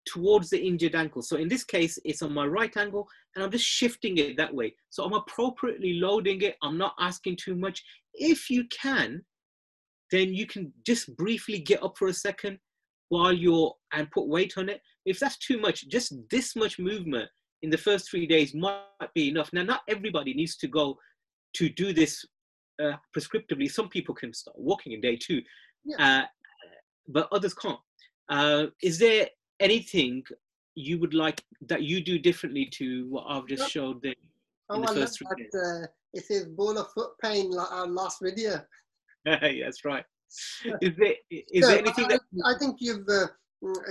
towards 0.06 0.50
the 0.50 0.60
injured 0.60 0.96
ankle. 0.96 1.22
So 1.22 1.36
in 1.36 1.48
this 1.48 1.64
case, 1.64 2.00
it's 2.06 2.22
on 2.22 2.34
my 2.34 2.46
right 2.46 2.76
ankle 2.78 3.08
and 3.36 3.44
I'm 3.44 3.52
just 3.52 3.66
shifting 3.66 4.18
it 4.18 4.38
that 4.38 4.54
way. 4.54 4.74
So 4.90 5.04
I'm 5.04 5.14
appropriately 5.14 6.00
loading 6.00 6.42
it. 6.42 6.56
I'm 6.64 6.78
not 6.78 6.96
asking 7.00 7.38
too 7.38 7.56
much. 7.56 7.84
If 8.14 8.50
you 8.50 8.66
can, 8.70 9.24
then 10.12 10.34
you 10.34 10.48
can 10.48 10.72
just 10.86 11.16
briefly 11.18 11.60
get 11.60 11.84
up 11.84 11.98
for 11.98 12.08
a 12.08 12.14
second 12.14 12.58
while 13.10 13.34
you're 13.34 13.74
and 13.94 14.10
put 14.12 14.28
weight 14.28 14.54
on 14.58 14.70
it. 14.70 14.82
If 15.06 15.20
that's 15.20 15.38
too 15.38 15.60
much, 15.60 15.88
just 15.90 16.14
this 16.32 16.56
much 16.56 16.80
movement 16.80 17.30
in 17.62 17.70
the 17.70 17.78
first 17.78 18.10
three 18.10 18.28
days 18.28 18.54
might 18.54 18.84
be 19.14 19.30
enough. 19.30 19.52
Now, 19.54 19.64
not 19.64 19.82
everybody 19.88 20.34
needs 20.34 20.56
to 20.58 20.68
go 20.68 20.98
to 21.54 21.70
do 21.70 21.94
this 21.94 22.26
uh, 22.82 22.94
prescriptively. 23.16 23.70
Some 23.72 23.90
people 23.90 24.14
can 24.14 24.34
start 24.34 24.58
walking 24.60 24.94
in 24.94 25.02
day 25.02 25.16
two, 25.16 25.42
uh, 25.98 26.24
but 27.08 27.28
others 27.32 27.54
can't. 27.54 27.80
Uh, 28.30 28.68
is 28.84 29.00
there 29.00 29.28
anything 29.60 30.24
you 30.76 31.00
would 31.00 31.14
like 31.14 31.42
that 31.68 31.82
you 31.84 32.04
do 32.04 32.20
differently 32.20 32.68
to 32.74 33.08
what 33.10 33.26
I've 33.28 33.48
just 33.48 33.64
Yep. 33.64 33.70
showed 33.70 34.02
there? 34.04 34.14
oh, 34.70 34.76
the 34.82 34.88
I 34.88 34.92
love 34.92 34.96
first 34.96 35.18
three 35.18 35.28
days. 35.38 35.48
that. 35.54 35.84
Uh, 35.84 35.88
it 36.14 36.26
says 36.26 36.46
ball 36.46 36.78
of 36.78 36.88
foot 36.94 37.12
pain 37.24 37.50
like 37.52 37.72
our 37.72 37.88
last 37.88 38.20
video. 38.22 38.62
yeah, 39.26 39.40
That's 39.64 39.84
right. 39.86 40.06
Is 40.82 40.92
there 40.98 41.14
is 41.30 41.64
So, 41.66 41.70
there 41.70 41.80
anything 41.80 42.06
I, 42.06 42.08
that 42.10 42.22
I 42.46 42.58
think 42.60 42.78
you've 42.80 43.08
uh, 43.08 43.28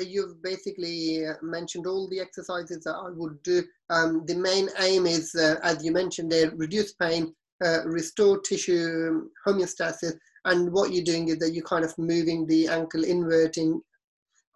you've 0.01 0.43
basically 0.43 1.27
uh, 1.27 1.35
mentioned 1.43 1.87
all 1.87 2.09
the 2.09 2.21
exercises 2.21 2.85
that 2.85 2.95
I 2.95 3.11
would 3.11 3.43
do. 3.43 3.63
Um, 3.91 4.25
the 4.27 4.37
main 4.37 4.69
aim 4.81 5.07
is, 5.07 5.35
uh, 5.35 5.57
as 5.63 5.85
you 5.85 5.93
mentioned, 5.93 6.31
there, 6.31 6.51
reduce 6.57 6.93
pain, 6.93 7.35
uh, 7.65 7.85
restore 7.87 8.41
tissue 8.41 9.29
homeostasis, 9.47 10.15
and 10.45 10.73
what 10.73 10.93
you're 10.93 11.05
doing 11.05 11.29
is 11.29 11.39
that 11.39 11.53
you're 11.53 11.65
kind 11.65 11.85
of 11.85 11.97
moving 11.99 12.47
the 12.47 12.69
ankle 12.69 13.05
inverting, 13.05 13.81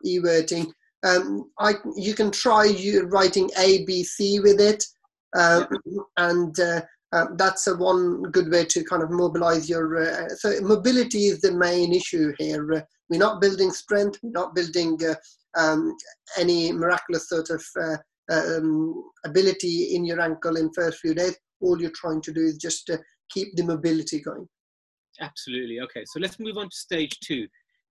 everting. 0.07 0.73
Um, 1.03 1.51
I 1.59 1.75
you 1.97 2.15
can 2.15 2.31
try 2.31 2.65
you 2.65 3.07
writing 3.07 3.51
A 3.59 3.85
B 3.85 4.05
C 4.05 4.39
with 4.39 4.61
it, 4.61 4.85
um, 5.37 5.67
and 6.17 6.59
uh, 6.61 6.83
uh, 7.13 7.27
that's 7.37 7.67
a 7.67 7.77
one 7.77 8.23
good 8.23 8.51
way 8.51 8.65
to 8.65 8.85
kind 8.85 9.03
of 9.03 9.11
mobilize 9.11 9.69
your. 9.69 10.03
Uh, 10.03 10.29
so 10.29 10.61
mobility 10.61 11.27
is 11.27 11.41
the 11.41 11.53
main 11.53 11.93
issue 11.93 12.33
here. 12.39 12.73
Uh, 12.73 12.81
we're 13.09 13.19
not 13.19 13.41
building 13.41 13.71
strength. 13.71 14.19
We're 14.23 14.31
not 14.31 14.55
building 14.55 14.99
uh, 15.05 15.15
um, 15.59 15.97
any 16.39 16.73
miraculous 16.73 17.29
sort 17.29 17.51
of 17.51 17.65
uh, 17.81 17.97
um, 18.31 19.03
ability 19.25 19.95
in 19.95 20.05
your 20.05 20.21
ankle 20.21 20.57
in 20.57 20.73
first 20.73 21.01
few 21.01 21.15
days. 21.15 21.37
All 21.61 21.81
you're 21.81 21.91
trying 21.95 22.23
to 22.23 22.33
do 22.33 22.41
is 22.41 22.57
just 22.57 22.89
uh, 22.91 22.99
keep 23.31 23.49
the 23.57 23.65
mobility 23.65 24.21
going. 24.21 24.49
Absolutely. 25.21 25.81
Okay, 25.81 26.05
so 26.07 26.21
let's 26.21 26.39
move 26.39 26.57
on 26.57 26.71
to 26.71 26.77
stage 26.77 27.19
two. 27.21 27.49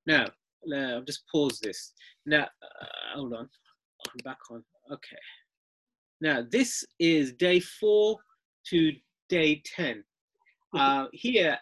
Now, 0.08 0.26
I'll 0.74 1.04
just 1.04 1.24
pause 1.32 1.60
this. 1.60 1.94
Now, 2.26 2.44
uh, 2.44 2.86
hold 3.16 3.34
on. 3.34 3.50
I'm 4.08 4.24
back 4.24 4.40
on. 4.50 4.64
Okay. 4.92 5.18
Now, 6.22 6.44
this 6.50 6.84
is 7.00 7.34
day 7.34 7.60
four 7.60 8.18
to 8.68 8.94
day 9.30 9.62
10. 9.76 10.04
Uh, 10.78 11.06
here, 11.14 11.58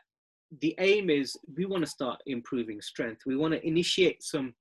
the 0.62 0.76
aim 0.80 1.10
is 1.10 1.36
we 1.56 1.66
want 1.66 1.84
to 1.84 1.90
start 1.90 2.20
improving 2.26 2.82
strength. 2.82 3.22
We 3.26 3.36
want 3.36 3.54
to 3.54 3.66
initiate 3.66 4.24
some 4.24 4.54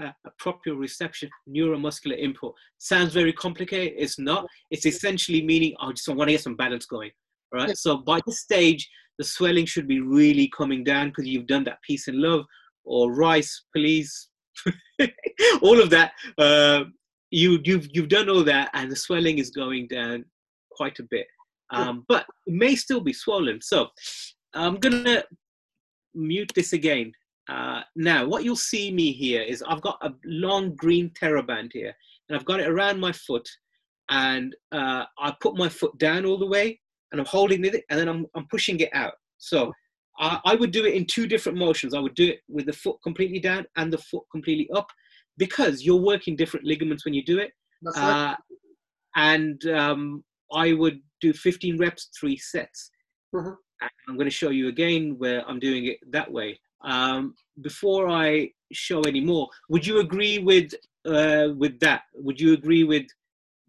uh, 0.00 0.12
a 0.24 0.30
proprioception 0.40 1.28
neuromuscular 1.48 2.18
input. 2.18 2.54
Sounds 2.78 3.12
very 3.12 3.32
complicated. 3.32 3.94
It's 3.96 4.18
not. 4.18 4.46
It's 4.70 4.86
essentially 4.86 5.42
meaning 5.42 5.74
I 5.80 5.90
just 5.90 6.08
want 6.08 6.28
to 6.28 6.32
get 6.32 6.42
some 6.42 6.56
balance 6.56 6.86
going. 6.86 7.10
Right. 7.52 7.68
Yeah. 7.68 7.74
So 7.74 7.96
by 7.96 8.20
this 8.26 8.40
stage, 8.40 8.88
the 9.18 9.24
swelling 9.24 9.66
should 9.66 9.88
be 9.88 10.00
really 10.00 10.48
coming 10.56 10.84
down 10.84 11.08
because 11.08 11.26
you've 11.26 11.48
done 11.48 11.64
that 11.64 11.82
peace 11.82 12.06
and 12.06 12.18
love 12.18 12.44
or 12.84 13.12
rice, 13.12 13.64
please, 13.74 14.28
all 15.62 15.80
of 15.80 15.90
that. 15.90 16.12
Uh, 16.38 16.84
you 17.30 17.60
you've 17.64 17.88
you've 17.92 18.08
done 18.08 18.28
all 18.28 18.44
that, 18.44 18.70
and 18.74 18.90
the 18.90 18.96
swelling 18.96 19.38
is 19.38 19.50
going 19.50 19.88
down 19.88 20.24
quite 20.70 20.98
a 20.98 21.04
bit. 21.10 21.26
Um, 21.72 22.04
but 22.08 22.26
it 22.46 22.54
may 22.54 22.74
still 22.74 23.00
be 23.00 23.12
swollen. 23.12 23.60
So 23.62 23.88
I'm 24.54 24.76
gonna 24.76 25.22
mute 26.14 26.52
this 26.54 26.72
again. 26.72 27.12
Uh, 27.48 27.82
now, 27.96 28.26
what 28.26 28.44
you'll 28.44 28.56
see 28.56 28.92
me 28.92 29.12
here 29.12 29.42
is 29.42 29.62
I've 29.62 29.80
got 29.80 29.98
a 30.02 30.12
long 30.24 30.74
green 30.76 31.10
TheraBand 31.20 31.70
here, 31.72 31.94
and 32.28 32.38
I've 32.38 32.44
got 32.44 32.60
it 32.60 32.68
around 32.68 33.00
my 33.00 33.12
foot, 33.12 33.48
and 34.08 34.54
uh, 34.72 35.04
I 35.18 35.34
put 35.40 35.56
my 35.56 35.68
foot 35.68 35.96
down 35.98 36.24
all 36.24 36.38
the 36.38 36.46
way, 36.46 36.80
and 37.10 37.20
I'm 37.20 37.26
holding 37.26 37.64
it, 37.64 37.84
and 37.90 37.98
then 37.98 38.08
I'm, 38.08 38.26
I'm 38.36 38.46
pushing 38.48 38.78
it 38.80 38.90
out. 38.92 39.14
So 39.38 39.72
I, 40.18 40.38
I 40.44 40.54
would 40.54 40.70
do 40.70 40.84
it 40.84 40.94
in 40.94 41.06
two 41.06 41.26
different 41.26 41.58
motions. 41.58 41.94
I 41.94 41.98
would 41.98 42.14
do 42.14 42.28
it 42.28 42.40
with 42.48 42.66
the 42.66 42.72
foot 42.72 42.96
completely 43.02 43.40
down 43.40 43.64
and 43.76 43.92
the 43.92 43.98
foot 43.98 44.24
completely 44.30 44.68
up, 44.76 44.86
because 45.36 45.82
you're 45.82 45.96
working 45.96 46.36
different 46.36 46.66
ligaments 46.66 47.04
when 47.04 47.14
you 47.14 47.24
do 47.24 47.38
it. 47.38 47.52
Uh, 47.96 48.34
and 49.16 49.66
um, 49.66 50.22
I 50.52 50.72
would 50.72 51.00
do 51.20 51.32
15 51.32 51.78
reps, 51.78 52.10
three 52.18 52.36
sets. 52.36 52.90
Mm-hmm. 53.34 53.52
I'm 54.08 54.16
going 54.16 54.26
to 54.26 54.30
show 54.30 54.50
you 54.50 54.68
again 54.68 55.14
where 55.18 55.48
I'm 55.48 55.58
doing 55.58 55.86
it 55.86 55.98
that 56.10 56.30
way. 56.30 56.58
Um, 56.84 57.34
before 57.62 58.08
I 58.08 58.50
show 58.72 59.00
any 59.02 59.20
more, 59.20 59.48
would 59.68 59.86
you 59.86 60.00
agree 60.00 60.38
with 60.38 60.72
uh, 61.06 61.48
with 61.56 61.80
that? 61.80 62.02
Would 62.14 62.40
you 62.40 62.52
agree 62.52 62.84
with 62.84 63.06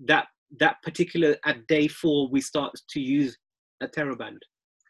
that 0.05 0.27
that 0.59 0.81
particular 0.83 1.35
at 1.45 1.65
day 1.67 1.87
four 1.87 2.27
we 2.29 2.41
start 2.41 2.73
to 2.89 2.99
use 2.99 3.37
a 3.81 3.87
TheraBand? 3.87 4.39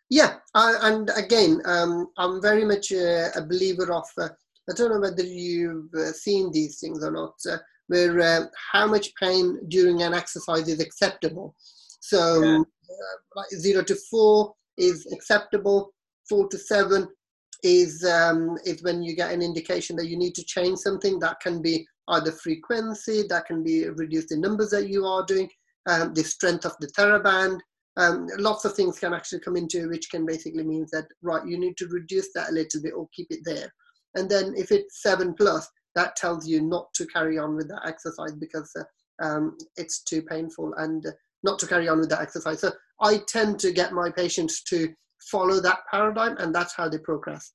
Yeah, 0.10 0.36
uh, 0.56 0.74
and 0.82 1.10
again, 1.16 1.62
um, 1.66 2.08
I'm 2.18 2.42
very 2.42 2.66
much 2.66 2.92
uh, 2.92 3.30
a 3.36 3.42
believer 3.48 3.94
of. 3.94 4.04
Uh, 4.18 4.30
I 4.70 4.74
don't 4.76 4.92
know 4.92 5.00
whether 5.00 5.24
you've 5.24 5.94
uh, 5.94 6.12
seen 6.12 6.52
these 6.52 6.80
things 6.80 7.04
or 7.04 7.12
not, 7.12 7.34
uh, 7.50 7.58
where 7.88 8.20
uh, 8.20 8.46
how 8.72 8.88
much 8.88 9.14
pain 9.16 9.58
during 9.70 10.02
an 10.02 10.14
exercise 10.14 10.68
is 10.68 10.80
acceptable. 10.80 11.56
So, 12.02 12.44
yeah. 12.44 12.60
like 13.36 13.50
zero 13.52 13.84
to 13.84 13.96
four 14.10 14.54
is 14.78 15.08
acceptable. 15.14 15.94
Four 16.28 16.50
to 16.50 16.58
seven 16.58 17.08
is 17.64 18.04
um, 18.04 18.58
is 18.66 18.84
when 18.84 19.04
you 19.04 19.16
get 19.16 19.32
an 19.32 19.42
indication 19.42 19.96
that 19.98 20.08
you 20.08 20.18
need 20.18 20.36
to 20.36 20.44
change 20.44 20.80
something. 20.80 21.20
That 21.20 21.40
can 21.40 21.62
be 21.62 21.86
either 22.10 22.32
frequency, 22.32 23.24
that 23.30 23.46
can 23.46 23.64
be 23.64 23.88
reduce 23.88 24.28
the 24.28 24.38
numbers 24.38 24.72
that 24.72 24.90
you 24.90 25.06
are 25.06 25.26
doing, 25.26 25.50
um, 25.88 26.14
the 26.14 26.24
strength 26.24 26.66
of 26.66 26.76
the 26.80 26.88
TheraBand. 26.88 27.60
Um, 27.98 28.28
lots 28.38 28.66
of 28.66 28.74
things 28.74 29.00
can 29.00 29.14
actually 29.14 29.42
come 29.42 29.58
into 29.58 29.90
which 29.90 30.10
can 30.10 30.26
basically 30.26 30.64
mean 30.64 30.88
that 30.94 31.08
right 31.22 31.46
you 31.46 31.60
need 31.60 31.76
to 31.76 31.88
reduce 31.88 32.32
that 32.34 32.50
a 32.50 32.54
little 32.54 32.82
bit 32.82 32.94
or 32.94 33.08
keep 33.14 33.28
it 33.30 33.42
there. 33.44 33.72
And 34.16 34.30
then 34.30 34.54
if 34.58 34.72
it's 34.72 35.02
seven 35.02 35.34
plus, 35.34 35.70
that 35.96 36.16
tells 36.16 36.48
you 36.48 36.62
not 36.62 36.94
to 36.96 37.06
carry 37.08 37.38
on 37.38 37.56
with 37.56 37.68
that 37.68 37.86
exercise 37.86 38.34
because 38.34 38.72
uh, 38.80 38.84
um, 39.24 39.58
it's 39.76 40.04
too 40.04 40.22
painful 40.22 40.74
and 40.78 41.06
uh, 41.06 41.12
not 41.44 41.60
to 41.60 41.68
carry 41.68 41.88
on 41.88 42.00
with 42.00 42.10
that 42.10 42.22
exercise. 42.22 42.62
So 42.62 42.72
I 43.02 43.20
tend 43.28 43.60
to 43.60 43.72
get 43.72 43.94
my 43.94 44.10
patients 44.10 44.64
to 44.64 44.94
follow 45.30 45.60
that 45.62 45.80
paradigm 45.90 46.38
and 46.38 46.54
that's 46.54 46.76
how 46.76 46.90
they 46.90 46.98
progress. 47.00 47.52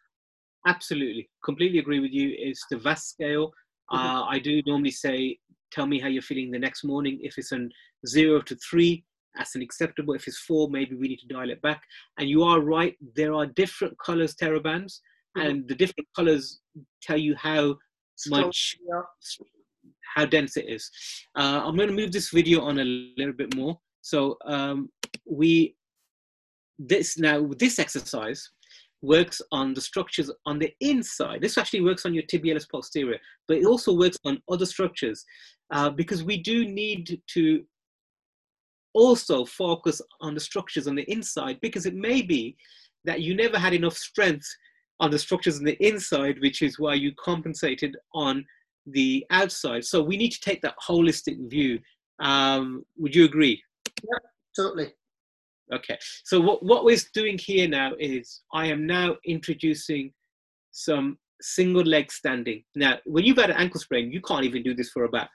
Absolutely. 0.67 1.29
Completely 1.45 1.79
agree 1.79 2.01
with 2.01 2.13
you. 2.13 2.35
It's 2.37 2.65
the 2.71 2.79
VAS 2.79 3.05
scale. 3.05 3.53
Mm-hmm. 3.93 4.05
uh, 4.05 4.25
i 4.25 4.41
do 4.41 4.61
normally 4.67 4.91
say 4.91 5.39
tell 5.71 5.87
me 5.87 6.01
how 6.01 6.09
you're 6.09 6.21
feeling 6.21 6.51
the 6.51 6.59
next 6.59 6.83
morning. 6.83 7.21
If 7.23 7.39
it's 7.39 7.53
an 7.53 7.71
zero 8.07 8.41
to 8.41 8.57
three 8.57 9.05
that's 9.37 9.55
an 9.55 9.63
acceptable 9.63 10.15
if 10.15 10.27
it's 10.27 10.39
four 10.39 10.69
maybe 10.71 10.97
we 10.97 11.09
need 11.09 11.19
to 11.19 11.29
dial 11.29 11.51
it 11.51 11.63
back. 11.63 11.83
And 12.19 12.29
you 12.29 12.43
are 12.43 12.61
right 12.61 12.97
there 13.15 13.35
are 13.35 13.47
different 13.47 13.95
colors 14.05 14.35
TheraBands 14.35 14.93
mm-hmm. 15.37 15.41
and 15.41 15.69
the 15.69 15.75
different 15.75 16.09
colors 16.17 16.61
tell 17.03 17.19
you 17.19 17.37
how 17.37 17.77
much 18.29 18.77
how 20.15 20.25
dense 20.25 20.57
it 20.57 20.67
is 20.69 20.91
uh, 21.37 21.61
i'm 21.65 21.77
going 21.77 21.89
to 21.89 21.95
move 21.95 22.13
this 22.13 22.31
video 22.31 22.63
on 22.63 22.79
a 22.79 22.85
little 22.85 23.35
bit 23.35 23.55
more 23.55 23.79
so 24.03 24.37
um, 24.47 24.89
we 25.29 25.75
this 26.79 27.19
now 27.19 27.49
this 27.59 27.79
exercise 27.79 28.51
works 29.03 29.41
on 29.53 29.75
the 29.75 29.81
structures 29.81 30.31
on 30.47 30.59
the 30.59 30.73
inside. 30.81 31.41
This 31.41 31.59
actually 31.59 31.83
works 31.83 32.07
on 32.07 32.15
your 32.15 32.25
tibialis 32.25 32.69
posterior, 32.69 33.19
but 33.47 33.59
it 33.59 33.67
also 33.67 33.95
works 33.95 34.19
on 34.25 34.43
other 34.51 34.67
structures 34.67 35.25
uh, 35.71 35.91
because 35.91 36.25
we 36.25 36.43
do 36.43 36.67
need 36.67 37.21
to 37.35 37.65
also 38.95 39.45
focus 39.45 40.01
on 40.21 40.35
the 40.35 40.41
structures 40.41 40.87
on 40.87 40.95
the 40.95 41.11
inside 41.11 41.59
because 41.61 41.87
it 41.87 41.95
may 41.95 42.23
be 42.23 42.57
that 43.05 43.21
you 43.21 43.35
never 43.35 43.59
had 43.59 43.75
enough 43.75 43.97
strength 43.97 44.47
on 44.99 45.11
the 45.11 45.19
structures 45.19 45.59
on 45.59 45.65
the 45.65 45.77
inside, 45.87 46.41
which 46.41 46.63
is 46.63 46.79
why 46.79 46.95
you 46.95 47.13
compensated 47.23 47.95
on 48.15 48.45
the 48.87 49.25
outside. 49.31 49.85
So 49.85 50.03
we 50.03 50.17
need 50.17 50.31
to 50.31 50.41
take 50.41 50.63
that 50.63 50.75
holistic 50.87 51.37
view. 51.51 51.81
Um, 52.21 52.85
would 52.97 53.15
you 53.15 53.25
agree? 53.25 53.63
Yeah, 54.03 54.19
totally. 54.57 54.93
Okay, 55.75 55.99
so 56.25 56.41
what, 56.41 56.65
what 56.65 56.85
we're 56.85 56.97
doing 57.13 57.37
here 57.39 57.67
now 57.67 57.93
is 57.99 58.43
I 58.55 58.67
am 58.67 58.87
now 58.87 59.17
introducing 59.25 60.13
some 60.71 61.19
single 61.41 61.83
leg 61.83 62.13
standing. 62.13 62.63
Now, 62.77 62.99
when 63.05 63.25
you've 63.25 63.39
had 63.39 63.51
an 63.51 63.57
ankle 63.57 63.81
sprain, 63.81 64.13
you 64.13 64.21
can't 64.21 64.45
even 64.45 64.63
do 64.63 64.75
this 64.75 64.91
for 64.91 65.05
about 65.05 65.29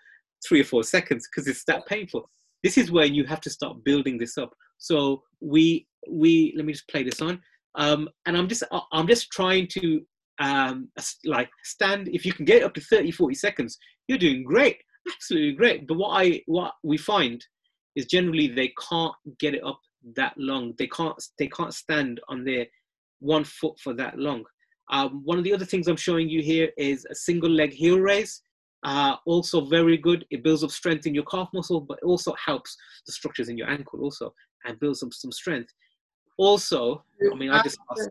three 0.48 0.62
or 0.62 0.64
four 0.64 0.84
seconds 0.84 1.28
because 1.28 1.48
it's 1.48 1.66
that 1.66 1.86
painful. 1.86 2.30
This 2.64 2.78
is 2.78 2.92
where 2.92 3.06
you 3.06 3.26
have 3.26 3.42
to 3.42 3.50
start 3.50 3.84
building 3.84 4.18
this 4.18 4.38
up. 4.38 4.54
So 4.78 5.22
we 5.42 5.88
we 6.10 6.54
let 6.56 6.66
me 6.66 6.74
just 6.74 6.88
play 6.88 7.04
this 7.04 7.22
on, 7.22 7.40
um, 7.76 8.10
and 8.26 8.38
I'm 8.38 8.48
just 8.48 8.64
I'm 8.92 9.08
just 9.08 9.32
trying 9.32 9.68
to 9.74 10.02
um, 10.42 10.90
like 11.26 11.50
stand. 11.64 12.10
If 12.10 12.26
you 12.26 12.34
can 12.34 12.46
get 12.46 12.64
up 12.64 12.74
to 12.74 12.82
30, 12.82 13.12
40 13.12 13.36
seconds, 13.36 13.78
you're 14.08 14.18
doing 14.18 14.44
great, 14.44 14.78
absolutely 15.14 15.54
great. 15.54 15.88
But 15.88 15.98
what 15.98 16.10
I 16.10 16.42
what 16.48 16.74
we 16.84 16.98
find 16.98 17.46
is 17.96 18.06
generally 18.06 18.48
they 18.48 18.74
can't 18.90 19.14
get 19.40 19.54
it 19.54 19.64
up 19.64 19.80
that 20.16 20.34
long. 20.38 20.74
They 20.78 20.88
can't 20.88 21.16
they 21.38 21.48
can't 21.48 21.74
stand 21.74 22.20
on 22.28 22.44
their 22.44 22.66
one 23.20 23.44
foot 23.44 23.80
for 23.80 23.94
that 23.94 24.18
long. 24.18 24.44
Um, 24.92 25.22
one 25.24 25.38
of 25.38 25.44
the 25.44 25.54
other 25.54 25.66
things 25.66 25.88
I'm 25.88 25.96
showing 25.96 26.28
you 26.28 26.42
here 26.42 26.70
is 26.78 27.06
a 27.06 27.16
single 27.16 27.50
leg 27.50 27.72
heel 27.72 28.00
raise. 28.00 28.42
Uh, 28.84 29.16
also 29.28 29.62
very 29.62 29.96
good. 29.96 30.26
It 30.32 30.44
builds 30.44 30.64
up 30.64 30.72
strength 30.72 31.06
in 31.06 31.14
your 31.14 31.24
calf 31.26 31.50
muscle, 31.54 31.82
but 31.82 32.02
also 32.02 32.34
helps 32.44 32.76
the 33.06 33.12
structures 33.12 33.48
in 33.48 33.58
your 33.58 33.70
ankle 33.70 34.02
also 34.02 34.34
and 34.66 34.80
builds 34.80 35.04
up 35.04 35.14
some 35.14 35.32
strength. 35.32 35.72
Also, 36.38 37.04
I 37.32 37.36
mean, 37.36 37.52
I 37.52 37.62
just 37.62 37.78
asked, 37.92 38.10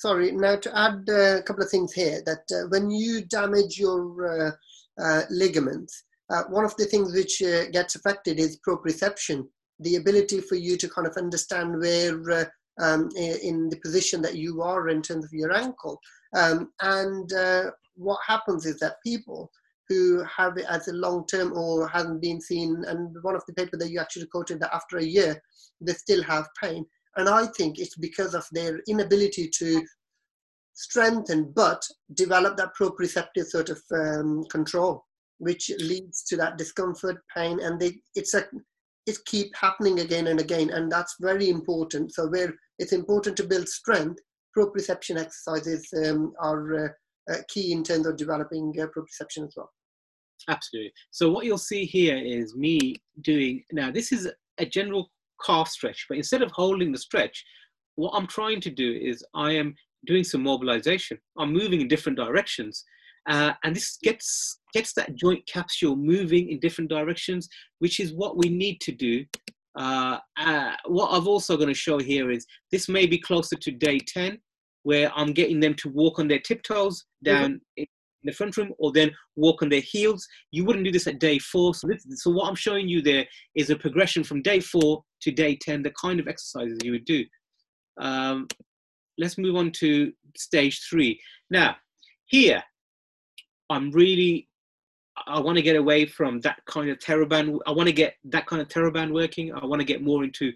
sorry. 0.00 0.32
Now 0.32 0.56
to 0.56 0.78
add 0.78 1.08
a 1.08 1.42
couple 1.42 1.62
of 1.62 1.70
things 1.70 1.92
here, 1.92 2.22
that 2.26 2.44
uh, 2.52 2.68
when 2.68 2.90
you 2.90 3.24
damage 3.24 3.78
your 3.78 4.02
uh, 4.26 5.02
uh, 5.02 5.22
ligaments, 5.30 6.04
one 6.48 6.64
of 6.64 6.76
the 6.76 6.86
things 6.86 7.12
which 7.12 7.38
gets 7.72 7.94
affected 7.94 8.38
is 8.38 8.60
proprioception 8.66 9.46
the 9.80 9.96
ability 9.96 10.40
for 10.40 10.54
you 10.54 10.76
to 10.76 10.88
kind 10.88 11.06
of 11.06 11.16
understand 11.16 11.78
where 11.78 12.52
um, 12.80 13.08
in 13.16 13.68
the 13.68 13.80
position 13.82 14.22
that 14.22 14.36
you 14.36 14.62
are 14.62 14.88
in 14.88 15.02
terms 15.02 15.24
of 15.24 15.32
your 15.32 15.52
ankle. 15.52 15.98
Um, 16.34 16.70
and 16.80 17.32
uh, 17.32 17.70
what 17.94 18.20
happens 18.26 18.66
is 18.66 18.78
that 18.80 19.02
people 19.04 19.50
who 19.88 20.24
have 20.24 20.58
it 20.58 20.66
as 20.68 20.88
a 20.88 20.92
long 20.92 21.26
term 21.26 21.52
or 21.56 21.88
hasn't 21.88 22.20
been 22.20 22.40
seen, 22.40 22.84
and 22.86 23.16
one 23.22 23.36
of 23.36 23.44
the 23.46 23.54
paper 23.54 23.76
that 23.76 23.90
you 23.90 24.00
actually 24.00 24.26
quoted 24.26 24.60
that 24.60 24.74
after 24.74 24.98
a 24.98 25.04
year, 25.04 25.40
they 25.80 25.92
still 25.92 26.22
have 26.22 26.48
pain. 26.60 26.84
And 27.16 27.28
I 27.28 27.46
think 27.46 27.78
it's 27.78 27.96
because 27.96 28.34
of 28.34 28.46
their 28.52 28.80
inability 28.88 29.50
to 29.58 29.82
strengthen 30.74 31.52
but 31.54 31.82
develop 32.14 32.56
that 32.58 32.72
proprioceptive 32.78 33.46
sort 33.46 33.70
of 33.70 33.80
um, 33.94 34.44
control, 34.50 35.04
which 35.38 35.70
leads 35.80 36.22
to 36.24 36.36
that 36.36 36.58
discomfort, 36.58 37.16
pain, 37.34 37.60
and 37.60 37.80
they, 37.80 37.98
it's 38.14 38.34
a 38.34 38.44
it 39.06 39.18
keep 39.24 39.54
happening 39.54 40.00
again 40.00 40.26
and 40.26 40.40
again 40.40 40.70
and 40.70 40.90
that's 40.90 41.14
very 41.20 41.48
important. 41.48 42.12
So 42.12 42.26
where 42.26 42.52
it's 42.78 42.92
important 42.92 43.36
to 43.36 43.46
build 43.46 43.68
strength 43.68 44.20
proprioception 44.56 45.16
exercises 45.16 45.88
um, 46.04 46.32
are 46.40 46.86
uh, 46.86 46.88
uh, 47.32 47.36
key 47.48 47.72
in 47.72 47.84
terms 47.84 48.06
of 48.06 48.16
developing 48.16 48.74
uh, 48.80 48.86
proprioception 48.86 49.46
as 49.46 49.54
well. 49.56 49.70
Absolutely. 50.48 50.92
So 51.10 51.30
what 51.30 51.44
you'll 51.44 51.58
see 51.58 51.84
here 51.84 52.16
is 52.16 52.54
me 52.56 52.96
doing 53.22 53.62
now 53.72 53.90
this 53.90 54.12
is 54.12 54.28
a 54.58 54.66
general 54.66 55.10
calf 55.44 55.68
stretch 55.68 56.06
but 56.08 56.16
instead 56.16 56.42
of 56.42 56.50
holding 56.52 56.92
the 56.92 56.98
stretch 56.98 57.44
what 57.96 58.12
i'm 58.14 58.26
trying 58.26 58.60
to 58.60 58.70
do 58.70 58.98
is 59.02 59.24
i 59.34 59.52
am 59.52 59.74
doing 60.06 60.24
some 60.24 60.42
mobilization 60.42 61.18
i'm 61.38 61.52
moving 61.52 61.80
in 61.80 61.88
different 61.88 62.18
directions 62.18 62.84
uh, 63.28 63.52
and 63.64 63.74
this 63.74 63.98
gets 64.02 64.60
gets 64.72 64.92
that 64.94 65.14
joint 65.14 65.44
capsule 65.46 65.96
moving 65.96 66.50
in 66.50 66.60
different 66.60 66.90
directions, 66.90 67.48
which 67.78 67.98
is 67.98 68.12
what 68.12 68.36
we 68.36 68.48
need 68.48 68.80
to 68.82 68.92
do. 68.92 69.24
Uh, 69.78 70.18
uh, 70.38 70.72
what 70.86 71.08
I've 71.08 71.26
also 71.26 71.56
going 71.56 71.68
to 71.68 71.74
show 71.74 71.98
here 71.98 72.30
is 72.30 72.46
this 72.72 72.88
may 72.88 73.06
be 73.06 73.18
closer 73.18 73.56
to 73.56 73.70
day 73.70 73.98
10, 73.98 74.38
where 74.84 75.10
I'm 75.14 75.32
getting 75.32 75.60
them 75.60 75.74
to 75.74 75.88
walk 75.88 76.18
on 76.18 76.28
their 76.28 76.38
tiptoes 76.38 77.04
down 77.24 77.54
mm-hmm. 77.54 77.82
in 77.82 77.86
the 78.24 78.32
front 78.32 78.56
room 78.56 78.72
or 78.78 78.92
then 78.92 79.10
walk 79.34 79.62
on 79.62 79.68
their 79.68 79.80
heels. 79.80 80.26
You 80.52 80.64
wouldn't 80.64 80.84
do 80.84 80.92
this 80.92 81.06
at 81.06 81.20
day 81.20 81.38
four. 81.38 81.74
So, 81.74 81.88
this, 81.88 82.04
so 82.22 82.30
what 82.30 82.48
I'm 82.48 82.54
showing 82.54 82.88
you 82.88 83.02
there 83.02 83.26
is 83.54 83.70
a 83.70 83.76
progression 83.76 84.24
from 84.24 84.42
day 84.42 84.60
four 84.60 85.02
to 85.22 85.30
day 85.30 85.56
10, 85.56 85.82
the 85.82 85.92
kind 86.00 86.20
of 86.20 86.28
exercises 86.28 86.78
you 86.82 86.92
would 86.92 87.04
do. 87.04 87.24
Um, 87.98 88.48
let's 89.18 89.38
move 89.38 89.56
on 89.56 89.72
to 89.72 90.12
stage 90.36 90.86
three. 90.88 91.20
Now, 91.50 91.76
here, 92.26 92.62
I'm 93.70 93.90
really 93.90 94.48
I 95.26 95.40
want 95.40 95.56
to 95.56 95.62
get 95.62 95.76
away 95.76 96.06
from 96.06 96.40
that 96.40 96.58
kind 96.66 96.90
of 96.90 96.98
TheraBand. 96.98 97.58
I 97.66 97.70
want 97.70 97.88
to 97.88 97.92
get 97.92 98.14
that 98.24 98.46
kind 98.46 98.60
of 98.60 98.68
TheraBand 98.68 99.12
working. 99.12 99.52
I 99.54 99.64
want 99.64 99.80
to 99.80 99.86
get 99.86 100.02
more 100.02 100.24
into 100.24 100.52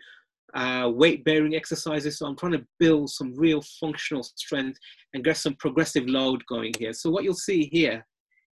uh, 0.54 0.90
weight 0.92 1.24
bearing 1.24 1.54
exercises. 1.54 2.18
So 2.18 2.26
I'm 2.26 2.36
trying 2.36 2.52
to 2.52 2.66
build 2.78 3.10
some 3.10 3.34
real 3.36 3.62
functional 3.80 4.22
strength 4.22 4.78
and 5.14 5.24
get 5.24 5.36
some 5.36 5.54
progressive 5.54 6.06
load 6.06 6.44
going 6.46 6.72
here. 6.78 6.92
So 6.92 7.10
what 7.10 7.24
you'll 7.24 7.34
see 7.34 7.68
here 7.72 8.04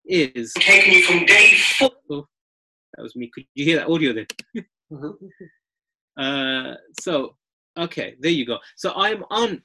is 0.06 0.52
taking 0.54 1.02
from 1.02 1.26
day 1.26 1.52
four. 1.78 1.90
Oh, 2.10 2.26
that 2.96 3.02
was 3.02 3.14
me. 3.14 3.30
Could 3.32 3.44
you 3.54 3.64
hear 3.64 3.76
that 3.78 3.88
audio 3.88 4.14
then? 4.14 5.14
Uh, 6.18 6.74
so 7.00 7.36
okay, 7.78 8.16
there 8.20 8.30
you 8.30 8.44
go. 8.44 8.58
So 8.76 8.92
I'm 8.96 9.24
on 9.30 9.62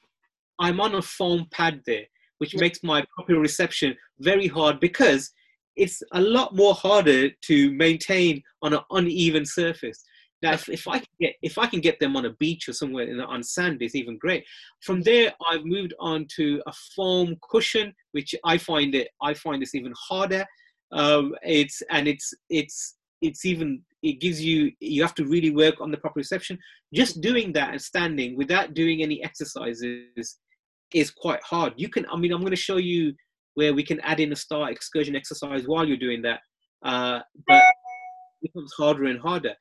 I'm 0.60 0.80
on 0.80 0.96
a 0.96 1.02
foam 1.02 1.48
pad 1.52 1.82
there, 1.86 2.06
which 2.38 2.56
makes 2.56 2.84
my 2.84 3.04
proprioception 3.18 3.96
very 4.20 4.48
hard 4.48 4.80
because 4.80 5.32
it's 5.76 6.04
a 6.14 6.22
lot 6.22 6.56
more 6.56 6.76
harder 6.76 7.30
to 7.30 7.72
maintain 7.72 8.44
on 8.62 8.74
an 8.74 8.82
uneven 8.92 9.46
surface. 9.46 10.04
Now, 10.44 10.52
if, 10.54 10.68
if 10.70 10.88
I 10.88 11.00
can 11.00 11.08
get 11.20 11.36
if 11.42 11.58
I 11.58 11.68
can 11.68 11.80
get 11.80 12.00
them 12.00 12.16
on 12.16 12.26
a 12.26 12.34
beach 12.34 12.68
or 12.68 12.74
somewhere 12.74 13.08
in, 13.08 13.20
on 13.20 13.44
sand, 13.44 13.82
it's 13.82 13.96
even 13.96 14.18
great. 14.18 14.44
From 14.82 15.02
there, 15.02 15.34
I've 15.50 15.66
moved 15.66 15.94
on 16.00 16.28
to 16.36 16.62
a 16.68 16.74
foam 16.96 17.38
cushion, 17.50 17.94
which 18.12 18.36
I 18.44 18.58
find 18.58 18.94
it 18.94 19.08
I 19.22 19.34
find 19.34 19.62
this 19.62 19.74
even 19.74 19.94
harder. 19.98 20.46
Um, 20.92 21.34
it's 21.44 21.82
and 21.90 22.08
it's 22.08 22.34
it's 22.50 22.98
it's 23.22 23.46
even 23.46 23.82
it 24.04 24.20
gives 24.20 24.44
you 24.44 24.72
you 24.80 25.02
have 25.02 25.16
to 25.16 25.26
really 25.26 25.50
work 25.50 25.82
on 25.82 25.90
the 25.90 25.98
proprioception 25.98 26.58
Just 26.94 27.22
doing 27.22 27.54
that 27.54 27.72
and 27.72 27.82
standing 27.82 28.38
without 28.38 28.74
doing 28.74 29.02
any 29.02 29.24
exercises 29.24 30.38
is 30.94 31.10
quite 31.10 31.42
hard. 31.42 31.74
You 31.78 31.90
can 31.90 32.06
I 32.12 32.18
mean 32.18 32.32
I'm 32.32 32.42
going 32.42 32.52
to 32.52 32.68
show 32.70 32.78
you 32.78 33.14
where 33.56 33.74
we 33.74 33.84
can 33.84 34.00
add 34.02 34.20
in 34.20 34.32
a 34.32 34.36
star 34.36 34.70
excursion 34.70 35.16
exercise 35.16 35.64
while 35.66 35.88
you're 35.88 35.98
doing 35.98 36.22
that, 36.24 36.40
uh, 36.84 37.20
but 37.48 37.64
it 38.42 38.52
becomes 38.54 38.74
harder 38.78 39.06
and 39.06 39.20
harder. 39.20 39.56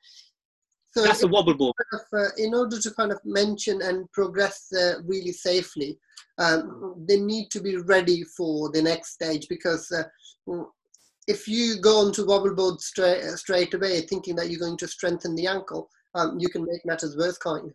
So 0.95 1.03
That's 1.03 1.23
a 1.23 1.27
wobble 1.27 1.55
ball. 1.55 1.73
Kind 1.91 2.01
of, 2.01 2.19
uh, 2.19 2.29
in 2.37 2.53
order 2.53 2.79
to 2.79 2.91
kind 2.91 3.11
of 3.11 3.19
mention 3.25 3.81
and 3.81 4.11
progress 4.11 4.67
uh, 4.79 5.01
really 5.05 5.31
safely, 5.31 5.97
um, 6.37 7.03
they 7.07 7.19
need 7.19 7.49
to 7.51 7.61
be 7.61 7.77
ready 7.77 8.23
for 8.37 8.71
the 8.71 8.81
next 8.81 9.13
stage 9.13 9.47
because 9.49 9.91
uh, 9.91 10.03
if 11.27 11.47
you 11.47 11.79
go 11.79 12.05
onto 12.05 12.25
wobble 12.25 12.55
board 12.55 12.81
straight, 12.81 13.23
uh, 13.23 13.35
straight 13.35 13.73
away 13.73 14.01
thinking 14.01 14.35
that 14.35 14.49
you're 14.49 14.59
going 14.59 14.77
to 14.77 14.87
strengthen 14.87 15.35
the 15.35 15.47
ankle, 15.47 15.89
um, 16.15 16.37
you 16.39 16.49
can 16.49 16.65
make 16.65 16.85
matters 16.85 17.17
worse, 17.17 17.37
can't 17.37 17.65
you? 17.65 17.73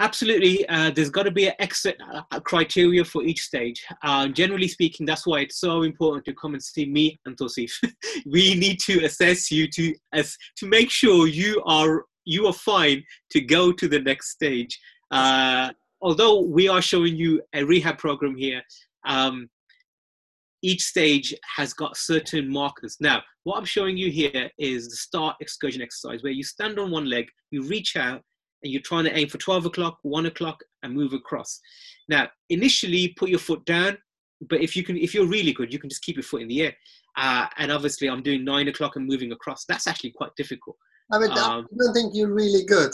Absolutely, 0.00 0.66
uh, 0.68 0.90
there's 0.90 1.10
got 1.10 1.24
to 1.24 1.30
be 1.30 1.48
an 1.48 1.54
exit 1.58 1.98
criteria 2.44 3.04
for 3.04 3.22
each 3.22 3.42
stage. 3.42 3.84
Uh, 4.02 4.28
generally 4.28 4.66
speaking, 4.66 5.04
that's 5.04 5.26
why 5.26 5.40
it's 5.40 5.60
so 5.60 5.82
important 5.82 6.24
to 6.24 6.32
come 6.32 6.54
and 6.54 6.62
see 6.62 6.86
me 6.86 7.20
and 7.26 7.36
Tosif. 7.36 7.70
we 8.26 8.54
need 8.54 8.78
to 8.86 9.04
assess 9.04 9.50
you 9.50 9.68
to 9.68 9.94
as 10.14 10.38
to 10.56 10.66
make 10.66 10.90
sure 10.90 11.26
you 11.26 11.62
are 11.66 12.04
you 12.24 12.46
are 12.46 12.52
fine 12.54 13.04
to 13.30 13.42
go 13.42 13.72
to 13.72 13.88
the 13.88 14.00
next 14.00 14.30
stage. 14.30 14.80
Uh, 15.10 15.70
although 16.00 16.40
we 16.40 16.66
are 16.66 16.80
showing 16.80 17.14
you 17.14 17.42
a 17.52 17.62
rehab 17.62 17.98
program 17.98 18.34
here, 18.36 18.62
um, 19.04 19.50
each 20.62 20.82
stage 20.82 21.34
has 21.56 21.72
got 21.72 21.96
certain 21.96 22.50
markers. 22.50 22.96
Now, 23.00 23.22
what 23.44 23.56
I'm 23.56 23.64
showing 23.64 23.96
you 23.96 24.10
here 24.10 24.50
is 24.58 24.88
the 24.88 24.96
star 24.96 25.34
excursion 25.40 25.82
exercise, 25.82 26.22
where 26.22 26.32
you 26.32 26.42
stand 26.42 26.78
on 26.78 26.90
one 26.90 27.08
leg, 27.08 27.26
you 27.50 27.62
reach 27.62 27.96
out, 27.96 28.22
and 28.62 28.72
you're 28.72 28.82
trying 28.82 29.04
to 29.04 29.16
aim 29.16 29.28
for 29.28 29.38
12 29.38 29.66
o'clock, 29.66 29.98
1 30.02 30.26
o'clock, 30.26 30.62
and 30.82 30.94
move 30.94 31.12
across. 31.12 31.60
Now, 32.08 32.28
initially, 32.50 33.08
put 33.16 33.30
your 33.30 33.38
foot 33.38 33.64
down, 33.64 33.96
but 34.48 34.60
if 34.60 34.76
you 34.76 34.82
can, 34.82 34.96
if 34.96 35.14
you're 35.14 35.26
really 35.26 35.52
good, 35.52 35.72
you 35.72 35.78
can 35.78 35.88
just 35.88 36.02
keep 36.02 36.16
your 36.16 36.22
foot 36.22 36.42
in 36.42 36.48
the 36.48 36.62
air. 36.62 36.76
Uh, 37.16 37.46
and 37.58 37.72
obviously, 37.72 38.08
I'm 38.08 38.22
doing 38.22 38.44
9 38.44 38.68
o'clock 38.68 38.96
and 38.96 39.06
moving 39.06 39.32
across. 39.32 39.64
That's 39.64 39.86
actually 39.86 40.12
quite 40.12 40.30
difficult. 40.36 40.76
I 41.12 41.18
mean, 41.18 41.30
um, 41.32 41.38
I 41.38 41.76
don't 41.76 41.94
think 41.94 42.14
you're 42.14 42.32
really 42.32 42.64
good. 42.64 42.92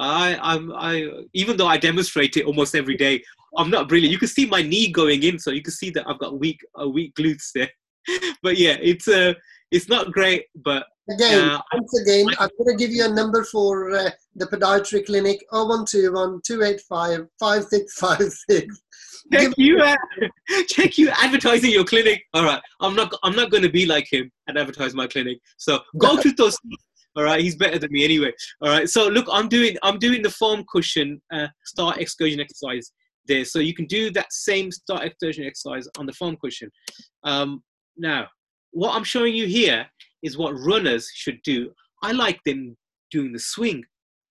I, 0.00 0.38
I'm, 0.40 0.72
I, 0.72 1.08
even 1.34 1.56
though 1.56 1.66
I 1.66 1.76
demonstrate 1.76 2.36
it 2.36 2.46
almost 2.46 2.74
every 2.74 2.96
day, 2.96 3.22
I'm 3.56 3.70
not 3.70 3.88
brilliant. 3.88 4.12
You 4.12 4.18
can 4.18 4.28
see 4.28 4.46
my 4.46 4.62
knee 4.62 4.90
going 4.90 5.22
in, 5.22 5.38
so 5.38 5.50
you 5.50 5.62
can 5.62 5.72
see 5.72 5.90
that 5.90 6.08
I've 6.08 6.18
got 6.18 6.38
weak, 6.38 6.60
a 6.76 6.88
weak 6.88 7.14
glutes 7.14 7.50
there. 7.54 7.70
but 8.42 8.56
yeah, 8.56 8.76
it's 8.80 9.08
uh, 9.08 9.34
it's 9.70 9.88
not 9.88 10.10
great, 10.10 10.46
but 10.54 10.86
Again, 11.10 11.50
uh, 11.50 11.60
once 11.74 12.00
again, 12.00 12.26
I, 12.38 12.44
am 12.44 12.50
going 12.56 12.76
to 12.76 12.84
give 12.84 12.92
you 12.94 13.04
a 13.04 13.08
number 13.08 13.44
for 13.44 13.90
uh, 13.90 14.10
the 14.36 14.46
podiatry 14.46 15.04
clinic 15.04 15.44
0121 15.50 16.40
285 16.44 17.26
5656. 17.40 18.80
Check 19.32 19.52
you, 19.56 19.78
uh, 19.80 19.96
check 20.68 20.98
you 20.98 21.08
advertising 21.10 21.70
your 21.70 21.84
clinic. 21.84 22.22
All 22.32 22.44
right, 22.44 22.62
I'm 22.80 22.94
not, 22.94 23.12
I'm 23.24 23.34
not 23.34 23.50
going 23.50 23.64
to 23.64 23.70
be 23.70 23.86
like 23.86 24.06
him 24.10 24.30
and 24.46 24.56
advertise 24.56 24.94
my 24.94 25.08
clinic. 25.08 25.40
So 25.56 25.80
go 25.98 26.20
to 26.20 26.32
those. 26.32 26.56
All 27.16 27.24
right, 27.24 27.40
he's 27.40 27.56
better 27.56 27.78
than 27.78 27.90
me 27.90 28.04
anyway. 28.04 28.32
All 28.62 28.68
right, 28.68 28.88
so 28.88 29.08
look, 29.08 29.26
I'm 29.30 29.48
doing, 29.48 29.76
I'm 29.82 29.98
doing 29.98 30.22
the 30.22 30.30
foam 30.30 30.64
cushion 30.70 31.20
uh, 31.32 31.48
star 31.64 31.98
excursion 31.98 32.40
exercise 32.40 32.92
there. 33.26 33.44
So 33.44 33.58
you 33.58 33.74
can 33.74 33.86
do 33.86 34.10
that 34.12 34.32
same 34.32 34.70
star 34.70 35.04
excursion 35.04 35.44
exercise 35.44 35.88
on 35.98 36.06
the 36.06 36.12
foam 36.12 36.36
cushion. 36.42 36.70
Um, 37.24 37.62
now, 37.96 38.26
what 38.72 38.94
I'm 38.94 39.04
showing 39.04 39.34
you 39.34 39.46
here 39.46 39.86
is 40.22 40.38
what 40.38 40.52
runners 40.52 41.10
should 41.14 41.40
do. 41.42 41.72
I 42.02 42.12
like 42.12 42.40
them 42.44 42.76
doing 43.10 43.32
the 43.32 43.38
swing 43.38 43.82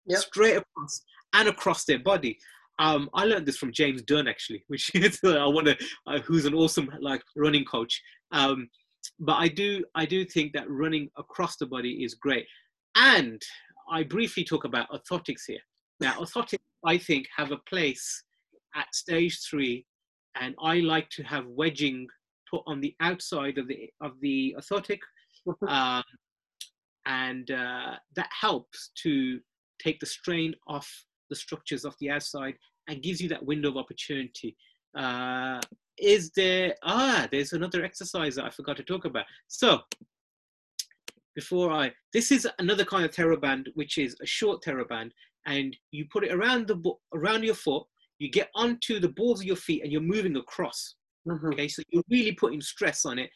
yep. 0.06 0.20
straight 0.20 0.58
across 0.58 1.02
and 1.34 1.50
across 1.50 1.86
their 1.86 2.00
body. 2.00 2.38
Um, 2.80 3.10
I 3.14 3.26
learned 3.26 3.46
this 3.46 3.58
from 3.58 3.74
James 3.74 4.02
Dunne 4.04 4.28
actually, 4.28 4.64
which 4.68 4.92
is 4.96 5.20
I 5.24 5.46
want 5.46 5.68
to, 5.68 5.78
uh, 6.08 6.20
who's 6.20 6.46
an 6.46 6.54
awesome 6.54 6.90
like 7.02 7.22
running 7.36 7.66
coach. 7.66 8.02
Um, 8.32 8.70
but 9.20 9.36
I 9.36 9.48
do, 9.48 9.84
I 9.96 10.06
do 10.06 10.26
think 10.26 10.54
that 10.54 10.70
running 10.70 11.10
across 11.18 11.58
the 11.58 11.66
body 11.66 12.04
is 12.04 12.16
great. 12.16 12.46
And 12.96 13.42
I 13.92 14.04
briefly 14.04 14.44
talk 14.44 14.66
about 14.66 14.90
orthotics 14.90 15.46
here. 15.48 15.60
Now, 16.00 16.14
orthotics, 16.20 16.58
I 16.86 16.98
think, 16.98 17.28
have 17.36 17.52
a 17.52 17.58
place 17.70 18.24
at 18.76 18.94
stage 18.94 19.40
three, 19.50 19.86
and 20.40 20.56
I 20.62 20.76
like 20.80 21.10
to 21.12 21.24
have 21.24 21.46
wedging 21.48 22.08
put 22.50 22.64
on 22.66 22.82
the 22.82 22.96
outside 23.00 23.58
of 23.58 23.68
the 23.68 23.90
of 24.02 24.14
the 24.22 24.56
orthotic 24.58 25.00
um, 25.68 26.04
and 27.06 27.52
uh, 27.52 27.96
that 28.16 28.30
helps 28.40 28.92
to 29.04 29.40
take 29.82 30.00
the 30.00 30.06
strain 30.06 30.54
off 30.68 30.90
the 31.30 31.36
structures 31.36 31.86
of 31.86 31.96
the 32.00 32.10
outside 32.10 32.56
and 32.88 33.04
gives 33.04 33.22
you 33.22 33.30
that 33.30 33.46
window 33.46 33.70
of 33.70 33.78
opportunity. 33.78 34.56
Uh, 34.98 35.60
is 35.98 36.32
there, 36.36 36.76
ah, 36.84 37.28
there's 37.32 37.54
another 37.54 37.84
exercise 37.84 38.36
that 38.36 38.46
I 38.46 38.50
forgot 38.50 38.78
to 38.78 38.84
talk 38.84 39.06
about. 39.06 39.26
So, 39.48 39.82
before 41.40 41.72
I, 41.72 41.94
this 42.12 42.32
is 42.32 42.46
another 42.60 42.84
kind 42.84 43.06
of 43.06 43.12
TheraBand, 43.12 43.68
which 43.76 43.98
is 43.98 44.14
a 44.22 44.26
short 44.26 44.62
TheraBand, 44.62 45.12
and 45.46 45.76
you 45.92 46.06
put 46.12 46.26
it 46.26 46.34
around 46.34 46.68
the 46.68 46.78
around 47.14 47.44
your 47.44 47.56
foot. 47.56 47.86
You 48.20 48.30
get 48.30 48.50
onto 48.56 49.00
the 49.00 49.14
balls 49.20 49.40
of 49.40 49.46
your 49.46 49.56
feet, 49.56 49.84
and 49.84 49.92
you're 49.92 50.02
moving 50.16 50.36
across. 50.36 50.96
Mm-hmm. 51.26 51.54
Okay, 51.54 51.70
so 51.70 51.82
you're 51.92 52.04
really 52.10 52.34
putting 52.34 52.60
stress 52.60 53.06
on 53.06 53.20
it. 53.20 53.30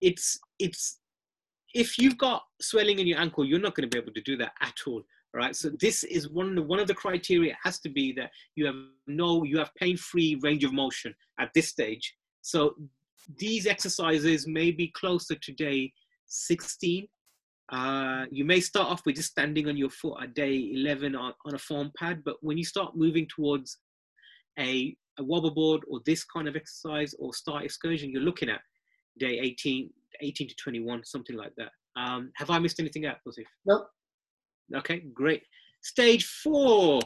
It's 0.00 0.36
it's 0.58 0.98
if 1.74 1.96
you've 1.96 2.18
got 2.18 2.42
swelling 2.60 2.98
in 2.98 3.06
your 3.06 3.20
ankle, 3.20 3.44
you're 3.44 3.66
not 3.66 3.76
going 3.76 3.88
to 3.88 3.94
be 3.94 4.02
able 4.02 4.14
to 4.14 4.20
do 4.22 4.36
that 4.38 4.52
at 4.60 4.78
all. 4.86 5.02
All 5.34 5.40
right. 5.44 5.54
So 5.54 5.70
this 5.80 6.04
is 6.04 6.28
one 6.30 6.50
of, 6.50 6.54
the, 6.56 6.62
one 6.62 6.80
of 6.80 6.86
the 6.86 6.94
criteria 6.94 7.56
has 7.62 7.80
to 7.80 7.88
be 7.88 8.12
that 8.12 8.30
you 8.54 8.66
have 8.66 8.76
no, 9.06 9.42
you 9.42 9.58
have 9.58 9.74
pain-free 9.74 10.40
range 10.42 10.62
of 10.64 10.72
motion 10.72 11.12
at 11.40 11.50
this 11.54 11.68
stage. 11.68 12.14
So 12.42 12.74
these 13.38 13.66
exercises 13.66 14.46
may 14.46 14.70
be 14.70 14.88
closer 14.88 15.34
to 15.34 15.52
day 15.52 15.92
16. 16.26 17.08
Uh, 17.72 18.26
you 18.30 18.44
may 18.44 18.60
start 18.60 18.90
off 18.90 19.02
with 19.06 19.16
just 19.16 19.30
standing 19.30 19.68
on 19.68 19.76
your 19.76 19.90
foot 19.90 20.22
at 20.22 20.34
day 20.34 20.70
11 20.74 21.14
on, 21.14 21.32
on 21.46 21.54
a 21.54 21.58
foam 21.58 21.90
pad, 21.98 22.22
but 22.24 22.36
when 22.40 22.58
you 22.58 22.64
start 22.64 22.96
moving 22.96 23.26
towards 23.34 23.78
a, 24.58 24.94
a 25.18 25.24
wobble 25.24 25.54
board 25.54 25.82
or 25.88 26.00
this 26.04 26.24
kind 26.24 26.46
of 26.46 26.56
exercise 26.56 27.14
or 27.18 27.32
star 27.32 27.62
excursion, 27.62 28.10
you're 28.10 28.22
looking 28.22 28.50
at 28.50 28.60
day 29.18 29.38
18, 29.40 29.90
18 30.20 30.48
to 30.48 30.54
21, 30.62 31.04
something 31.04 31.36
like 31.36 31.52
that. 31.56 31.70
Um, 31.96 32.30
have 32.36 32.50
I 32.50 32.58
missed 32.58 32.80
anything 32.80 33.06
out, 33.06 33.16
Tosif? 33.26 33.44
Nope. 33.64 33.86
Okay, 34.76 35.00
great. 35.14 35.42
Stage 35.82 36.24
four. 36.24 37.00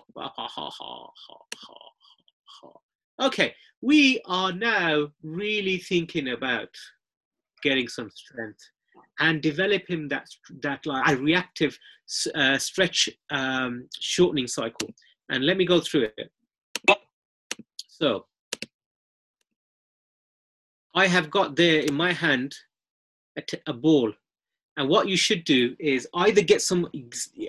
Okay, 3.21 3.55
we 3.83 4.21
are 4.27 4.53
now 4.53 5.09
really 5.23 5.79
thinking 5.79 6.29
about 6.29 6.69
getting 7.63 7.89
some 7.89 8.11
strength 8.11 8.61
and 9.21 9.43
developing 9.43 10.09
that 10.09 10.29
that 10.63 10.87
like 10.87 11.09
a 11.09 11.17
reactive 11.17 11.79
uh, 12.35 12.59
stretch 12.59 13.09
um, 13.31 13.89
shortening 13.99 14.47
cycle. 14.47 14.89
And 15.31 15.45
let 15.45 15.57
me 15.57 15.67
go 15.67 15.81
through 15.81 16.09
it. 16.17 16.31
So 17.89 18.27
I 20.95 21.07
have 21.07 21.31
got 21.31 21.57
there 21.57 21.81
in 21.81 21.95
my 21.95 22.13
hand 22.13 22.55
a, 23.37 23.43
t- 23.43 23.61
a 23.67 23.73
ball. 23.73 24.13
And 24.77 24.89
what 24.89 25.09
you 25.09 25.17
should 25.17 25.45
do 25.45 25.75
is 25.81 26.09
either 26.15 26.41
get 26.41 26.63
some, 26.63 26.89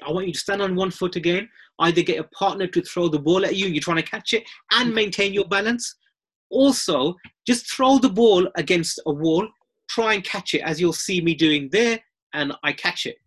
I 0.06 0.12
want 0.12 0.28
you 0.28 0.34
to 0.34 0.40
stand 0.40 0.62
on 0.62 0.76
one 0.76 0.92
foot 0.92 1.16
again, 1.16 1.48
either 1.80 2.02
get 2.02 2.20
a 2.20 2.24
partner 2.24 2.66
to 2.68 2.82
throw 2.82 3.08
the 3.08 3.20
ball 3.20 3.46
at 3.46 3.56
you, 3.56 3.68
you're 3.68 3.82
trying 3.82 3.98
to 3.98 4.04
catch 4.04 4.34
it, 4.34 4.44
and 4.72 4.94
maintain 4.94 5.34
your 5.34 5.48
balance. 5.48 5.96
Also, 6.50 7.16
just 7.48 7.72
throw 7.72 8.00
the 8.00 8.10
ball 8.10 8.50
against 8.56 9.00
a 9.06 9.12
wall, 9.12 9.48
try 9.90 10.14
and 10.14 10.24
catch 10.24 10.54
it, 10.54 10.62
as 10.62 10.80
you'll 10.80 10.94
see 10.94 11.22
me 11.22 11.34
doing 11.34 11.70
there, 11.72 12.00
and 12.34 12.54
I 12.64 12.74
catch 12.74 13.06
it. 13.06 13.18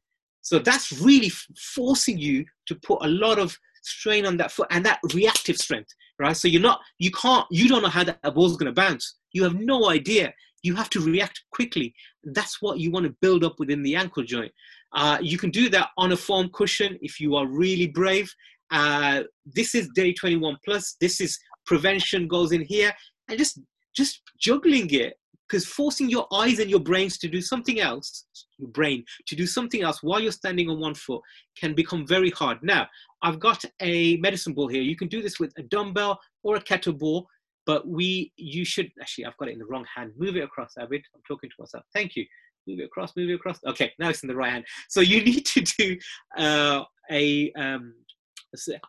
So 0.43 0.59
that's 0.59 0.93
really 1.01 1.31
forcing 1.75 2.19
you 2.19 2.45
to 2.67 2.75
put 2.77 3.05
a 3.05 3.09
lot 3.09 3.39
of 3.39 3.57
strain 3.83 4.27
on 4.27 4.37
that 4.39 4.53
foot 4.53 4.69
and 4.71 4.85
that 4.87 5.01
reactive 5.13 5.57
strength, 5.57 5.91
right? 6.19 6.37
So 6.37 6.49
you're 6.49 6.63
not, 6.63 6.81
you 6.99 7.11
can't, 7.11 7.47
you 7.51 7.69
don't 7.69 7.83
know 7.83 7.89
how 7.89 8.05
that 8.05 8.35
ball's 8.35 8.57
going 8.57 8.73
to 8.73 8.81
bounce. 8.81 9.17
You 9.33 9.45
have 9.45 9.55
no 9.55 9.91
idea. 9.91 10.33
You 10.63 10.75
have 10.77 10.91
to 10.91 11.01
react 11.01 11.43
quickly. 11.53 11.95
That's 12.25 12.63
what 12.63 12.79
you 12.79 12.91
want 12.91 13.07
to 13.07 13.17
build 13.21 13.45
up 13.45 13.59
within 13.59 13.83
the 13.83 13.97
ankle 13.97 14.23
joint. 14.23 14.53
Uh, 14.95 15.19
you 15.21 15.39
can 15.39 15.51
do 15.51 15.69
that 15.71 15.89
on 15.97 16.13
a 16.13 16.17
foam 16.17 16.51
cushion 16.53 16.99
if 17.03 17.19
you 17.19 17.35
are 17.37 17.47
really 17.47 17.89
brave. 17.89 18.33
Uh, 18.71 19.23
this 19.45 19.75
is 19.75 19.89
day 19.95 20.13
21 20.13 20.57
plus. 20.65 20.97
This 21.01 21.21
is 21.21 21.39
prevention 21.67 22.27
goes 22.27 22.53
in 22.53 22.63
here 22.63 22.93
and 23.29 23.39
just 23.39 23.61
just 23.95 24.23
juggling 24.41 24.89
it 24.91 25.15
because 25.53 25.67
forcing 25.67 26.09
your 26.09 26.27
eyes 26.33 26.61
and 26.61 26.71
your 26.71 26.81
brains 26.81 27.19
to 27.19 27.29
do 27.29 27.43
something 27.43 27.79
else, 27.79 28.25
your 28.57 28.71
brain 28.71 29.05
to 29.27 29.37
do 29.37 29.47
something 29.47 29.83
else 29.83 30.03
while 30.03 30.19
you're 30.19 30.33
standing 30.33 30.71
on 30.71 30.81
one 30.81 30.95
foot 30.95 31.21
can 31.61 31.75
become 31.75 32.07
very 32.07 32.31
hard. 32.31 32.57
Now, 32.63 32.89
I've 33.21 33.39
got 33.39 33.63
a 33.81 34.17
medicine 34.17 34.55
ball 34.55 34.69
here. 34.69 34.81
You 34.81 34.97
can 34.97 35.09
do 35.09 35.21
this 35.21 35.39
with 35.39 35.53
a 35.59 35.63
dumbbell 35.65 36.19
or 36.43 36.57
a 36.57 36.61
kettlebell, 36.61 37.25
but 37.67 37.87
we, 37.87 38.33
you 38.37 38.65
should, 38.65 38.91
actually, 38.99 39.27
I've 39.27 39.37
got 39.37 39.49
it 39.49 39.53
in 39.53 39.59
the 39.59 39.67
wrong 39.67 39.85
hand. 39.95 40.13
Move 40.17 40.37
it 40.37 40.43
across, 40.43 40.73
Abid. 40.79 41.03
I'm 41.15 41.21
talking 41.29 41.51
to 41.51 41.57
myself. 41.59 41.85
Thank 41.93 42.17
you. 42.17 42.25
Move 42.67 42.81
it 42.81 42.85
across, 42.85 43.15
move 43.15 43.29
it 43.29 43.35
across. 43.35 43.59
Okay, 43.67 43.93
now 43.99 44.09
it's 44.09 44.23
in 44.23 44.29
the 44.29 44.37
right 44.37 44.53
hand. 44.53 44.65
So 44.89 45.03
you 45.03 45.23
need 45.25 45.45
to 45.45 45.61
do 45.61 45.99
uh, 46.39 46.85
a, 47.11 47.53
um, 47.53 47.93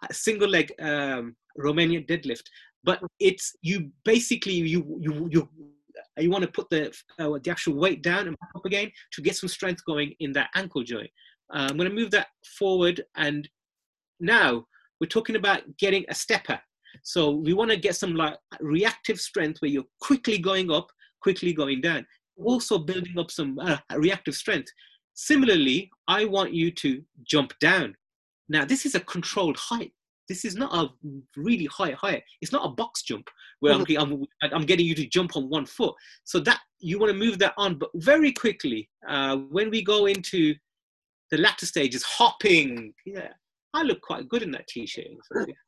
a 0.09 0.13
single 0.13 0.47
leg 0.47 0.71
um, 0.79 1.35
Romanian 1.59 2.07
deadlift, 2.07 2.43
but 2.85 3.01
it's 3.19 3.53
you 3.61 3.91
basically 4.03 4.53
you 4.53 4.97
you 4.99 5.29
you 5.31 5.49
you 6.17 6.29
want 6.29 6.43
to 6.43 6.51
put 6.51 6.69
the 6.69 6.93
uh, 7.19 7.37
the 7.43 7.51
actual 7.51 7.75
weight 7.75 8.03
down 8.03 8.27
and 8.27 8.37
up 8.55 8.65
again 8.65 8.91
to 9.13 9.21
get 9.21 9.35
some 9.35 9.49
strength 9.49 9.83
going 9.85 10.13
in 10.19 10.31
that 10.33 10.49
ankle 10.55 10.83
joint. 10.83 11.09
Uh, 11.53 11.67
I'm 11.69 11.77
going 11.77 11.89
to 11.89 11.95
move 11.95 12.11
that 12.11 12.27
forward, 12.57 13.03
and 13.15 13.47
now 14.19 14.65
we're 14.99 15.07
talking 15.07 15.35
about 15.35 15.61
getting 15.77 16.05
a 16.09 16.15
stepper. 16.15 16.59
So 17.01 17.31
we 17.31 17.53
want 17.53 17.71
to 17.71 17.77
get 17.77 17.95
some 17.95 18.15
like 18.15 18.37
reactive 18.59 19.19
strength 19.19 19.61
where 19.61 19.71
you're 19.71 19.83
quickly 19.99 20.37
going 20.37 20.71
up, 20.71 20.91
quickly 21.21 21.53
going 21.53 21.81
down, 21.81 22.05
also 22.37 22.77
building 22.77 23.17
up 23.17 23.31
some 23.31 23.57
uh, 23.59 23.77
reactive 23.95 24.35
strength. 24.35 24.71
Similarly, 25.15 25.91
I 26.07 26.25
want 26.25 26.53
you 26.53 26.71
to 26.71 27.03
jump 27.23 27.53
down. 27.59 27.95
Now, 28.49 28.65
this 28.65 28.85
is 28.85 28.95
a 28.95 28.99
controlled 28.99 29.57
height. 29.57 29.93
This 30.33 30.45
is 30.45 30.55
not 30.55 30.73
a 30.73 30.89
really 31.37 31.65
high 31.65 31.91
height. 31.91 32.23
It's 32.41 32.51
not 32.51 32.65
a 32.65 32.69
box 32.69 33.03
jump 33.03 33.29
where 33.59 33.71
I'm, 33.71 33.85
I'm, 33.99 34.25
I'm, 34.41 34.65
getting 34.65 34.87
you 34.87 34.95
to 34.95 35.05
jump 35.05 35.37
on 35.37 35.47
one 35.47 35.67
foot. 35.67 35.93
So 36.23 36.39
that 36.39 36.59
you 36.79 36.97
want 36.97 37.11
to 37.11 37.17
move 37.17 37.37
that 37.37 37.53
on, 37.55 37.77
but 37.77 37.91
very 37.93 38.31
quickly 38.31 38.89
uh, 39.07 39.37
when 39.37 39.69
we 39.69 39.83
go 39.83 40.07
into 40.07 40.55
the 41.29 41.37
latter 41.37 41.67
stages, 41.67 42.01
hopping. 42.01 42.95
Yeah, 43.05 43.27
I 43.75 43.83
look 43.83 44.01
quite 44.01 44.27
good 44.27 44.41
in 44.41 44.49
that 44.53 44.65
t-shirt. 44.65 45.05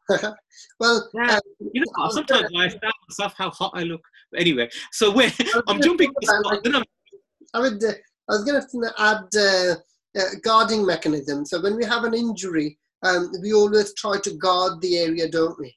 well, 0.80 1.10
yeah, 1.14 1.36
um, 1.36 1.70
you 1.72 1.82
know, 1.82 2.10
sometimes 2.10 2.50
I 2.58 2.68
start 2.70 2.94
myself 3.08 3.36
how 3.38 3.52
hot 3.52 3.74
I 3.76 3.84
look. 3.84 4.02
But 4.32 4.42
anyway, 4.42 4.68
so 4.92 5.12
when 5.12 5.32
I'm 5.68 5.80
jumping, 5.80 6.12
I 7.54 7.60
would. 7.60 7.84
Uh, 7.84 7.92
I 8.28 8.34
was 8.34 8.44
going 8.44 8.60
to 8.60 8.94
add 8.98 9.28
uh, 9.38 9.76
uh, 10.20 10.30
guarding 10.44 10.84
mechanism. 10.84 11.46
So 11.46 11.62
when 11.62 11.76
we 11.76 11.86
have 11.86 12.06
an 12.06 12.16
injury, 12.16 12.80
um, 13.04 13.32
we 13.42 13.54
always 13.54 13.94
try 13.94 14.20
to 14.20 14.38
guard 14.38 14.82
the 14.82 14.98
area, 14.98 15.30
don't 15.30 15.60
we? 15.60 15.76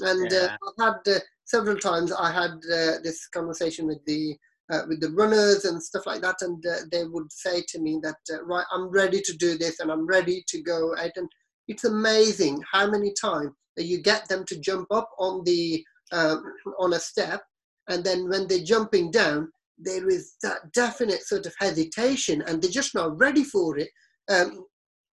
And 0.00 0.32
uh, 0.32 0.36
yeah. 0.36 0.56
uh, 0.78 0.84
I've 0.84 0.94
had 1.06 1.16
uh, 1.16 1.20
several 1.44 1.76
times 1.76 2.12
I 2.12 2.30
had 2.32 2.52
uh, 2.72 3.00
this 3.02 3.26
conversation 3.28 3.86
with 3.86 4.04
the 4.06 4.36
uh, 4.70 4.82
with 4.88 5.00
the 5.00 5.10
runners 5.10 5.64
and 5.64 5.82
stuff 5.82 6.06
like 6.06 6.22
that, 6.22 6.36
and 6.42 6.64
uh, 6.64 6.76
they 6.92 7.04
would 7.04 7.30
say 7.32 7.62
to 7.68 7.80
me 7.80 8.00
that 8.02 8.16
right, 8.44 8.64
I'm 8.72 8.88
ready 8.88 9.20
to 9.20 9.36
do 9.36 9.58
this 9.58 9.80
and 9.80 9.90
I'm 9.90 10.06
ready 10.06 10.44
to 10.46 10.62
go 10.62 10.94
out. 10.96 11.10
And 11.16 11.28
it's 11.66 11.84
amazing 11.84 12.62
how 12.70 12.88
many 12.88 13.12
times 13.20 13.50
that 13.76 13.86
you 13.86 14.00
get 14.00 14.28
them 14.28 14.44
to 14.46 14.60
jump 14.60 14.86
up 14.92 15.10
on 15.18 15.42
the 15.44 15.84
um, 16.12 16.42
on 16.78 16.92
a 16.94 17.00
step, 17.00 17.42
and 17.88 18.04
then 18.04 18.28
when 18.28 18.46
they're 18.46 18.64
jumping 18.64 19.10
down, 19.10 19.50
there 19.78 20.08
is 20.08 20.34
that 20.42 20.72
definite 20.72 21.22
sort 21.22 21.46
of 21.46 21.54
hesitation, 21.58 22.42
and 22.46 22.62
they're 22.62 22.70
just 22.70 22.94
not 22.94 23.18
ready 23.18 23.44
for 23.44 23.76
it. 23.78 23.88
Um, 24.28 24.64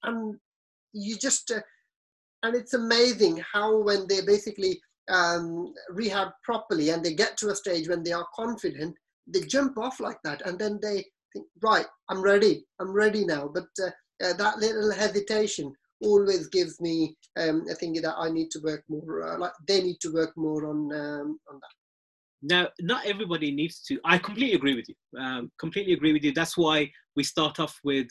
and 0.03 0.35
you 0.93 1.17
just 1.17 1.51
uh, 1.51 1.61
and 2.43 2.55
it's 2.55 2.73
amazing 2.73 3.43
how 3.51 3.81
when 3.81 4.07
they 4.07 4.21
basically 4.21 4.79
um, 5.09 5.73
rehab 5.89 6.29
properly 6.43 6.89
and 6.89 7.03
they 7.03 7.13
get 7.13 7.37
to 7.37 7.49
a 7.49 7.55
stage 7.55 7.87
when 7.87 8.03
they 8.03 8.11
are 8.11 8.27
confident 8.35 8.95
they 9.27 9.41
jump 9.41 9.77
off 9.77 9.99
like 9.99 10.17
that 10.23 10.41
and 10.45 10.57
then 10.59 10.79
they 10.81 11.03
think 11.33 11.45
right 11.61 11.85
i'm 12.09 12.21
ready 12.21 12.65
i'm 12.79 12.91
ready 12.91 13.25
now. 13.25 13.49
But 13.53 13.67
uh, 13.81 13.91
uh, 14.23 14.33
that 14.33 14.57
little 14.57 14.91
hesitation 14.91 15.73
always 16.01 16.47
gives 16.47 16.79
me 16.79 17.15
um, 17.39 17.65
a 17.69 17.75
thing 17.75 17.93
that 17.93 18.15
i 18.17 18.29
need 18.29 18.51
to 18.51 18.59
work 18.63 18.83
more 18.87 19.27
uh, 19.27 19.37
like 19.37 19.51
they 19.67 19.81
need 19.81 19.99
to 20.01 20.13
work 20.13 20.31
more 20.35 20.67
on 20.67 20.77
um, 20.93 21.39
on 21.49 21.59
that. 21.59 21.73
Now 22.41 22.67
not 22.79 23.05
everybody 23.05 23.51
needs 23.51 23.81
to 23.87 23.99
i 24.05 24.17
completely 24.17 24.55
agree 24.55 24.75
with 24.75 24.87
you 24.89 24.95
um, 25.19 25.51
completely 25.59 25.93
agree 25.93 26.13
with 26.13 26.23
you. 26.23 26.33
That's 26.33 26.57
why 26.57 26.91
we 27.15 27.23
start 27.23 27.59
off 27.59 27.79
with 27.83 28.07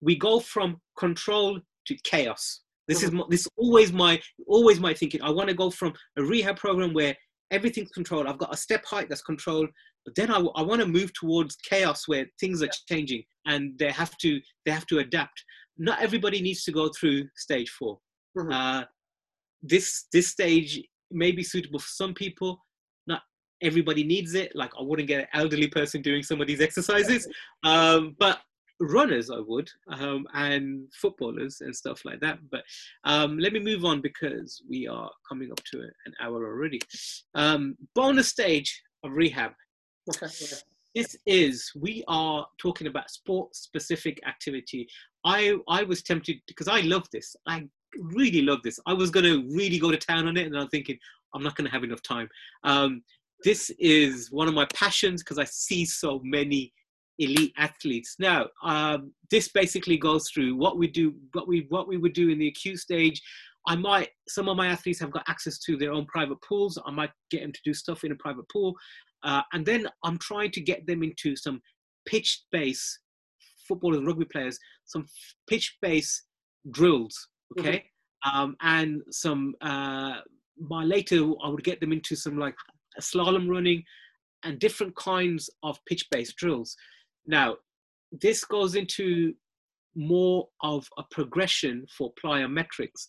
we 0.00 0.16
go 0.16 0.40
from 0.40 0.80
control 0.98 1.60
to 1.86 1.96
chaos. 2.04 2.60
This 2.88 3.02
is 3.02 3.10
mm-hmm. 3.10 3.18
my, 3.18 3.24
this 3.30 3.48
always 3.56 3.92
my 3.92 4.20
always 4.46 4.80
my 4.80 4.94
thinking. 4.94 5.22
I 5.22 5.30
want 5.30 5.48
to 5.48 5.54
go 5.54 5.70
from 5.70 5.92
a 6.18 6.22
rehab 6.22 6.56
program 6.56 6.92
where 6.92 7.16
everything's 7.50 7.90
controlled. 7.90 8.26
I've 8.26 8.38
got 8.38 8.52
a 8.52 8.56
step 8.56 8.84
height 8.84 9.08
that's 9.08 9.22
controlled, 9.22 9.68
but 10.04 10.14
then 10.14 10.30
I, 10.30 10.38
I 10.38 10.62
want 10.62 10.80
to 10.80 10.86
move 10.86 11.12
towards 11.14 11.56
chaos 11.56 12.06
where 12.06 12.26
things 12.40 12.62
are 12.62 12.68
changing 12.88 13.22
and 13.46 13.78
they 13.78 13.90
have 13.90 14.16
to 14.18 14.40
they 14.66 14.72
have 14.72 14.86
to 14.86 14.98
adapt. 14.98 15.44
Not 15.78 16.02
everybody 16.02 16.40
needs 16.42 16.64
to 16.64 16.72
go 16.72 16.90
through 16.98 17.24
stage 17.36 17.70
4 17.70 17.98
mm-hmm. 18.38 18.52
uh, 18.52 18.84
this 19.62 20.06
this 20.12 20.28
stage 20.28 20.82
may 21.10 21.32
be 21.32 21.42
suitable 21.42 21.78
for 21.78 21.88
some 21.88 22.12
people. 22.12 22.58
Not 23.06 23.22
everybody 23.62 24.04
needs 24.04 24.34
it. 24.34 24.52
Like 24.54 24.72
I 24.78 24.82
wouldn't 24.82 25.08
get 25.08 25.20
an 25.20 25.26
elderly 25.32 25.68
person 25.68 26.02
doing 26.02 26.22
some 26.22 26.40
of 26.40 26.46
these 26.46 26.60
exercises, 26.60 27.26
um, 27.62 28.14
but 28.18 28.40
runners 28.84 29.30
I 29.30 29.38
would, 29.38 29.70
um, 29.88 30.26
and 30.34 30.92
footballers 30.92 31.60
and 31.60 31.74
stuff 31.74 32.04
like 32.04 32.20
that. 32.20 32.38
But 32.50 32.64
um, 33.04 33.38
let 33.38 33.52
me 33.52 33.60
move 33.60 33.84
on 33.84 34.00
because 34.00 34.62
we 34.68 34.86
are 34.86 35.10
coming 35.28 35.50
up 35.50 35.62
to 35.72 35.80
an 35.80 36.14
hour 36.20 36.46
already. 36.46 36.80
Um, 37.34 37.76
bonus 37.94 38.28
stage 38.28 38.82
of 39.02 39.12
rehab. 39.12 39.52
This 40.94 41.16
is 41.26 41.72
we 41.80 42.04
are 42.06 42.46
talking 42.58 42.86
about 42.86 43.10
sport 43.10 43.54
specific 43.56 44.20
activity. 44.26 44.88
I 45.24 45.56
I 45.68 45.82
was 45.82 46.02
tempted 46.02 46.36
because 46.46 46.68
I 46.68 46.80
love 46.80 47.08
this. 47.12 47.34
I 47.46 47.68
really 47.96 48.42
love 48.42 48.60
this. 48.62 48.78
I 48.86 48.92
was 48.92 49.10
gonna 49.10 49.42
really 49.50 49.78
go 49.78 49.90
to 49.90 49.96
town 49.96 50.28
on 50.28 50.36
it, 50.36 50.46
and 50.46 50.56
I'm 50.56 50.68
thinking 50.68 50.98
I'm 51.34 51.42
not 51.42 51.56
gonna 51.56 51.70
have 51.70 51.84
enough 51.84 52.02
time. 52.02 52.28
Um, 52.62 53.02
this 53.42 53.70
is 53.78 54.30
one 54.30 54.48
of 54.48 54.54
my 54.54 54.66
passions 54.74 55.22
because 55.22 55.38
I 55.38 55.44
see 55.44 55.84
so 55.84 56.20
many 56.22 56.72
elite 57.18 57.52
athletes. 57.56 58.16
Now, 58.18 58.48
um, 58.62 59.12
this 59.30 59.48
basically 59.48 59.96
goes 59.96 60.28
through 60.32 60.56
what 60.56 60.78
we 60.78 60.86
do, 60.86 61.14
what 61.32 61.48
we 61.48 61.66
what 61.68 61.88
we 61.88 61.96
would 61.96 62.12
do 62.12 62.28
in 62.30 62.38
the 62.38 62.48
acute 62.48 62.78
stage. 62.78 63.20
I 63.66 63.76
might 63.76 64.10
some 64.28 64.48
of 64.48 64.56
my 64.56 64.66
athletes 64.66 65.00
have 65.00 65.10
got 65.10 65.24
access 65.28 65.58
to 65.60 65.76
their 65.76 65.92
own 65.92 66.06
private 66.06 66.40
pools. 66.42 66.78
I 66.84 66.90
might 66.90 67.10
get 67.30 67.42
them 67.42 67.52
to 67.52 67.60
do 67.64 67.72
stuff 67.72 68.04
in 68.04 68.12
a 68.12 68.16
private 68.16 68.48
pool, 68.50 68.74
uh, 69.22 69.42
and 69.52 69.64
then 69.64 69.88
I'm 70.02 70.18
trying 70.18 70.50
to 70.52 70.60
get 70.60 70.86
them 70.86 71.02
into 71.02 71.36
some 71.36 71.60
pitch 72.06 72.44
base 72.52 72.98
footballers, 73.66 74.04
rugby 74.04 74.26
players, 74.26 74.58
some 74.84 75.06
pitch 75.48 75.76
base 75.80 76.24
drills. 76.70 77.28
Okay, 77.58 77.84
mm-hmm. 78.26 78.38
um, 78.38 78.56
and 78.60 79.02
some. 79.10 79.54
Uh, 79.60 80.20
my 80.56 80.84
later, 80.84 81.16
I 81.42 81.48
would 81.48 81.64
get 81.64 81.80
them 81.80 81.92
into 81.92 82.14
some 82.14 82.38
like 82.38 82.54
slalom 83.00 83.48
running 83.48 83.82
and 84.44 84.58
different 84.58 84.94
kinds 84.94 85.50
of 85.62 85.78
pitch 85.86 86.06
based 86.10 86.36
drills. 86.36 86.76
Now, 87.26 87.56
this 88.12 88.44
goes 88.44 88.74
into 88.74 89.34
more 89.96 90.48
of 90.62 90.88
a 90.98 91.02
progression 91.10 91.86
for 91.96 92.12
plyometrics. 92.22 93.06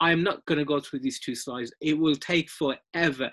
I'm 0.00 0.22
not 0.22 0.44
going 0.46 0.58
to 0.58 0.64
go 0.64 0.80
through 0.80 1.00
these 1.00 1.20
two 1.20 1.34
slides. 1.34 1.72
It 1.80 1.98
will 1.98 2.16
take 2.16 2.50
forever, 2.50 3.30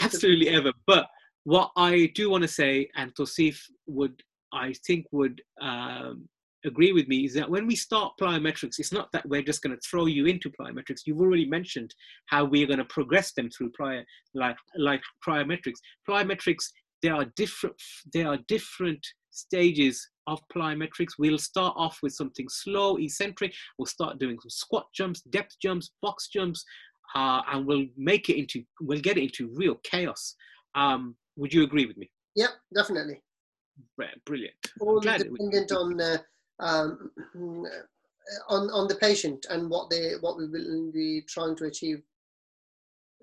absolutely 0.00 0.48
ever. 0.48 0.72
But 0.86 1.06
what 1.44 1.70
I 1.76 2.10
do 2.14 2.30
want 2.30 2.42
to 2.42 2.48
say, 2.48 2.88
and 2.96 3.14
Tosif 3.14 3.58
would, 3.86 4.22
I 4.52 4.72
think, 4.86 5.06
would 5.12 5.42
um, 5.60 6.28
agree 6.64 6.92
with 6.92 7.08
me, 7.08 7.26
is 7.26 7.34
that 7.34 7.50
when 7.50 7.66
we 7.66 7.76
start 7.76 8.14
plyometrics, 8.20 8.78
it's 8.78 8.92
not 8.92 9.12
that 9.12 9.28
we're 9.28 9.42
just 9.42 9.62
going 9.62 9.76
to 9.76 9.88
throw 9.88 10.06
you 10.06 10.26
into 10.26 10.50
plyometrics. 10.50 11.02
You've 11.06 11.20
already 11.20 11.46
mentioned 11.46 11.94
how 12.26 12.44
we're 12.44 12.66
going 12.66 12.78
to 12.78 12.84
progress 12.86 13.32
them 13.32 13.50
through 13.50 13.72
plyo, 13.78 14.02
like 14.34 14.56
like 14.76 15.02
plyometrics. 15.26 15.78
Plyometrics, 16.08 16.64
there 17.02 17.14
are 17.14 17.26
different. 17.36 17.76
There 18.12 18.28
are 18.28 18.38
different 18.48 19.06
stages 19.38 20.06
of 20.26 20.40
plyometrics. 20.54 21.12
We'll 21.18 21.38
start 21.38 21.74
off 21.76 21.98
with 22.02 22.12
something 22.12 22.46
slow, 22.48 22.96
eccentric. 22.96 23.54
We'll 23.78 23.86
start 23.86 24.18
doing 24.18 24.38
some 24.40 24.50
squat 24.50 24.86
jumps, 24.94 25.22
depth 25.22 25.56
jumps, 25.62 25.90
box 26.02 26.28
jumps, 26.28 26.64
uh, 27.14 27.42
and 27.52 27.66
we'll 27.66 27.86
make 27.96 28.28
it 28.28 28.38
into, 28.38 28.62
we'll 28.80 29.00
get 29.00 29.16
it 29.16 29.22
into 29.22 29.50
real 29.54 29.76
chaos. 29.84 30.34
Um, 30.74 31.16
would 31.36 31.52
you 31.52 31.62
agree 31.62 31.86
with 31.86 31.96
me? 31.96 32.10
Yep, 32.36 32.50
definitely. 32.74 33.22
Brilliant. 34.26 34.54
All 34.80 35.00
dependent 35.00 35.72
on 35.72 36.00
uh, 36.00 36.18
um, 36.60 37.10
on 38.48 38.70
on 38.70 38.88
the 38.88 38.96
patient 38.96 39.46
and 39.50 39.70
what 39.70 39.88
they 39.90 40.12
what 40.20 40.36
we 40.36 40.46
will 40.48 40.92
be 40.92 41.22
trying 41.28 41.56
to 41.56 41.64
achieve. 41.64 42.02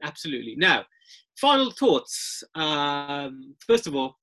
Absolutely. 0.03 0.55
Now, 0.55 0.86
final 1.39 1.72
thoughts. 1.72 2.43
Um, 2.55 3.55
first 3.66 3.88
of 3.88 3.95
all, 3.95 4.18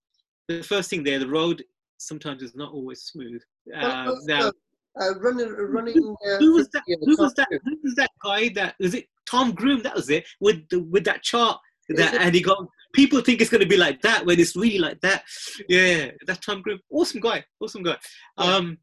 the 0.49 0.62
first 0.62 0.90
thing 0.90 1.03
there, 1.03 1.18
the 1.18 1.28
road 1.28 1.62
sometimes 2.07 2.42
is 2.42 2.55
not 2.55 2.72
always 2.72 3.03
smooth. 3.03 3.40
Uh, 3.74 4.14
now, 4.24 4.53
uh, 5.00 5.18
running, 5.18 5.48
running. 5.48 6.16
Uh, 6.26 6.38
who 6.38 6.55
was 6.55 6.68
that? 6.72 6.82
Who 6.86 7.16
was 7.18 7.34
that? 7.34 7.48
Who 7.50 7.78
was 7.82 7.94
that 7.94 8.11
guy? 8.22 8.48
That 8.50 8.74
was 8.78 8.94
it. 8.94 9.07
Tom 9.28 9.53
Goom. 9.53 9.82
That 9.82 9.94
was 9.94 10.11
it. 10.11 10.24
With 10.40 10.68
the, 10.68 10.80
with 10.80 11.05
that 11.05 11.22
chart. 11.22 11.59
That 11.88 12.14
and 12.14 12.34
he 12.34 12.40
got 12.40 12.64
people 12.94 13.20
think 13.20 13.40
it's 13.40 13.50
going 13.50 13.62
to 13.62 13.68
be 13.68 13.76
like 13.76 14.00
that 14.03 14.24
when 14.24 14.38
it's 14.38 14.57
really 14.57 14.78
like 14.78 15.00
that. 15.00 15.24
Yeah, 15.68 16.11
that 16.26 16.42
Tom 16.42 16.62
Goom. 16.62 16.78
Awesome 16.90 17.20
guy. 17.20 17.44
Awesome 17.61 17.82
guy. 17.82 17.96
Yeah. 18.38 18.44
Um, 18.44 18.78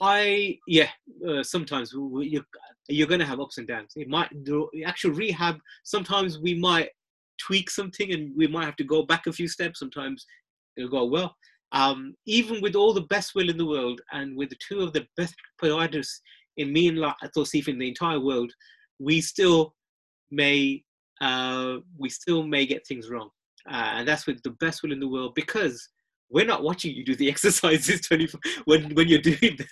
I 0.00 0.58
yeah. 0.66 0.88
Uh, 1.26 1.42
sometimes 1.42 1.92
you 1.92 2.42
you're 2.88 3.06
going 3.06 3.20
to 3.20 3.26
have 3.26 3.40
ups 3.40 3.58
and 3.58 3.68
downs. 3.68 3.92
It 3.96 4.08
might 4.08 4.28
the 4.44 4.84
actual 4.84 5.12
rehab. 5.12 5.58
Sometimes 5.84 6.38
we 6.38 6.54
might 6.54 6.88
tweak 7.38 7.70
something 7.70 8.12
and 8.12 8.32
we 8.36 8.46
might 8.46 8.64
have 8.64 8.76
to 8.76 8.84
go 8.84 9.02
back 9.02 9.26
a 9.26 9.32
few 9.32 9.48
steps. 9.48 9.78
Sometimes 9.78 10.26
it'll 10.76 10.90
go 10.90 11.04
well. 11.04 11.34
Um, 11.72 12.14
even 12.26 12.60
with 12.60 12.74
all 12.74 12.92
the 12.92 13.02
best 13.02 13.34
will 13.34 13.48
in 13.48 13.56
the 13.56 13.66
world 13.66 14.00
and 14.12 14.36
with 14.36 14.50
the 14.50 14.58
two 14.66 14.80
of 14.80 14.92
the 14.92 15.06
best 15.16 15.34
providers 15.58 16.20
in 16.56 16.72
me 16.72 16.88
and 16.88 16.98
Tosif 16.98 17.68
in 17.68 17.78
the 17.78 17.88
entire 17.88 18.20
world, 18.20 18.52
we 18.98 19.20
still 19.20 19.74
may 20.30 20.82
uh, 21.20 21.76
we 21.98 22.08
still 22.08 22.42
may 22.42 22.66
get 22.66 22.86
things 22.86 23.10
wrong. 23.10 23.30
Uh, 23.70 23.92
and 23.96 24.08
that's 24.08 24.26
with 24.26 24.42
the 24.42 24.56
best 24.60 24.82
will 24.82 24.92
in 24.92 25.00
the 25.00 25.08
world 25.08 25.34
because 25.34 25.86
we're 26.30 26.46
not 26.46 26.62
watching 26.62 26.94
you 26.94 27.04
do 27.04 27.14
the 27.14 27.28
exercises 27.34 28.00
24 28.02 28.40
when, 28.64 28.94
when 28.94 29.08
you're 29.08 29.20
doing 29.20 29.56
them. 29.56 29.66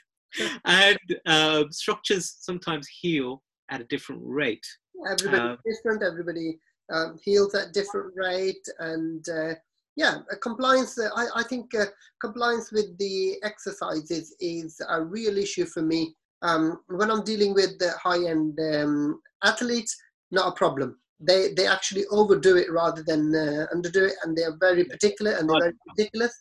and 0.67 0.99
uh, 1.27 1.65
structures 1.71 2.37
sometimes 2.41 2.87
heal 3.01 3.43
at 3.71 3.81
a 3.81 3.85
different 3.85 4.21
rate. 4.25 4.67
Everybody 5.11 5.43
uh, 5.43 5.57
different. 5.65 6.03
Everybody 6.03 6.59
um, 6.93 7.19
heals 7.23 7.55
at 7.55 7.73
different 7.73 8.13
rate, 8.15 8.67
and 8.79 9.27
uh, 9.29 9.55
yeah, 9.99 10.19
compliance. 10.41 10.97
Uh, 10.97 11.11
I, 11.17 11.27
I 11.41 11.43
think 11.43 11.75
uh, 11.75 11.87
compliance 12.21 12.71
with 12.71 12.97
the 12.99 13.35
exercises 13.43 14.33
is 14.39 14.81
a 14.89 15.03
real 15.03 15.37
issue 15.37 15.65
for 15.65 15.83
me. 15.83 16.15
Um, 16.43 16.79
when 16.87 17.11
I'm 17.11 17.25
dealing 17.25 17.53
with 17.53 17.81
the 17.81 17.91
high-end 18.01 18.57
um, 18.75 19.21
athletes, 19.43 19.97
not 20.31 20.53
a 20.53 20.57
problem. 20.57 21.01
They 21.19 21.53
they 21.57 21.67
actually 21.67 22.05
overdo 22.13 22.57
it 22.57 22.71
rather 22.71 23.03
than 23.03 23.35
uh, 23.35 23.67
underdo 23.75 24.07
it, 24.11 24.15
and 24.23 24.37
they 24.37 24.45
are 24.45 24.57
very 24.61 24.85
particular 24.85 25.33
and 25.33 25.51
they're 25.51 25.61
very 25.61 25.75
ridiculous. 25.89 26.35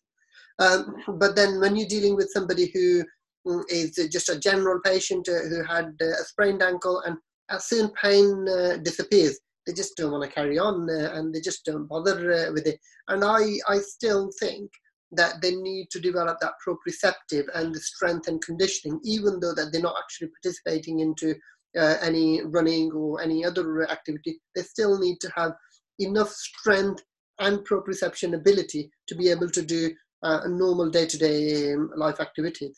Um, 0.60 0.96
but 1.18 1.36
then 1.36 1.60
when 1.60 1.76
you're 1.76 1.96
dealing 1.96 2.16
with 2.16 2.30
somebody 2.32 2.70
who 2.76 3.04
mm, 3.48 4.12
just 4.12 4.30
a 4.30 4.40
general 4.40 4.80
patient 4.86 5.28
uh, 5.28 5.48
who 5.50 5.64
had 5.64 5.96
uh, 6.00 6.22
a 6.22 6.24
sprained 6.26 6.62
ankle, 6.62 7.02
and 7.08 7.18
as 7.50 7.66
soon 7.66 7.90
pain 8.04 8.48
uh, 8.48 8.78
disappears, 8.84 9.40
they 9.68 9.74
just 9.74 9.96
don't 9.98 10.12
want 10.12 10.24
to 10.24 10.36
carry 10.36 10.58
on 10.58 10.90
uh, 10.90 11.12
and 11.14 11.36
they 11.36 11.42
just 11.42 11.66
don't 11.66 11.88
bother 11.88 12.32
uh, 12.32 12.52
with 12.54 12.66
it. 12.66 12.80
And 13.10 13.24
I, 13.24 13.58
I 13.68 13.80
still 13.80 14.32
think 14.40 14.72
that 15.12 15.42
they 15.42 15.56
need 15.56 15.90
to 15.92 16.00
develop 16.00 16.38
that 16.40 16.54
proprioceptive 16.66 17.46
and 17.54 17.76
the 17.76 17.80
strength 17.80 18.28
and 18.28 18.42
conditioning, 18.42 19.00
even 19.04 19.40
though 19.40 19.54
that 19.54 19.70
they're 19.72 19.82
not 19.82 19.96
actually 20.02 20.30
participating 20.42 21.02
into 21.02 21.36
uh, 21.78 21.98
any 22.02 22.42
running 22.46 22.92
or 22.94 23.22
any 23.22 23.46
other 23.46 23.90
activity. 23.90 24.40
They 24.56 24.64
still 24.64 24.98
need 24.98 25.20
to 25.22 25.32
have 25.36 25.52
enough 26.00 26.32
strength 26.32 27.04
and 27.40 27.60
proprioception 27.60 28.34
ability 28.34 28.90
to 29.08 29.16
be 29.16 29.30
able 29.30 29.50
to 29.50 29.62
do 29.62 29.92
uh, 30.24 30.42
normal 30.48 30.90
day-to-day 30.90 31.74
um, 31.74 31.92
life 31.96 32.20
activities. 32.20 32.78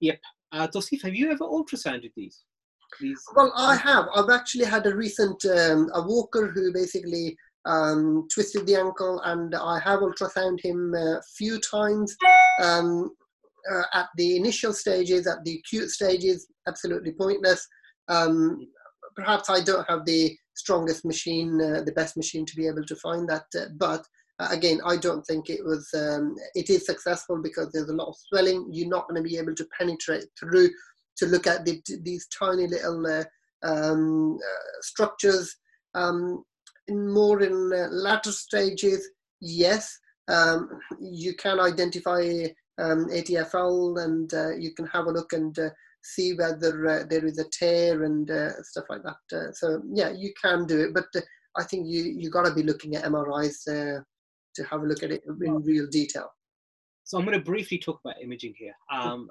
Yep. 0.00 0.18
Uh, 0.52 0.66
Tosif, 0.66 1.02
have 1.02 1.14
you 1.14 1.30
ever 1.30 1.44
ultrasounded 1.44 2.12
these? 2.16 2.44
Please. 2.96 3.20
Well, 3.34 3.52
I 3.56 3.76
have. 3.76 4.06
I've 4.14 4.30
actually 4.30 4.64
had 4.64 4.86
a 4.86 4.94
recent 4.94 5.44
um, 5.44 5.90
a 5.94 6.02
walker 6.02 6.48
who 6.48 6.72
basically 6.72 7.36
um, 7.64 8.26
twisted 8.32 8.66
the 8.66 8.76
ankle, 8.76 9.20
and 9.24 9.54
I 9.54 9.78
have 9.80 10.00
ultrasound 10.00 10.60
him 10.62 10.94
a 10.94 11.20
few 11.36 11.60
times. 11.60 12.16
Um, 12.62 13.10
uh, 13.70 13.82
at 13.92 14.06
the 14.16 14.36
initial 14.36 14.72
stages, 14.72 15.26
at 15.26 15.44
the 15.44 15.56
acute 15.56 15.90
stages, 15.90 16.46
absolutely 16.66 17.12
pointless. 17.12 17.66
Um, 18.08 18.66
perhaps 19.14 19.50
I 19.50 19.62
don't 19.62 19.88
have 19.88 20.06
the 20.06 20.36
strongest 20.54 21.04
machine, 21.04 21.60
uh, 21.60 21.82
the 21.82 21.92
best 21.92 22.16
machine 22.16 22.46
to 22.46 22.56
be 22.56 22.66
able 22.66 22.84
to 22.84 22.96
find 22.96 23.28
that, 23.28 23.44
uh, 23.58 23.66
but 23.76 24.04
uh, 24.40 24.48
again, 24.50 24.80
I 24.84 24.96
don't 24.96 25.26
think 25.26 25.50
it 25.50 25.64
was. 25.64 25.88
Um, 25.94 26.36
it 26.54 26.70
is 26.70 26.86
successful 26.86 27.42
because 27.42 27.72
there's 27.72 27.88
a 27.88 27.94
lot 27.94 28.08
of 28.08 28.16
swelling. 28.28 28.68
You're 28.70 28.88
not 28.88 29.08
going 29.08 29.22
to 29.22 29.28
be 29.28 29.36
able 29.36 29.54
to 29.54 29.68
penetrate 29.76 30.26
through 30.38 30.70
to 31.18 31.26
look 31.26 31.46
at 31.46 31.64
the, 31.64 31.82
these 32.02 32.26
tiny 32.28 32.66
little 32.66 33.06
uh, 33.06 33.24
um, 33.62 34.36
uh, 34.36 34.80
structures. 34.80 35.54
Um, 35.94 36.44
in 36.86 37.12
more 37.12 37.42
in 37.42 37.72
uh, 37.72 37.88
latter 37.90 38.32
stages, 38.32 39.08
yes, 39.40 39.98
um, 40.28 40.68
you 41.00 41.34
can 41.34 41.60
identify 41.60 42.46
um, 42.78 43.06
ATFL 43.08 44.02
and 44.04 44.32
uh, 44.32 44.56
you 44.56 44.74
can 44.74 44.86
have 44.86 45.06
a 45.06 45.10
look 45.10 45.32
and 45.32 45.58
uh, 45.58 45.70
see 46.02 46.34
whether 46.34 46.86
uh, 46.86 47.04
there 47.10 47.26
is 47.26 47.38
a 47.38 47.48
tear 47.50 48.04
and 48.04 48.30
stuff 48.64 48.84
like 48.88 49.02
that. 49.02 49.54
so 49.56 49.82
yeah, 49.92 50.10
you 50.10 50.32
can 50.40 50.66
do 50.66 50.80
it, 50.80 50.94
but 50.94 51.06
I 51.56 51.64
think 51.64 51.86
you 51.88 52.04
you 52.04 52.30
got 52.30 52.46
to 52.46 52.54
be 52.54 52.62
looking 52.62 52.94
at 52.94 53.04
MRIs 53.04 53.64
to 53.64 54.64
have 54.64 54.82
a 54.82 54.86
look 54.86 55.02
at 55.02 55.10
it 55.10 55.22
in 55.26 55.62
real 55.64 55.86
detail. 55.88 56.30
So 57.04 57.18
I'm 57.18 57.24
going 57.24 57.38
to 57.38 57.44
briefly 57.44 57.78
talk 57.78 58.00
about 58.04 58.20
imaging 58.22 58.54
here. 58.56 58.74
Um, 58.92 59.30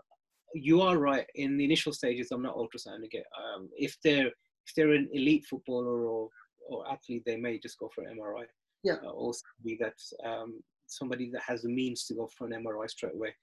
you 0.54 0.82
are 0.82 0.98
right. 0.98 1.26
In 1.36 1.58
the 1.58 1.66
initial 1.66 1.94
stages, 1.94 2.32
I'm 2.32 2.42
not 2.42 2.56
ultrasounding 2.56 3.12
it. 3.12 3.26
Um, 3.38 3.70
if 3.78 3.96
they're 4.04 4.28
if 4.28 4.76
they're 4.76 4.94
an 4.94 5.10
elite 5.14 5.46
footballer 5.50 6.08
or 6.08 6.30
or 6.70 6.92
athlete, 6.92 7.24
they 7.26 7.38
may 7.38 7.60
just 7.60 7.80
go 7.80 7.90
for 7.94 8.04
an 8.04 8.18
MRI. 8.18 8.46
Yeah. 8.84 8.96
Uh, 9.04 9.12
or 9.12 9.34
be 9.64 9.78
that 9.82 9.96
um, 10.26 10.62
somebody 10.88 11.30
that 11.32 11.42
has 11.42 11.64
the 11.64 11.70
means 11.70 12.06
to 12.06 12.16
go 12.16 12.30
for 12.38 12.48
an 12.48 12.64
MRI 12.64 12.90
straight 12.90 13.16
away 13.16 13.34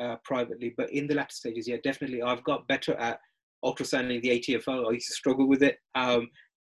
uh, 0.00 0.16
privately. 0.24 0.74
But 0.76 0.90
in 0.92 1.06
the 1.06 1.14
latter 1.14 1.34
stages, 1.34 1.68
yeah, 1.68 1.76
definitely, 1.82 2.22
I've 2.22 2.44
got 2.44 2.68
better 2.68 2.94
at 2.94 3.20
ultrasounding 3.64 4.22
the 4.22 4.40
ATFL. 4.40 4.88
I 4.88 4.92
used 4.92 5.08
to 5.08 5.14
struggle 5.14 5.48
with 5.48 5.62
it. 5.62 5.78
Um, 5.94 6.28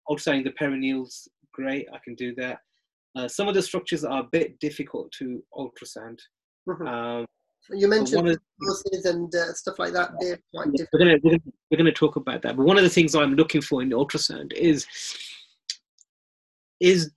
ultrasounding 0.10 0.44
the 0.44 0.52
peroneals, 0.52 1.28
great. 1.54 1.88
I 1.94 1.98
can 2.04 2.16
do 2.16 2.34
that. 2.36 2.60
Uh, 3.16 3.28
some 3.28 3.48
of 3.48 3.54
the 3.54 3.62
structures 3.62 4.04
are 4.04 4.22
a 4.22 4.30
bit 4.32 4.60
difficult 4.60 5.12
to 5.20 5.42
ultrasound. 5.58 6.20
Mm-hmm. 6.68 6.88
Um, 6.88 7.26
you 7.72 7.88
mentioned 7.88 8.38
courses 8.62 9.06
and 9.06 9.34
uh, 9.36 9.54
stuff 9.54 9.80
like 9.80 9.94
that. 9.94 10.12
They're 10.20 10.40
quite 10.54 10.72
different. 10.72 10.90
We're 10.94 11.00
going 11.00 11.20
we're 11.24 11.38
we're 11.72 11.78
gonna 11.78 11.92
talk 11.92 12.16
about 12.16 12.42
that. 12.44 12.58
But 12.58 12.66
one 12.66 12.78
of 12.78 12.84
the 12.84 12.90
things 12.90 13.16
I'm 13.16 13.36
looking 13.36 13.62
for 13.62 13.82
in 13.82 13.90
the 13.90 13.96
ultrasound 13.96 14.54
is 14.54 14.86
is 16.82 17.12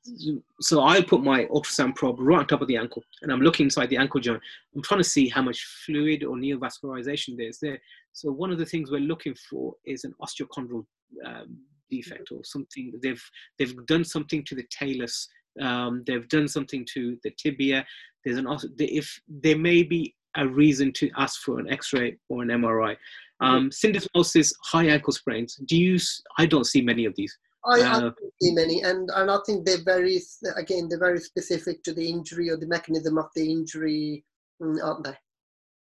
so 0.60 0.82
I 0.84 1.02
put 1.02 1.22
my 1.22 1.44
ultrasound 1.46 1.96
probe 1.96 2.20
right 2.20 2.38
on 2.38 2.46
top 2.46 2.62
of 2.62 2.68
the 2.68 2.76
ankle 2.76 3.02
and 3.22 3.32
I'm 3.32 3.40
looking 3.40 3.64
inside 3.64 3.90
the 3.90 3.96
ankle 3.96 4.20
joint. 4.20 4.40
I'm 4.74 4.82
trying 4.82 5.00
to 5.00 5.08
see 5.08 5.28
how 5.28 5.42
much 5.42 5.64
fluid 5.84 6.22
or 6.22 6.36
neovascularization 6.36 7.36
there's 7.36 7.58
there. 7.58 7.78
So 8.12 8.30
one 8.30 8.52
of 8.52 8.58
the 8.58 8.64
things 8.64 8.90
we're 8.90 9.00
looking 9.00 9.34
for 9.50 9.74
is 9.84 10.04
an 10.04 10.14
osteochondral 10.22 10.86
um, 11.26 11.58
defect 11.90 12.30
or 12.30 12.44
something. 12.44 12.92
They've 13.02 13.22
they've 13.58 13.86
done 13.86 14.04
something 14.04 14.44
to 14.44 14.54
the 14.54 14.66
talus. 14.70 15.28
Um, 15.60 16.04
they've 16.06 16.28
done 16.28 16.46
something 16.46 16.86
to 16.94 17.18
the 17.24 17.30
tibia. 17.32 17.84
There's 18.24 18.38
an 18.38 18.46
if 18.78 19.20
there 19.28 19.58
may 19.58 19.82
be 19.82 20.14
a 20.36 20.46
reason 20.46 20.92
to 20.94 21.10
ask 21.16 21.40
for 21.42 21.58
an 21.58 21.68
X-ray 21.70 22.16
or 22.28 22.42
an 22.42 22.48
MRI. 22.48 22.96
Um, 23.40 23.70
syndesmosis, 23.70 24.52
high 24.64 24.86
ankle 24.86 25.12
sprains. 25.12 25.56
Do 25.66 25.76
you? 25.76 25.98
I 26.38 26.46
don't 26.46 26.66
see 26.66 26.80
many 26.80 27.04
of 27.04 27.14
these. 27.16 27.36
I, 27.64 27.80
uh, 27.80 27.96
I 27.96 28.00
don't 28.00 28.16
see 28.40 28.52
many, 28.52 28.82
and, 28.82 29.10
and 29.14 29.30
I 29.30 29.38
think 29.46 29.64
they're 29.64 29.84
very 29.84 30.20
again 30.56 30.88
they're 30.88 30.98
very 30.98 31.20
specific 31.20 31.82
to 31.84 31.92
the 31.92 32.08
injury 32.08 32.50
or 32.50 32.56
the 32.56 32.66
mechanism 32.66 33.18
of 33.18 33.26
the 33.36 33.50
injury, 33.50 34.24
mm, 34.60 34.82
aren't 34.82 35.04
they? 35.04 35.14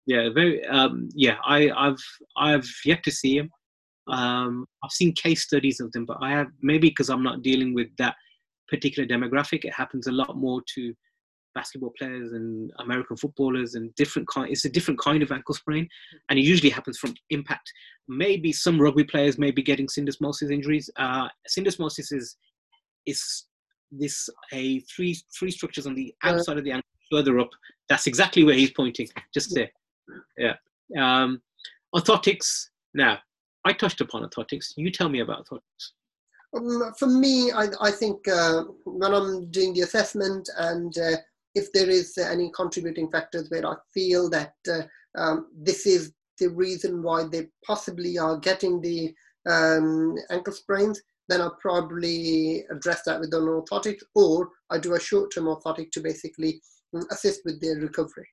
Yeah, 0.05 0.29
very. 0.33 0.65
Um, 0.65 1.09
yeah, 1.13 1.37
I, 1.45 1.69
I've 1.71 2.03
I've 2.37 2.69
yet 2.85 3.03
to 3.03 3.11
see 3.11 3.39
them. 3.39 3.49
Um, 4.07 4.65
I've 4.83 4.91
seen 4.91 5.13
case 5.13 5.43
studies 5.43 5.79
of 5.79 5.91
them, 5.91 6.05
but 6.05 6.17
I 6.21 6.31
have 6.31 6.47
maybe 6.61 6.89
because 6.89 7.09
I'm 7.09 7.23
not 7.23 7.43
dealing 7.43 7.73
with 7.73 7.87
that 7.97 8.15
particular 8.69 9.07
demographic. 9.07 9.65
It 9.65 9.73
happens 9.73 10.07
a 10.07 10.11
lot 10.11 10.35
more 10.37 10.61
to 10.75 10.93
basketball 11.53 11.93
players 11.97 12.33
and 12.33 12.71
American 12.79 13.17
footballers 13.17 13.75
and 13.75 13.93
different 13.95 14.27
kind. 14.27 14.51
It's 14.51 14.65
a 14.65 14.69
different 14.69 14.99
kind 14.99 15.21
of 15.23 15.31
ankle 15.31 15.55
sprain, 15.55 15.87
and 16.29 16.39
it 16.39 16.43
usually 16.43 16.69
happens 16.69 16.97
from 16.97 17.13
impact. 17.29 17.71
Maybe 18.07 18.51
some 18.51 18.81
rugby 18.81 19.03
players 19.03 19.37
may 19.37 19.51
be 19.51 19.63
getting 19.63 19.87
syndesmosis 19.87 20.51
injuries. 20.51 20.89
Uh, 20.97 21.27
syndesmosis 21.49 22.11
is 22.11 22.35
is 23.05 23.45
this 23.91 24.29
a 24.53 24.79
three 24.81 25.17
three 25.37 25.51
structures 25.51 25.87
on 25.87 25.95
the 25.95 26.13
outside 26.23 26.57
of 26.57 26.63
the 26.63 26.71
ankle 26.71 26.87
further 27.11 27.39
up. 27.39 27.49
That's 27.89 28.07
exactly 28.07 28.43
where 28.43 28.55
he's 28.55 28.71
pointing, 28.71 29.07
just 29.33 29.53
there. 29.53 29.69
Yeah. 30.37 30.55
Um, 30.97 31.41
orthotics. 31.93 32.67
Now, 32.93 33.19
I 33.65 33.73
touched 33.73 34.01
upon 34.01 34.23
orthotics. 34.23 34.73
You 34.77 34.91
tell 34.91 35.09
me 35.09 35.19
about 35.19 35.45
orthotics. 35.47 35.91
Um, 36.55 36.93
for 36.97 37.07
me, 37.07 37.51
I, 37.51 37.67
I 37.79 37.91
think 37.91 38.27
uh, 38.27 38.63
when 38.85 39.13
I'm 39.13 39.49
doing 39.51 39.73
the 39.73 39.81
assessment 39.81 40.49
and 40.57 40.97
uh, 40.97 41.17
if 41.55 41.71
there 41.73 41.89
is 41.89 42.17
any 42.17 42.51
contributing 42.55 43.09
factors 43.11 43.49
where 43.49 43.65
I 43.65 43.75
feel 43.93 44.29
that 44.29 44.53
uh, 44.69 44.83
um, 45.17 45.47
this 45.55 45.85
is 45.85 46.13
the 46.39 46.49
reason 46.49 47.03
why 47.03 47.23
they 47.23 47.47
possibly 47.65 48.17
are 48.17 48.37
getting 48.37 48.81
the 48.81 49.13
um, 49.49 50.15
ankle 50.29 50.53
sprains, 50.53 51.01
then 51.27 51.41
I'll 51.41 51.57
probably 51.61 52.65
address 52.71 53.03
that 53.05 53.19
with 53.19 53.33
an 53.33 53.43
orthotic, 53.43 53.99
or 54.15 54.49
I 54.69 54.77
do 54.77 54.95
a 54.95 54.99
short-term 54.99 55.45
orthotic 55.45 55.91
to 55.91 56.01
basically 56.01 56.61
mm, 56.95 57.03
assist 57.11 57.41
with 57.45 57.61
their 57.61 57.75
recovery. 57.75 58.27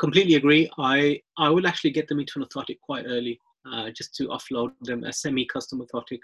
Completely 0.00 0.34
agree. 0.34 0.70
I 0.78 1.20
I 1.38 1.50
will 1.50 1.66
actually 1.66 1.92
get 1.92 2.08
them 2.08 2.18
into 2.18 2.32
an 2.36 2.44
orthotic 2.44 2.78
quite 2.80 3.04
early, 3.06 3.38
uh, 3.70 3.90
just 3.90 4.14
to 4.16 4.28
offload 4.28 4.72
them 4.82 5.04
a 5.04 5.12
semi-custom 5.12 5.80
orthotic 5.80 6.18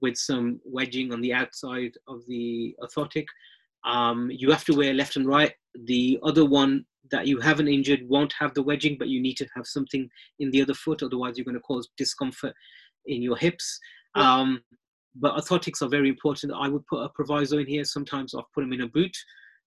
with 0.00 0.16
some 0.16 0.60
wedging 0.64 1.12
on 1.12 1.20
the 1.20 1.34
outside 1.34 1.92
of 2.08 2.20
the 2.26 2.74
orthotic. 2.80 3.26
Um, 3.84 4.30
you 4.30 4.50
have 4.50 4.64
to 4.66 4.76
wear 4.76 4.92
left 4.92 5.16
and 5.16 5.26
right. 5.26 5.52
The 5.86 6.18
other 6.22 6.44
one 6.44 6.84
that 7.10 7.26
you 7.26 7.40
haven't 7.40 7.68
injured 7.68 8.00
won't 8.08 8.32
have 8.38 8.54
the 8.54 8.62
wedging, 8.62 8.96
but 8.98 9.08
you 9.08 9.20
need 9.20 9.36
to 9.38 9.46
have 9.54 9.66
something 9.66 10.08
in 10.38 10.50
the 10.50 10.62
other 10.62 10.74
foot, 10.74 11.02
otherwise 11.02 11.36
you're 11.36 11.44
going 11.44 11.54
to 11.54 11.60
cause 11.60 11.88
discomfort 11.96 12.54
in 13.06 13.22
your 13.22 13.36
hips. 13.36 13.78
Yeah. 14.16 14.40
Um, 14.40 14.62
but 15.16 15.36
orthotics 15.36 15.82
are 15.82 15.88
very 15.88 16.08
important. 16.08 16.52
I 16.54 16.68
would 16.68 16.86
put 16.86 17.02
a 17.02 17.08
proviso 17.08 17.58
in 17.58 17.66
here. 17.66 17.84
Sometimes 17.84 18.34
I'll 18.34 18.48
put 18.54 18.60
them 18.60 18.72
in 18.72 18.82
a 18.82 18.88
boot, 18.88 19.16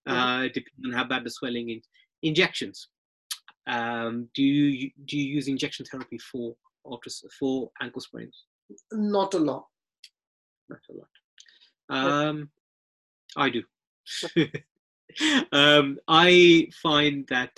uh, 0.07 0.43
depending 0.43 0.85
on 0.87 0.93
how 0.93 1.03
bad 1.03 1.25
the 1.25 1.29
swelling 1.29 1.69
is. 1.69 1.83
Injections. 2.21 2.87
Um, 3.67 4.29
do 4.35 4.43
you 4.43 4.91
do 5.05 5.17
you 5.17 5.35
use 5.35 5.47
injection 5.47 5.85
therapy 5.85 6.17
for 6.17 6.55
for 7.39 7.69
ankle 7.81 8.01
sprains? 8.01 8.43
Not 8.91 9.33
a 9.33 9.39
lot. 9.39 9.65
Not 10.69 10.79
a 10.89 10.93
lot. 10.93 12.27
Um, 12.29 12.49
I 13.35 13.49
do. 13.49 13.63
um, 15.51 15.97
I 16.07 16.67
find 16.81 17.25
that 17.29 17.51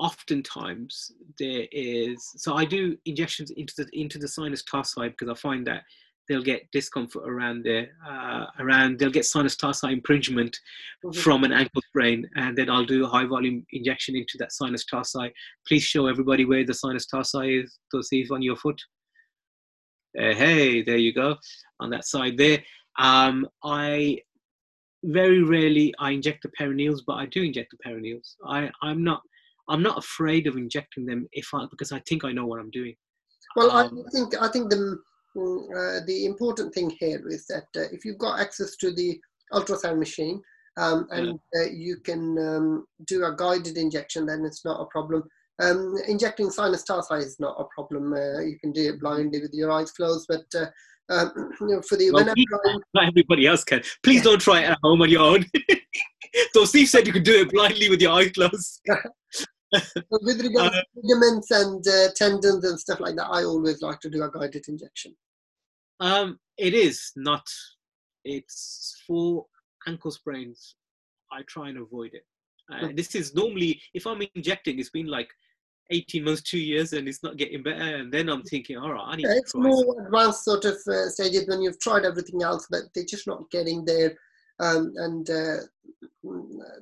oftentimes 0.00 1.12
there 1.38 1.66
is 1.70 2.16
so 2.36 2.54
I 2.54 2.64
do 2.64 2.96
injections 3.04 3.50
into 3.50 3.74
the 3.76 3.86
into 3.92 4.18
the 4.18 4.28
sinus 4.28 4.64
tarsi 4.64 5.08
because 5.08 5.28
I 5.28 5.34
find 5.34 5.66
that 5.66 5.82
they'll 6.26 6.42
get 6.42 6.70
discomfort 6.72 7.28
around 7.28 7.64
there 7.64 7.88
uh, 8.08 8.46
around 8.60 8.98
they'll 8.98 9.10
get 9.10 9.26
sinus 9.26 9.56
tarsi 9.56 9.92
impingement 9.92 10.56
mm-hmm. 11.04 11.20
from 11.20 11.44
an 11.44 11.52
ankle 11.52 11.82
sprain 11.88 12.28
and 12.36 12.56
then 12.56 12.70
I'll 12.70 12.86
do 12.86 13.04
a 13.04 13.08
high 13.08 13.26
volume 13.26 13.64
injection 13.72 14.16
into 14.16 14.38
that 14.38 14.52
sinus 14.52 14.86
tarsi. 14.86 15.32
Please 15.68 15.82
show 15.82 16.06
everybody 16.06 16.46
where 16.46 16.64
the 16.64 16.74
sinus 16.74 17.06
tarsi 17.06 17.60
is 17.60 17.78
Tosif 17.94 18.30
on 18.30 18.42
your 18.42 18.56
foot. 18.56 18.80
Uh, 20.18 20.34
hey, 20.34 20.82
there 20.82 20.96
you 20.96 21.12
go 21.12 21.36
on 21.78 21.90
that 21.90 22.04
side 22.04 22.36
there. 22.36 22.58
Um, 23.00 23.48
I 23.64 24.18
very 25.02 25.42
rarely 25.42 25.94
I 25.98 26.10
inject 26.10 26.42
the 26.42 26.50
peroneals, 26.50 27.00
but 27.06 27.14
I 27.14 27.26
do 27.26 27.42
inject 27.42 27.72
the 27.72 27.90
peroneals. 27.90 28.36
I, 28.46 28.70
I'm 28.82 29.02
not 29.02 29.22
I'm 29.68 29.82
not 29.82 29.98
afraid 29.98 30.46
of 30.46 30.56
injecting 30.56 31.06
them 31.06 31.26
if 31.32 31.48
I 31.54 31.64
because 31.70 31.92
I 31.92 32.00
think 32.08 32.24
I 32.24 32.32
know 32.32 32.46
what 32.46 32.60
I'm 32.60 32.70
doing. 32.70 32.94
Well, 33.56 33.70
um, 33.70 34.04
I 34.06 34.10
think 34.10 34.34
I 34.40 34.48
think 34.48 34.70
the 34.70 34.98
uh, 35.36 36.00
the 36.06 36.26
important 36.26 36.74
thing 36.74 36.90
here 36.98 37.22
is 37.28 37.46
that 37.46 37.66
uh, 37.76 37.88
if 37.92 38.04
you've 38.04 38.18
got 38.18 38.40
access 38.40 38.76
to 38.76 38.92
the 38.92 39.18
ultrasound 39.52 39.98
machine 39.98 40.42
um, 40.76 41.06
and 41.10 41.38
yeah. 41.54 41.62
uh, 41.62 41.68
you 41.72 41.96
can 42.04 42.36
um, 42.38 42.86
do 43.06 43.24
a 43.24 43.34
guided 43.36 43.76
injection, 43.76 44.26
then 44.26 44.44
it's 44.44 44.64
not 44.64 44.80
a 44.80 44.86
problem. 44.86 45.22
Um, 45.60 45.94
injecting 46.08 46.50
sinus 46.50 46.84
tarsi 46.84 47.16
is 47.16 47.38
not 47.38 47.60
a 47.60 47.64
problem. 47.74 48.12
Uh, 48.12 48.40
you 48.40 48.58
can 48.58 48.72
do 48.72 48.88
it 48.88 49.00
blindly 49.00 49.40
with 49.40 49.52
your 49.52 49.70
eyes 49.70 49.92
closed, 49.92 50.26
but 50.28 50.44
uh, 50.54 50.66
um, 51.10 51.52
you 51.60 51.66
know, 51.66 51.82
for 51.82 51.96
the 51.96 52.10
well, 52.10 52.24
not 52.94 53.08
everybody 53.08 53.46
else 53.46 53.64
can. 53.64 53.82
Please 54.02 54.22
don't 54.22 54.40
try 54.40 54.62
it 54.62 54.70
at 54.70 54.78
home 54.82 55.02
on 55.02 55.10
your 55.10 55.22
own. 55.22 55.44
so 56.52 56.64
Steve 56.64 56.88
said 56.88 57.06
you 57.06 57.12
could 57.12 57.24
do 57.24 57.40
it 57.40 57.50
blindly 57.50 57.90
with 57.90 58.00
your 58.00 58.12
eyes 58.12 58.30
closed. 58.32 58.80
with 60.10 60.40
regards 60.42 60.76
uh, 60.76 60.80
to 60.80 60.86
ligaments 61.02 61.50
and 61.50 61.86
uh, 61.86 62.08
tendons 62.16 62.64
and 62.64 62.78
stuff 62.78 63.00
like 63.00 63.16
that, 63.16 63.28
I 63.28 63.44
always 63.44 63.82
like 63.82 64.00
to 64.00 64.10
do 64.10 64.22
a 64.22 64.30
guided 64.30 64.64
injection. 64.68 65.14
Um, 66.00 66.38
it 66.56 66.74
is 66.74 67.12
not. 67.16 67.46
It's 68.24 69.02
for 69.06 69.46
ankle 69.86 70.10
sprains. 70.10 70.76
I 71.32 71.42
try 71.42 71.68
and 71.68 71.78
avoid 71.78 72.12
it. 72.14 72.24
Uh, 72.72 72.88
this 72.94 73.14
is 73.16 73.34
normally 73.34 73.80
if 73.94 74.06
I'm 74.06 74.22
injecting, 74.34 74.78
it's 74.78 74.90
been 74.90 75.06
like 75.06 75.28
18 75.90 76.24
months, 76.24 76.42
two 76.42 76.58
years, 76.58 76.92
and 76.92 77.08
it's 77.08 77.22
not 77.22 77.36
getting 77.36 77.62
better. 77.62 77.96
And 77.96 78.12
then 78.12 78.28
I'm 78.28 78.42
thinking, 78.42 78.76
all 78.76 78.92
right, 78.92 79.04
I 79.06 79.16
need. 79.16 79.26
Yeah, 79.26 79.34
it's 79.36 79.54
more 79.54 80.04
advanced 80.04 80.44
sort 80.44 80.64
of 80.64 80.76
uh, 80.86 81.08
stages 81.08 81.48
when 81.48 81.62
you've 81.62 81.80
tried 81.80 82.04
everything 82.04 82.42
else, 82.42 82.66
but 82.70 82.82
they're 82.94 83.04
just 83.04 83.26
not 83.26 83.50
getting 83.50 83.84
there. 83.84 84.16
Um, 84.60 84.92
and 84.96 85.28
uh, 85.30 85.56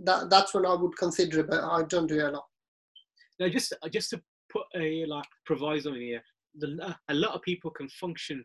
that 0.04 0.28
that's 0.30 0.52
when 0.52 0.66
I 0.66 0.74
would 0.74 0.96
consider 0.98 1.40
it, 1.40 1.50
but 1.50 1.62
I 1.62 1.84
don't 1.84 2.06
do 2.06 2.18
it 2.18 2.24
a 2.24 2.30
lot. 2.30 2.44
Now, 3.38 3.48
just 3.48 3.72
uh, 3.82 3.88
just 3.88 4.10
to 4.10 4.20
put 4.50 4.64
a 4.74 5.04
like 5.06 5.26
proviso 5.46 5.94
in 5.94 6.00
here, 6.00 6.22
the, 6.56 6.96
a 7.08 7.14
lot 7.14 7.34
of 7.34 7.42
people 7.42 7.70
can 7.70 7.88
function 7.88 8.44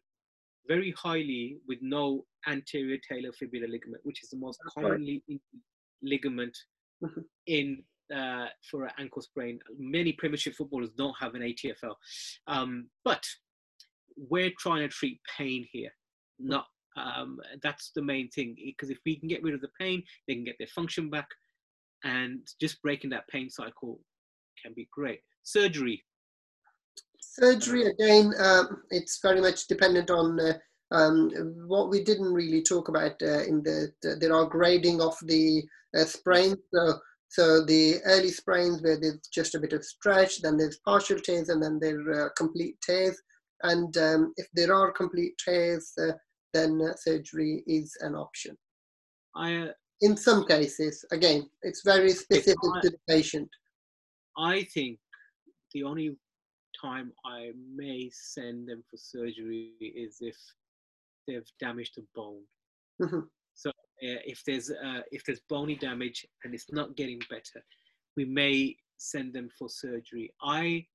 very 0.67 0.93
highly 0.97 1.57
with 1.67 1.79
no 1.81 2.25
anterior 2.47 2.97
talofibular 3.11 3.69
ligament, 3.69 4.01
which 4.03 4.23
is 4.23 4.29
the 4.29 4.37
most 4.37 4.59
that's 4.63 4.73
commonly 4.73 5.21
right. 5.27 5.39
ligament 6.01 6.57
mm-hmm. 7.03 7.21
in 7.47 7.83
uh, 8.13 8.47
for 8.69 8.85
an 8.85 8.91
ankle 8.99 9.21
sprain. 9.21 9.59
Many 9.77 10.13
Premiership 10.13 10.55
footballers 10.55 10.89
don't 10.97 11.15
have 11.19 11.35
an 11.35 11.41
ATFL, 11.41 11.95
um, 12.47 12.87
but 13.03 13.23
we're 14.17 14.51
trying 14.59 14.81
to 14.81 14.87
treat 14.87 15.19
pain 15.37 15.65
here, 15.71 15.91
not. 16.39 16.65
Um, 16.95 17.39
that's 17.63 17.91
the 17.95 18.03
main 18.03 18.29
thing 18.29 18.55
because 18.63 18.91
if 18.91 18.99
we 19.03 19.15
can 19.15 19.27
get 19.27 19.41
rid 19.41 19.55
of 19.55 19.61
the 19.61 19.71
pain, 19.79 20.03
they 20.27 20.35
can 20.35 20.43
get 20.43 20.55
their 20.59 20.67
function 20.67 21.09
back, 21.09 21.27
and 22.03 22.39
just 22.61 22.81
breaking 22.81 23.09
that 23.11 23.27
pain 23.29 23.49
cycle 23.49 23.99
can 24.63 24.73
be 24.73 24.87
great. 24.91 25.21
Surgery. 25.43 26.03
Surgery 27.19 27.87
again, 27.87 28.33
um, 28.39 28.83
it's 28.91 29.19
very 29.21 29.41
much 29.41 29.65
dependent 29.67 30.11
on 30.11 30.39
uh, 30.39 30.53
um, 30.91 31.31
what 31.67 31.89
we 31.89 32.03
didn't 32.03 32.31
really 32.31 32.61
talk 32.61 32.89
about 32.89 33.13
uh, 33.23 33.43
in 33.43 33.63
the, 33.63 33.91
the, 34.01 34.15
there 34.15 34.33
are 34.33 34.45
grading 34.45 35.01
of 35.01 35.17
the 35.23 35.63
uh, 35.97 36.05
sprains. 36.05 36.57
So 36.73 36.99
so 37.33 37.65
the 37.65 37.95
early 38.05 38.29
sprains 38.29 38.83
where 38.83 38.99
there's 38.99 39.27
just 39.33 39.55
a 39.55 39.59
bit 39.59 39.73
of 39.73 39.83
stretch, 39.83 40.43
then 40.43 40.55
there's 40.55 40.77
partial 40.85 41.19
tears, 41.19 41.49
and 41.49 41.63
then 41.63 41.79
there 41.81 41.99
are 41.99 42.27
uh, 42.27 42.29
complete 42.37 42.75
tears. 42.85 43.19
And 43.63 43.97
um, 43.97 44.33
if 44.37 44.47
there 44.53 44.71
are 44.71 44.91
complete 44.91 45.33
tears, 45.43 45.93
uh, 45.99 46.11
then 46.53 46.79
uh, 46.79 46.93
surgery 46.95 47.63
is 47.65 47.97
an 48.01 48.13
option. 48.13 48.55
I, 49.35 49.55
uh, 49.55 49.67
in 50.01 50.15
some 50.15 50.45
cases, 50.45 51.03
again, 51.11 51.49
it's 51.63 51.81
very 51.83 52.11
specific 52.11 52.55
I, 52.75 52.81
to 52.81 52.91
the 52.91 52.99
patient. 53.09 53.49
I 54.37 54.67
think 54.71 54.99
the 55.73 55.85
only 55.85 56.15
time 56.79 57.13
I 57.25 57.49
may 57.75 58.11
send 58.13 58.67
them 58.67 58.83
for 58.91 58.97
surgery 58.97 59.71
is 59.81 60.17
if 60.21 60.37
they've 61.27 61.51
damaged 61.59 61.97
a 61.97 62.01
bone. 62.13 62.43
Mm-hmm. 63.01 63.21
Uh, 64.03 64.19
if 64.25 64.43
there's 64.45 64.69
uh, 64.69 65.01
if 65.11 65.23
there's 65.23 65.41
bony 65.49 65.75
damage 65.75 66.25
and 66.43 66.53
it's 66.53 66.71
not 66.71 66.95
getting 66.95 67.19
better, 67.29 67.63
we 68.17 68.25
may 68.25 68.75
send 68.97 69.33
them 69.33 69.49
for 69.57 69.69
surgery. 69.69 70.33
I, 70.41 70.85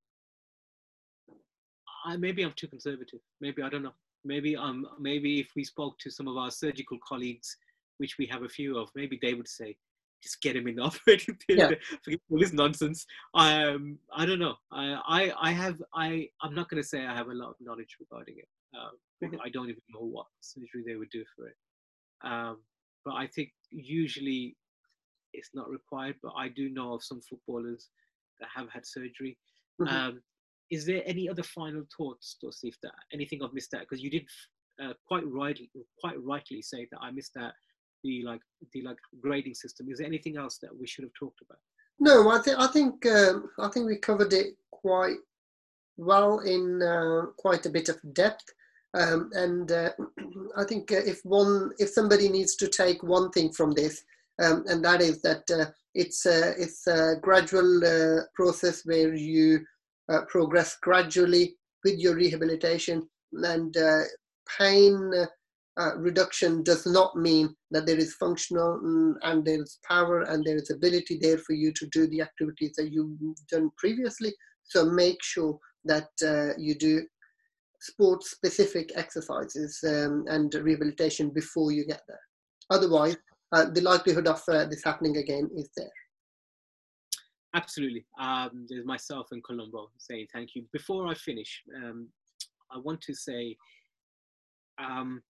I 2.05 2.17
maybe 2.17 2.43
I'm 2.43 2.53
too 2.57 2.69
conservative. 2.69 3.21
Maybe 3.41 3.63
I 3.63 3.69
don't 3.69 3.83
know. 3.83 3.95
Maybe 4.25 4.57
um 4.57 4.87
maybe 4.99 5.41
if 5.41 5.51
we 5.57 5.65
spoke 5.65 5.99
to 6.01 6.11
some 6.11 6.29
of 6.29 6.37
our 6.37 6.51
surgical 6.51 6.99
colleagues, 7.07 7.57
which 7.99 8.17
we 8.19 8.27
have 8.27 8.43
a 8.43 8.49
few 8.49 8.79
of, 8.79 8.91
maybe 8.95 9.19
they 9.23 9.35
would 9.35 9.49
say, 9.49 9.77
just 10.23 10.43
get 10.43 10.57
him 10.57 10.69
in 10.69 10.77
the 10.77 10.83
operating 10.91 11.37
theater. 11.47 11.79
Yeah. 11.81 11.97
Forget 12.03 12.21
all 12.31 12.39
this 12.39 12.53
nonsense. 12.53 13.07
Um, 13.35 13.99
I 14.15 14.27
don't 14.27 14.39
know. 14.39 14.57
I, 14.73 15.01
I, 15.07 15.49
I 15.49 15.51
have, 15.53 15.81
I, 15.95 16.29
I'm 16.43 16.55
not 16.55 16.69
going 16.69 16.83
to 16.83 16.89
say 16.89 17.07
I 17.07 17.15
have 17.15 17.29
a 17.29 17.35
lot 17.35 17.51
of 17.51 17.57
knowledge 17.61 17.97
regarding 18.01 18.37
it. 18.39 18.49
Mm-hmm. 19.25 19.37
I 19.45 19.49
don't 19.49 19.69
even 19.69 19.83
know 19.93 20.05
what 20.05 20.27
surgery 20.41 20.85
they 20.87 20.97
would 20.97 21.11
do 21.11 21.25
for 21.37 21.49
it. 21.49 21.57
Um, 22.23 22.59
but 23.09 23.17
I 23.17 23.27
think 23.27 23.51
usually 23.71 24.55
it's 25.33 25.51
not 25.55 25.71
required. 25.71 26.17
But 26.23 26.33
I 26.37 26.49
do 26.49 26.69
know 26.69 26.93
of 26.93 27.03
some 27.03 27.23
footballers 27.23 27.89
that 28.39 28.51
have 28.55 28.69
had 28.71 28.85
surgery. 28.87 29.39
Mm-hmm. 29.81 29.97
Um, 29.97 30.23
is 30.71 30.85
there 30.85 31.03
any 31.07 31.29
other 31.29 31.43
final 31.43 31.85
thoughts, 31.97 32.37
Tosif 32.45 32.75
that 32.83 32.93
anything 33.15 33.41
I've 33.43 33.55
missed 33.55 33.73
out? 33.73 33.81
Because 33.81 34.03
you 34.03 34.11
did 34.11 34.27
uh, 34.83 34.93
quite 35.07 35.27
rightly, 35.27 35.71
quite 35.99 36.23
rightly 36.23 36.61
say 36.61 36.87
that 36.93 37.01
I 37.01 37.11
missed 37.11 37.33
that 37.35 37.55
the 38.05 38.23
like 38.25 38.43
the 38.75 38.83
like 38.83 38.99
grading 39.23 39.55
system. 39.55 39.89
Is 39.91 39.99
there 39.99 40.07
anything 40.07 40.37
else 40.37 40.59
that 40.59 40.79
we 40.79 40.87
should 40.87 41.05
have 41.05 41.15
talked 41.19 41.41
about? 41.41 41.59
No, 41.99 42.31
I 42.31 42.41
think 42.43 42.59
I 42.59 42.67
think 42.67 43.07
um, 43.07 43.51
I 43.59 43.69
think 43.69 43.87
we 43.87 43.97
covered 43.97 44.35
it 44.35 44.49
quite 44.71 45.17
well 45.97 46.41
in 46.41 46.83
uh, 46.83 47.23
quite 47.39 47.65
a 47.65 47.71
bit 47.71 47.89
of 47.89 47.99
depth. 48.13 48.45
Um, 48.95 49.31
and 49.33 49.71
uh, 49.71 49.91
I 50.57 50.65
think 50.65 50.91
uh, 50.93 50.97
if 51.05 51.21
one, 51.25 51.71
if 51.79 51.91
somebody 51.91 52.29
needs 52.29 52.57
to 52.57 52.69
take 52.69 53.03
one 53.03 53.31
thing 53.31 53.53
from 53.53 53.73
this, 53.73 54.03
um, 54.43 54.65
and 54.69 54.85
that 54.85 55.01
is 55.01 55.21
that 55.23 55.43
uh, 55.51 55.67
it's 55.95 56.27
a, 56.27 56.51
it's 56.61 56.87
a 56.87 57.17
gradual 57.21 57.85
uh, 57.85 58.23
process 58.35 58.83
where 58.85 59.15
you 59.15 59.61
progress 60.29 60.77
gradually 60.81 61.55
with 61.85 61.99
your 61.99 62.15
rehabilitation, 62.15 63.07
and 63.33 63.77
pain 64.59 65.13
reduction 65.97 66.63
does 66.63 66.87
not 66.87 67.15
mean 67.15 67.55
that 67.71 67.85
there 67.85 67.99
is 67.99 68.15
functional 68.15 68.81
mm, 68.83 69.15
and 69.23 69.45
there 69.45 69.63
is 69.63 69.79
power 69.87 70.23
and 70.23 70.45
there 70.45 70.57
is 70.57 70.71
ability 70.71 71.19
there 71.21 71.39
for 71.39 71.53
you 71.53 71.73
to 71.73 71.87
do 71.93 72.07
the 72.09 72.23
activities 72.23 72.73
that 72.77 72.91
you've 72.91 73.19
done 73.51 73.71
previously. 73.77 74.33
So 74.65 74.87
make 74.87 75.23
sure 75.23 75.59
that 75.85 76.09
uh, 76.25 76.55
you 76.59 76.75
do 76.75 77.03
sport 77.81 78.25
specific 78.25 78.93
exercises 78.97 79.79
um, 79.87 80.25
and 80.29 80.53
rehabilitation 80.55 81.31
before 81.31 81.73
you 81.73 81.85
get 81.85 82.03
there. 82.09 82.21
Otherwise, 82.71 83.17
uh, 83.53 83.67
the 83.71 83.81
likelihood 83.81 84.27
of 84.27 84.43
uh, 84.49 84.67
this 84.67 84.85
happening 84.85 85.17
again 85.17 85.49
is 85.57 85.71
there. 85.77 85.91
Absolutely. 87.55 88.05
Um, 88.21 88.67
there's 88.69 88.85
myself 88.85 89.29
and 89.31 89.43
Columbo 89.43 89.91
saying 89.97 90.27
thank 90.33 90.55
you. 90.55 90.65
Before 90.73 91.07
I 91.07 91.15
finish, 91.15 91.63
um, 91.77 92.09
I 92.71 92.79
want 92.79 93.01
to 93.03 93.15
say 93.15 93.57
um, 94.79 95.23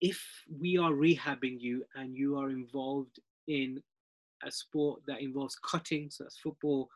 if 0.00 0.20
we 0.60 0.78
are 0.78 0.92
rehabbing 0.92 1.60
you 1.60 1.84
and 1.96 2.16
you 2.16 2.38
are 2.38 2.50
involved 2.50 3.18
in 3.46 3.82
a 4.44 4.50
sport 4.50 5.02
that 5.06 5.20
involves 5.20 5.56
cutting, 5.56 6.08
so 6.10 6.24
that's 6.24 6.38
football, 6.38 6.88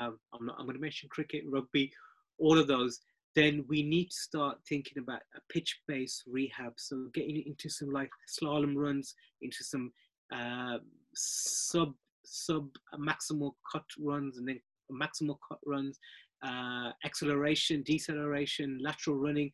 um, 0.00 0.18
I'm, 0.34 0.50
I'm 0.50 0.64
going 0.64 0.74
to 0.74 0.80
mention 0.80 1.08
cricket, 1.08 1.44
rugby, 1.46 1.92
all 2.38 2.58
of 2.58 2.66
those, 2.66 3.00
then 3.38 3.64
we 3.68 3.82
need 3.82 4.10
to 4.10 4.16
start 4.16 4.58
thinking 4.68 4.98
about 4.98 5.20
a 5.36 5.40
pitch-based 5.52 6.24
rehab. 6.26 6.72
So 6.76 7.06
getting 7.14 7.42
into 7.46 7.68
some 7.68 7.90
like 7.90 8.10
slalom 8.28 8.74
runs, 8.76 9.14
into 9.42 9.62
some 9.62 9.92
uh, 10.34 10.78
sub 11.14 11.94
sub 12.24 12.68
maximal 12.98 13.52
cut 13.72 13.84
runs, 13.98 14.38
and 14.38 14.48
then 14.48 14.60
maximal 14.90 15.38
cut 15.48 15.60
runs, 15.64 15.98
uh, 16.42 16.90
acceleration, 17.04 17.82
deceleration, 17.86 18.78
lateral 18.82 19.16
running. 19.16 19.52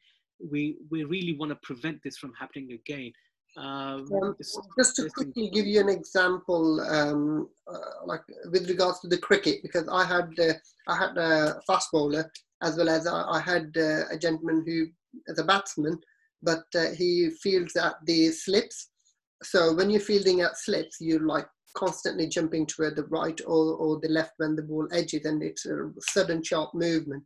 We 0.50 0.76
we 0.90 1.04
really 1.04 1.36
want 1.36 1.50
to 1.50 1.58
prevent 1.62 1.98
this 2.02 2.16
from 2.16 2.32
happening 2.38 2.72
again. 2.72 3.12
Um, 3.56 4.06
um, 4.20 4.36
just 4.76 4.96
to 4.96 5.08
quickly 5.10 5.48
give 5.50 5.66
you 5.66 5.80
an 5.80 5.88
example, 5.88 6.80
um, 6.80 7.48
uh, 7.72 8.04
like 8.04 8.22
with 8.50 8.68
regards 8.68 8.98
to 9.00 9.08
the 9.08 9.18
cricket, 9.18 9.62
because 9.62 9.86
I 9.88 10.04
had 10.04 10.30
uh, 10.40 10.54
I 10.88 10.96
had 10.96 11.16
a 11.16 11.60
fast 11.66 11.92
bowler 11.92 12.32
as 12.64 12.76
well 12.76 12.88
as 12.88 13.06
I, 13.06 13.22
I 13.38 13.40
had 13.40 13.66
uh, 13.76 14.04
a 14.10 14.18
gentleman 14.18 14.64
who 14.66 14.86
is 15.26 15.38
a 15.38 15.44
batsman, 15.44 15.98
but 16.42 16.64
uh, 16.74 16.90
he 16.96 17.30
fields 17.42 17.76
at 17.76 17.94
the 18.06 18.30
slips. 18.30 18.90
So 19.42 19.74
when 19.74 19.90
you're 19.90 20.00
fielding 20.00 20.40
at 20.40 20.58
slips, 20.58 20.96
you're 21.00 21.26
like 21.26 21.46
constantly 21.76 22.26
jumping 22.26 22.66
to 22.66 22.90
the 22.90 23.06
right 23.10 23.38
or, 23.46 23.74
or 23.74 24.00
the 24.00 24.08
left 24.08 24.32
when 24.38 24.56
the 24.56 24.62
ball 24.62 24.88
edges, 24.92 25.26
and 25.26 25.42
it's 25.42 25.66
a 25.66 25.90
sudden 26.00 26.42
sharp 26.42 26.70
movement. 26.74 27.22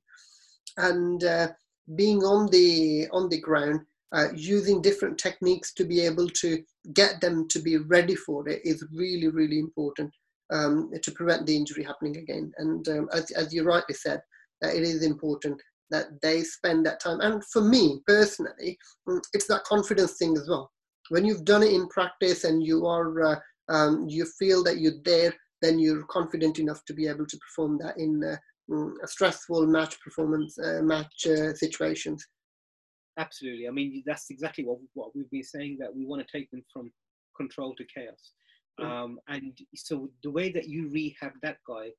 And 0.76 1.22
uh, 1.22 1.48
being 1.96 2.22
on 2.24 2.50
the 2.50 3.08
on 3.12 3.28
the 3.28 3.40
ground, 3.40 3.80
uh, 4.12 4.28
using 4.34 4.82
different 4.82 5.18
techniques 5.18 5.72
to 5.74 5.84
be 5.84 6.00
able 6.00 6.28
to 6.28 6.62
get 6.94 7.20
them 7.20 7.46
to 7.48 7.60
be 7.60 7.76
ready 7.76 8.14
for 8.14 8.48
it 8.48 8.62
is 8.64 8.84
really 8.92 9.28
really 9.28 9.58
important 9.58 10.10
um, 10.52 10.90
to 11.02 11.10
prevent 11.12 11.46
the 11.46 11.56
injury 11.56 11.84
happening 11.84 12.16
again. 12.16 12.52
And 12.58 12.88
um, 12.88 13.08
as, 13.12 13.30
as 13.32 13.52
you 13.52 13.62
rightly 13.64 13.94
said, 13.94 14.22
uh, 14.64 14.68
it 14.68 14.82
is 14.82 15.02
important 15.02 15.60
that 15.90 16.06
they 16.22 16.42
spend 16.42 16.84
that 16.86 17.00
time. 17.00 17.20
And 17.20 17.44
for 17.46 17.62
me 17.62 18.00
personally, 18.06 18.78
mm, 19.08 19.20
it's 19.32 19.46
that 19.46 19.64
confidence 19.64 20.16
thing 20.18 20.36
as 20.36 20.48
well. 20.48 20.70
When 21.10 21.24
you've 21.24 21.44
done 21.44 21.62
it 21.62 21.72
in 21.72 21.88
practice 21.88 22.44
and 22.44 22.62
you 22.62 22.86
are 22.86 23.22
uh, 23.22 23.36
um, 23.70 24.06
you 24.08 24.24
feel 24.38 24.62
that 24.64 24.78
you're 24.78 25.00
there, 25.04 25.34
then 25.62 25.78
you're 25.78 26.04
confident 26.04 26.58
enough 26.58 26.84
to 26.86 26.94
be 26.94 27.06
able 27.06 27.26
to 27.26 27.38
perform 27.38 27.78
that 27.78 27.98
in 27.98 28.22
uh, 28.24 28.36
mm, 28.70 28.92
stressful 29.04 29.66
match 29.66 30.00
performance, 30.00 30.58
uh, 30.58 30.80
match 30.82 31.26
uh, 31.26 31.52
situations. 31.54 32.26
Absolutely. 33.18 33.66
I 33.66 33.72
mean, 33.72 34.02
that's 34.06 34.30
exactly 34.30 34.64
what, 34.64 34.78
what 34.94 35.14
we've 35.14 35.30
been 35.30 35.42
saying 35.42 35.78
that 35.80 35.94
we 35.94 36.06
want 36.06 36.26
to 36.26 36.38
take 36.38 36.50
them 36.50 36.62
from 36.72 36.92
control 37.36 37.74
to 37.76 37.84
chaos. 37.84 38.32
Mm. 38.80 38.84
Um, 38.84 39.20
and 39.28 39.58
so 39.74 40.08
the 40.22 40.30
way 40.30 40.52
that 40.52 40.68
you 40.68 40.88
rehab 40.90 41.32
that 41.42 41.58
guy 41.66 41.90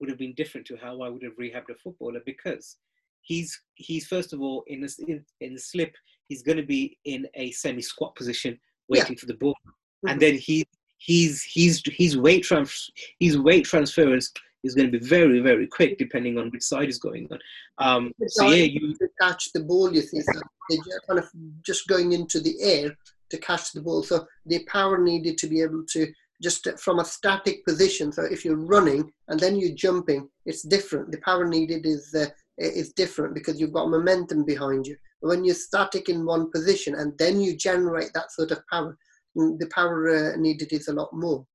would 0.00 0.08
have 0.10 0.18
been 0.18 0.34
different 0.34 0.66
to 0.68 0.76
how 0.76 1.00
I 1.02 1.08
would 1.08 1.22
have 1.22 1.36
rehabbed 1.36 1.70
a 1.70 1.74
footballer 1.74 2.20
because 2.24 2.76
he's 3.22 3.60
he's 3.74 4.06
first 4.06 4.32
of 4.32 4.40
all 4.40 4.64
in 4.66 4.80
the 4.80 4.94
in, 5.08 5.24
in 5.40 5.54
the 5.54 5.60
slip 5.60 5.94
he's 6.28 6.42
going 6.42 6.58
to 6.58 6.66
be 6.66 6.98
in 7.04 7.26
a 7.34 7.50
semi 7.52 7.82
squat 7.82 8.14
position 8.14 8.58
waiting 8.88 9.12
yeah. 9.12 9.20
for 9.20 9.26
the 9.26 9.34
ball, 9.34 9.54
mm-hmm. 9.54 10.08
and 10.08 10.20
then 10.20 10.34
he 10.34 10.64
he's 10.98 11.42
he's 11.42 11.82
his 11.86 12.16
weight 12.16 12.42
trans 12.42 12.90
his 13.20 13.38
weight 13.38 13.64
transference 13.64 14.32
is 14.64 14.74
going 14.74 14.90
to 14.90 14.98
be 14.98 15.06
very 15.06 15.40
very 15.40 15.66
quick 15.66 15.98
depending 15.98 16.38
on 16.38 16.50
which 16.50 16.62
side 16.62 16.88
is 16.88 16.98
going 16.98 17.28
on. 17.30 17.38
Um, 17.78 18.12
so 18.28 18.46
yeah, 18.48 18.64
you 18.64 18.96
catch 19.20 19.52
the 19.52 19.60
ball. 19.60 19.92
You 19.92 20.02
see, 20.02 20.20
so 20.20 20.40
they're 20.70 21.00
kind 21.06 21.18
of 21.18 21.28
just 21.64 21.86
going 21.86 22.12
into 22.12 22.40
the 22.40 22.60
air 22.60 22.96
to 23.30 23.38
catch 23.38 23.72
the 23.72 23.80
ball. 23.80 24.02
So 24.02 24.26
the 24.46 24.64
power 24.64 24.98
needed 24.98 25.36
to 25.38 25.46
be 25.46 25.60
able 25.62 25.84
to 25.90 26.12
just 26.42 26.68
from 26.78 26.98
a 26.98 27.04
static 27.04 27.64
position. 27.64 28.12
So 28.12 28.22
if 28.22 28.44
you're 28.44 28.56
running 28.56 29.12
and 29.28 29.40
then 29.40 29.56
you're 29.56 29.74
jumping, 29.74 30.28
it's 30.44 30.62
different. 30.62 31.10
The 31.10 31.20
power 31.24 31.46
needed 31.46 31.86
is 31.86 32.14
uh, 32.14 32.26
is 32.58 32.92
different 32.92 33.34
because 33.34 33.60
you've 33.60 33.72
got 33.72 33.90
momentum 33.90 34.44
behind 34.44 34.86
you. 34.86 34.96
But 35.20 35.28
when 35.28 35.44
you're 35.44 35.54
static 35.54 36.08
in 36.08 36.24
one 36.24 36.50
position 36.50 36.94
and 36.94 37.16
then 37.18 37.40
you 37.40 37.56
generate 37.56 38.12
that 38.14 38.32
sort 38.32 38.50
of 38.50 38.60
power, 38.70 38.96
mm, 39.36 39.58
the 39.58 39.68
power 39.68 40.08
uh, 40.08 40.36
needed 40.36 40.72
is 40.72 40.88
a 40.88 40.92
lot 40.92 41.10
more. 41.12 41.46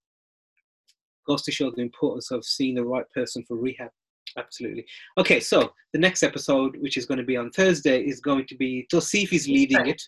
Goes 1.28 1.44
to 1.44 1.52
show 1.52 1.72
the 1.72 1.82
importance 1.82 2.32
of 2.32 2.44
seeing 2.44 2.76
the 2.76 2.86
right 2.86 3.06
person 3.14 3.44
for 3.48 3.58
rehab. 3.58 3.90
Absolutely. 4.38 4.86
Okay, 5.18 5.40
so 5.40 5.74
the 5.94 6.00
next 6.00 6.24
episode, 6.24 6.78
which 6.80 6.98
is 6.98 7.06
going 7.06 7.18
to 7.18 7.24
be 7.24 7.38
on 7.38 7.52
Thursday, 7.52 8.02
is 8.02 8.22
going 8.22 8.46
to 8.48 8.56
be 8.56 8.88
Tosif 8.92 9.34
is 9.34 9.48
leading 9.48 9.88
it. 9.88 10.02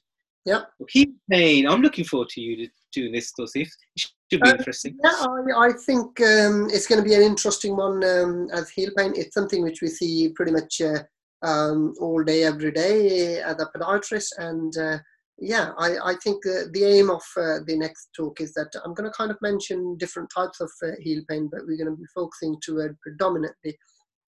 Yep. 0.45 0.69
Heel 0.89 1.07
pain. 1.29 1.67
I'm 1.67 1.81
looking 1.81 2.03
forward 2.03 2.29
to 2.29 2.41
you 2.41 2.67
doing 2.93 3.13
this, 3.13 3.31
Tosif. 3.37 3.67
It 3.95 4.09
should 4.31 4.41
be 4.41 4.49
uh, 4.49 4.55
interesting. 4.55 4.97
Yeah, 5.03 5.25
I, 5.57 5.67
I 5.67 5.71
think 5.85 6.19
um, 6.21 6.67
it's 6.69 6.87
going 6.87 7.01
to 7.01 7.07
be 7.07 7.15
an 7.15 7.21
interesting 7.21 7.77
one 7.77 8.03
um, 8.03 8.49
as 8.51 8.69
heel 8.69 8.91
pain. 8.97 9.13
It's 9.15 9.33
something 9.33 9.63
which 9.63 9.81
we 9.81 9.87
see 9.87 10.29
pretty 10.35 10.51
much 10.51 10.81
uh, 10.81 11.03
um, 11.47 11.93
all 11.99 12.23
day, 12.23 12.43
every 12.43 12.71
day 12.71 13.39
as 13.41 13.55
a 13.61 13.77
podiatrist. 13.77 14.31
And 14.37 14.75
uh, 14.77 14.97
yeah, 15.37 15.71
I, 15.77 15.97
I 16.11 16.15
think 16.21 16.43
the 16.43 16.83
aim 16.83 17.09
of 17.09 17.23
uh, 17.37 17.59
the 17.65 17.77
next 17.77 18.09
talk 18.15 18.41
is 18.41 18.53
that 18.53 18.71
I'm 18.83 18.93
going 18.93 19.09
to 19.09 19.17
kind 19.17 19.31
of 19.31 19.41
mention 19.41 19.97
different 19.97 20.29
types 20.35 20.59
of 20.59 20.71
uh, 20.83 20.91
heel 20.99 21.21
pain, 21.29 21.49
but 21.49 21.61
we're 21.65 21.77
going 21.77 21.95
to 21.95 22.01
be 22.01 22.07
focusing 22.13 22.57
to 22.65 22.89
predominantly 23.01 23.77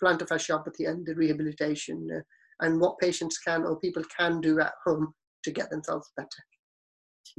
plantar 0.02 0.28
fasciopathy 0.28 0.90
and 0.90 1.06
the 1.06 1.16
rehabilitation 1.16 2.08
uh, 2.16 2.20
and 2.62 2.80
what 2.80 3.00
patients 3.00 3.38
can 3.38 3.64
or 3.64 3.80
people 3.80 4.04
can 4.18 4.40
do 4.40 4.60
at 4.62 4.74
home 4.86 5.14
to 5.46 5.52
get 5.52 5.70
themselves 5.70 6.12
better. 6.18 6.30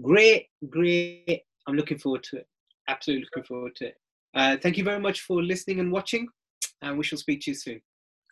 Great, 0.03 0.47
great. 0.71 1.43
I'm 1.67 1.77
looking 1.77 1.99
forward 1.99 2.23
to 2.31 2.39
it. 2.39 2.47
Absolutely 2.89 3.27
looking 3.27 3.47
forward 3.47 3.77
to 3.77 3.87
it. 3.87 3.95
Uh, 4.35 4.57
thank 4.63 4.77
you 4.77 4.85
very 4.85 5.01
much 5.01 5.21
for 5.21 5.43
listening 5.43 5.81
and 5.81 5.93
watching, 5.93 6.29
and 6.83 6.97
we 6.99 7.05
shall 7.05 7.19
speak 7.19 7.41
to 7.43 7.51
you 7.51 7.55
soon. 7.55 7.81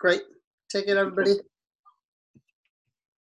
Great. 0.01 0.23
Take 0.71 0.89
it, 0.89 0.97
everybody. 0.97 1.35